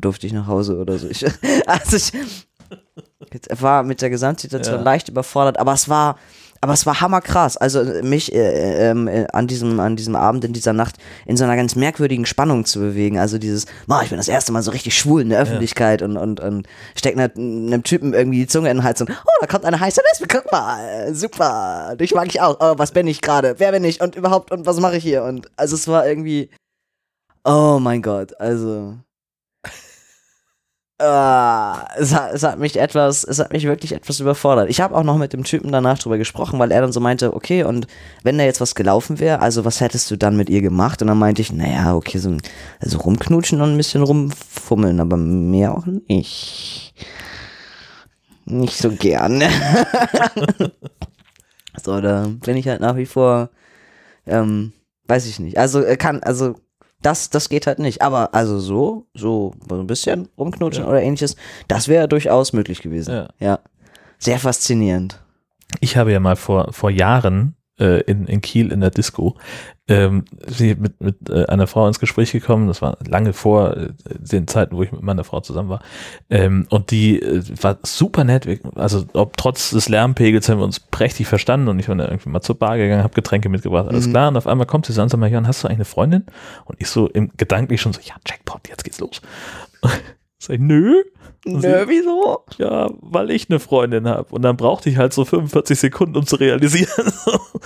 durfte 0.01 0.27
ich 0.27 0.33
nach 0.33 0.47
Hause 0.47 0.77
oder 0.79 0.99
so. 0.99 1.09
Ich, 1.09 1.25
also 1.67 1.97
ich 1.97 2.13
war 3.61 3.83
mit 3.83 4.03
der 4.03 4.11
Gesamtsituation 4.11 4.77
Ja. 4.77 4.83
leicht 4.83 5.09
überfordert, 5.09 5.59
aber 5.59 5.73
es 5.73 5.89
war, 5.89 6.19
aber 6.63 6.73
es 6.73 6.87
war 6.87 7.01
hammerkrass. 7.01 7.57
Also 7.59 7.83
mich 8.03 8.33
äh, 8.33 8.91
ähm, 8.91 9.09
äh, 9.09 9.27
an 9.33 9.47
diesem, 9.49 9.79
an 9.81 9.97
diesem 9.97 10.17
Abend 10.17 10.45
in 10.45 10.53
dieser 10.53 10.73
Nacht 10.73 10.97
in 11.27 11.37
so 11.37 11.45
einer 11.45 11.57
ganz 11.57 11.77
merkwürdigen 11.77 12.25
Spannung 12.25 12.65
zu 12.65 12.79
bewegen. 12.79 13.19
Also 13.19 13.37
dieses, 13.37 13.67
ich 14.03 14.09
bin 14.09 14.17
das 14.17 14.29
erste 14.29 14.53
Mal 14.53 14.63
so 14.63 14.71
richtig 14.71 14.97
schwul 14.97 15.21
in 15.23 15.29
der 15.29 15.41
Öffentlichkeit 15.41 16.01
und, 16.03 16.17
und, 16.17 16.41
und 16.41 16.67
steck 16.97 17.19
einer- 17.19 17.35
einem 17.37 17.83
Typen 17.83 18.15
irgendwie 18.15 18.39
die 18.39 18.47
Zunge 18.47 18.71
in 18.71 18.79
den 18.79 18.85
Hals 18.85 19.01
und 19.01 19.11
oh, 19.11 19.39
da 19.41 19.47
kommt 19.47 19.65
eine 19.65 19.79
heiße 19.81 20.01
Lesbe, 20.11 20.27
guck 20.29 20.51
mal, 20.53 20.79
äh, 20.89 21.13
super, 21.15 21.97
dich 22.01 22.15
mag 22.15 22.29
ich 22.29 22.41
auch. 22.41 22.57
Oh, 22.61 22.75
was 22.79 22.93
bin 22.93 23.07
ich 23.09 23.21
gerade? 23.21 23.57
Wer 23.59 23.73
bin 23.73 23.85
ich? 23.85 24.01
Und 24.01 24.15
überhaupt, 24.17 24.53
und 24.53 24.65
was 24.65 24.79
mache 24.81 24.97
ich 24.97 25.03
hier? 25.03 25.25
Und 25.25 25.51
also 25.57 25.75
es 25.75 25.89
war 25.89 26.07
irgendwie, 26.07 26.49
oh 27.45 27.79
mein 27.81 28.03
Gott, 28.03 28.39
also. 28.41 28.95
Ah, 30.99 31.89
es, 31.97 32.15
hat, 32.15 32.33
es 32.33 32.45
hat 32.45 32.61
mich 32.61 32.79
etwas, 32.79 33.25
es 33.25 33.41
hat 33.41 33.53
mich 33.53 33.65
wirklich 33.65 33.93
etwas 33.93 34.21
überfordert. 34.21 34.71
Ich 34.71 34.81
habe 34.81 34.95
auch 34.95 35.03
noch 35.03 35.19
mit 35.19 35.33
dem 35.33 35.43
Typen 35.43 35.73
danach 35.73 35.99
drüber 35.99 36.17
gesprochen, 36.17 36.61
weil 36.61 36.71
er 36.71 36.81
dann 36.81 36.93
so 36.93 37.01
meinte, 37.01 37.35
okay, 37.35 37.65
und 37.65 37.89
wenn 38.23 38.39
da 38.39 38.45
jetzt 38.45 38.61
was 38.61 38.77
gelaufen 38.77 39.19
wäre, 39.19 39.41
also 39.41 39.65
was 39.65 39.81
hättest 39.81 40.11
du 40.11 40.17
dann 40.17 40.37
mit 40.37 40.49
ihr 40.49 40.63
gemacht? 40.63 41.03
Und 41.03 41.09
dann 41.09 41.19
meinte 41.19 41.43
ich, 41.43 41.53
naja, 41.53 41.97
okay, 41.97 42.19
so 42.19 42.37
also 42.79 42.99
rumknutschen 42.99 43.61
und 43.61 43.73
ein 43.73 43.77
bisschen 43.77 44.03
rumfummeln, 44.03 45.01
aber 45.01 45.17
mehr 45.17 45.77
auch 45.77 45.87
nicht. 45.87 46.95
Nicht 48.45 48.77
so 48.77 48.93
gern. 48.93 49.43
so, 51.83 52.01
da 52.01 52.29
bin 52.45 52.57
ich 52.57 52.69
halt 52.69 52.81
nach 52.81 52.97
wie 52.97 53.07
vor, 53.07 53.51
ähm, 54.27 54.73
weiß 55.09 55.27
ich 55.27 55.41
nicht. 55.41 55.59
Also 55.59 55.83
kann, 55.99 56.23
also 56.23 56.55
das, 57.03 57.31
das 57.31 57.49
geht 57.49 57.67
halt 57.67 57.79
nicht. 57.79 58.03
Aber 58.03 58.35
also 58.35 58.59
so, 58.59 59.07
so, 59.15 59.53
so 59.69 59.81
ein 59.81 59.87
bisschen 59.87 60.29
rumknutschen 60.39 60.85
Ja. 60.85 60.91
oder 60.91 61.03
ähnliches, 61.03 61.37
das 61.69 61.89
wäre 61.89 62.09
durchaus 62.09 62.53
möglich 62.53 62.81
gewesen. 62.83 63.13
Ja. 63.15 63.29
ja. 63.39 63.59
Sehr 64.19 64.39
faszinierend. 64.39 65.19
Ich 65.81 65.97
habe 65.97 66.13
ja 66.13 66.21
mal 66.21 66.37
vor, 66.37 66.73
vor 66.73 66.91
Jahren 66.91 67.57
äh, 67.83 68.01
in, 68.03 68.27
in 68.27 68.41
Kiel 68.41 68.71
in 68.73 68.81
der 68.81 68.91
Disco 68.91 69.37
ähm, 69.89 70.25
sie 70.47 70.77
mit, 70.77 71.01
mit 71.01 71.29
äh, 71.29 71.47
einer 71.47 71.67
Frau 71.67 71.89
ins 71.89 71.99
Gespräch 71.99 72.31
gekommen. 72.31 72.69
Das 72.69 72.81
war 72.83 72.97
lange 73.07 73.33
vor 73.33 73.77
äh, 73.77 73.89
den 74.05 74.47
Zeiten, 74.47 74.77
wo 74.77 74.83
ich 74.83 74.93
mit 74.93 75.03
meiner 75.03 75.25
Frau 75.25 75.41
zusammen 75.41 75.69
war. 75.69 75.81
Ähm, 76.31 76.67
und 76.71 76.93
die 76.93 77.21
äh, 77.21 77.43
war 77.61 77.79
super 77.83 78.23
nett. 78.23 78.47
Also 78.77 79.05
ob 79.13 79.37
trotz 79.37 79.71
des 79.71 79.89
Lärmpegels 79.89 80.49
haben 80.49 80.59
wir 80.59 80.65
uns 80.65 80.79
prächtig 80.79 81.27
verstanden 81.27 81.69
und 81.69 81.81
ich 81.81 81.87
bin 81.87 81.99
dann 81.99 82.09
irgendwie 82.09 82.31
mal 82.31 82.43
zur 82.43 82.59
Bar 82.59 82.79
gegangen, 82.79 83.03
habe 83.03 83.15
Getränke 83.15 83.49
mitgebracht, 83.49 83.89
alles 83.89 84.07
Mhm. 84.07 84.11
klar. 84.13 84.29
Und 84.29 84.37
auf 84.37 84.47
einmal 84.47 84.67
kommt 84.67 84.87
sie 84.87 84.93
so 84.93 85.03
an, 85.03 85.11
mal, 85.17 85.31
Jan, 85.31 85.49
hast 85.49 85.65
du 85.65 85.69
eigentlich 85.69 85.79
eine 85.79 85.85
Freundin? 85.85 86.27
Und 86.65 86.81
ich 86.81 86.89
so 86.89 87.09
im 87.09 87.33
gedanklich 87.37 87.81
schon 87.81 87.93
so, 87.93 88.01
ja, 88.03 88.15
Jackpot, 88.27 88.69
jetzt 88.69 88.85
geht's 88.85 89.01
los. 89.01 89.21
Sag 90.45 90.55
ich, 90.55 90.61
nö. 90.61 91.03
Und 91.47 91.61
sie- 91.61 91.69
Nö, 91.69 91.85
wieso? 91.87 92.45
ja, 92.59 92.91
weil 93.01 93.31
ich 93.31 93.49
eine 93.49 93.61
Freundin 93.61 94.09
habe. 94.09 94.27
Und 94.35 94.43
dann 94.43 94.57
brauchte 94.57 94.91
ich 94.91 94.97
halt 94.97 95.13
so 95.13 95.25
45 95.25 95.79
Sekunden, 95.79 96.17
um 96.17 96.27
zu 96.27 96.35
realisieren. 96.37 96.89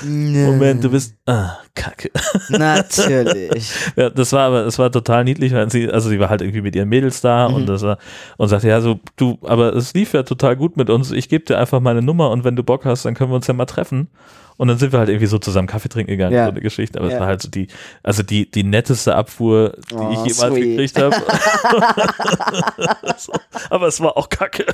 Moment, 0.02 0.84
du 0.84 0.90
bist. 0.90 1.14
Ah, 1.24 1.56
kacke. 1.74 2.10
Natürlich. 2.50 3.70
Ja, 3.96 4.10
das 4.10 4.32
war 4.32 4.42
aber, 4.48 4.66
es 4.66 4.78
war 4.78 4.90
total 4.92 5.24
niedlich, 5.24 5.52
weil 5.54 5.70
sie, 5.70 5.88
also 5.90 6.08
sie 6.10 6.18
war 6.20 6.28
halt 6.28 6.42
irgendwie 6.42 6.60
mit 6.60 6.76
ihren 6.76 6.88
Mädels 6.88 7.20
da 7.22 7.46
und 7.46 7.62
Mhm. 7.62 7.66
das 7.66 7.82
war, 7.82 7.98
und 8.36 8.48
sagte, 8.48 8.68
ja, 8.68 8.80
so, 8.80 9.00
du, 9.16 9.38
aber 9.42 9.74
es 9.74 9.94
lief 9.94 10.12
ja 10.12 10.22
total 10.22 10.56
gut 10.56 10.76
mit 10.76 10.90
uns. 10.90 11.12
Ich 11.12 11.28
gebe 11.28 11.44
dir 11.44 11.58
einfach 11.58 11.80
meine 11.80 12.02
Nummer 12.02 12.30
und 12.30 12.44
wenn 12.44 12.56
du 12.56 12.62
Bock 12.62 12.84
hast, 12.84 13.04
dann 13.06 13.14
können 13.14 13.30
wir 13.30 13.36
uns 13.36 13.46
ja 13.46 13.54
mal 13.54 13.64
treffen. 13.66 14.08
Und 14.58 14.68
dann 14.68 14.78
sind 14.78 14.92
wir 14.92 14.98
halt 14.98 15.08
irgendwie 15.10 15.26
so 15.26 15.38
zusammen 15.38 15.68
Kaffee 15.68 15.88
trinken 15.88 16.10
gegangen, 16.12 16.34
Ja. 16.34 16.46
so 16.46 16.50
eine 16.52 16.60
Geschichte. 16.60 16.98
Aber 16.98 17.08
es 17.08 17.14
Ja. 17.14 17.20
war 17.20 17.26
halt 17.26 17.42
so 17.42 17.48
die, 17.50 17.68
also 18.02 18.22
die, 18.22 18.50
die 18.50 18.64
netteste 18.64 19.14
Abfuhr, 19.14 19.74
die 19.90 19.94
Oh, 19.94 20.10
ich 20.24 20.34
jemals 20.34 20.54
sweet. 20.54 20.94
gekriegt 20.94 20.98
habe. 21.00 21.16
aber 23.70 23.86
es 23.88 24.00
war 24.00 24.16
auch 24.16 24.28
kacke. 24.28 24.66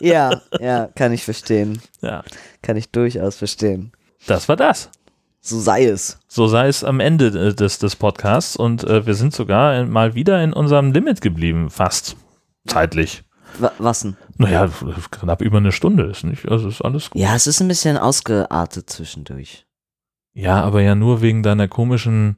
ja, 0.00 0.40
ja, 0.60 0.88
kann 0.94 1.12
ich 1.12 1.24
verstehen. 1.24 1.80
Ja, 2.02 2.22
Kann 2.62 2.76
ich 2.76 2.90
durchaus 2.90 3.36
verstehen. 3.36 3.92
das 4.26 4.48
war 4.48 4.56
das. 4.56 4.90
So 5.42 5.58
sei 5.58 5.86
es. 5.86 6.18
So 6.28 6.48
sei 6.48 6.68
es 6.68 6.84
am 6.84 7.00
Ende 7.00 7.28
äh, 7.28 7.54
des, 7.54 7.78
des 7.78 7.96
Podcasts 7.96 8.56
und 8.56 8.84
äh, 8.84 9.06
wir 9.06 9.14
sind 9.14 9.32
sogar 9.34 9.86
mal 9.86 10.14
wieder 10.14 10.42
in 10.44 10.52
unserem 10.52 10.92
Limit 10.92 11.22
geblieben, 11.22 11.70
fast 11.70 12.16
zeitlich. 12.66 13.22
Wa- 13.58 13.72
Was 13.78 14.00
denn? 14.00 14.16
Naja, 14.38 14.68
knapp 15.10 15.42
über 15.42 15.58
eine 15.58 15.72
Stunde 15.72 16.04
ist 16.04 16.24
nicht, 16.24 16.48
also 16.48 16.68
ist 16.68 16.82
alles 16.82 17.10
gut. 17.10 17.20
Ja, 17.20 17.34
es 17.34 17.46
ist 17.46 17.60
ein 17.60 17.68
bisschen 17.68 17.96
ausgeartet 17.98 18.88
zwischendurch. 18.90 19.66
Ja, 20.32 20.62
aber 20.62 20.80
ja 20.82 20.94
nur 20.94 21.22
wegen 21.22 21.42
deiner 21.42 21.68
komischen 21.68 22.36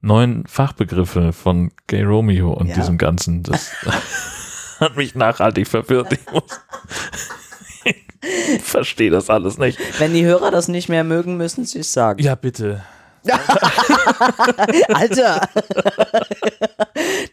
neuen 0.00 0.46
Fachbegriffe 0.46 1.32
von 1.32 1.72
Gay 1.86 2.02
Romeo 2.04 2.52
und 2.52 2.68
Ja. 2.68 2.74
diesem 2.74 2.98
Ganzen. 2.98 3.42
Das 3.42 3.70
hat 4.80 4.96
mich 4.96 5.14
nachhaltig 5.14 5.66
verwirrt. 5.68 6.12
Ich 6.12 6.20
muss 6.32 6.44
verstehe 8.62 9.10
das 9.10 9.30
alles 9.30 9.58
nicht. 9.58 9.78
Wenn 9.98 10.12
die 10.14 10.24
Hörer 10.24 10.50
das 10.50 10.68
nicht 10.68 10.88
mehr 10.88 11.04
mögen, 11.04 11.36
müssen 11.36 11.64
sie 11.64 11.80
es 11.80 11.92
sagen. 11.92 12.22
Ja, 12.22 12.34
bitte. 12.36 12.82
Alter! 14.94 15.48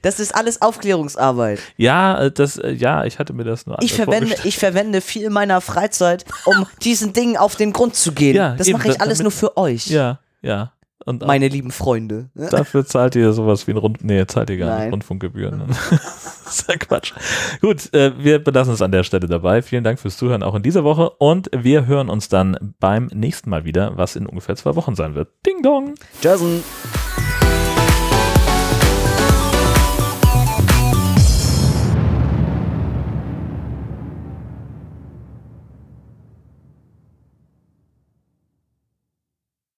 das 0.01 0.19
ist 0.19 0.35
alles 0.35 0.61
Aufklärungsarbeit. 0.61 1.59
Ja, 1.77 2.23
äh, 2.23 2.31
das, 2.31 2.57
äh, 2.57 2.71
ja, 2.71 3.05
ich 3.05 3.19
hatte 3.19 3.33
mir 3.33 3.43
das 3.43 3.65
nur 3.65 3.77
Ich 3.81 3.93
verwende, 3.93 4.35
ich 4.43 4.57
verwende 4.57 5.01
viel 5.01 5.29
meiner 5.29 5.61
Freizeit, 5.61 6.25
um 6.45 6.65
diesen 6.83 7.13
Dingen 7.13 7.37
auf 7.37 7.55
den 7.55 7.73
Grund 7.73 7.95
zu 7.95 8.11
gehen. 8.11 8.35
Ja, 8.35 8.55
das 8.55 8.69
mache 8.69 8.89
ich 8.89 9.01
alles 9.01 9.17
damit- 9.19 9.23
nur 9.23 9.31
für 9.31 9.57
euch. 9.57 9.87
Ja, 9.87 10.19
ja. 10.41 10.71
Und 11.09 11.25
Meine 11.25 11.47
lieben 11.47 11.71
Freunde. 11.71 12.29
dafür 12.35 12.85
zahlt 12.85 13.15
ihr 13.15 13.33
sowas 13.33 13.65
wie 13.65 13.71
ein 13.71 13.77
Rund... 13.77 14.03
Nee, 14.03 14.27
zahlt 14.27 14.51
ihr 14.51 14.57
gar 14.57 14.69
Nein. 14.69 14.81
nicht 14.83 14.93
Rundfunkgebühren. 14.93 15.63
das 15.89 16.43
ist 16.45 16.69
ja 16.69 16.75
Quatsch. 16.77 17.13
Gut, 17.61 17.91
äh, 17.95 18.11
wir 18.23 18.37
belassen 18.37 18.75
es 18.75 18.81
an 18.83 18.91
der 18.91 19.01
Stelle 19.01 19.25
dabei. 19.25 19.63
Vielen 19.63 19.83
Dank 19.83 19.99
fürs 19.99 20.17
Zuhören 20.17 20.43
auch 20.43 20.53
in 20.53 20.61
dieser 20.61 20.83
Woche 20.83 21.09
und 21.09 21.49
wir 21.51 21.87
hören 21.87 22.09
uns 22.09 22.29
dann 22.29 22.75
beim 22.79 23.07
nächsten 23.11 23.49
Mal 23.49 23.65
wieder, 23.65 23.97
was 23.97 24.15
in 24.15 24.27
ungefähr 24.27 24.55
zwei 24.55 24.75
Wochen 24.75 24.93
sein 24.93 25.15
wird. 25.15 25.29
Ding 25.47 25.63
dong! 25.63 25.95
Tschüssen. 26.21 26.63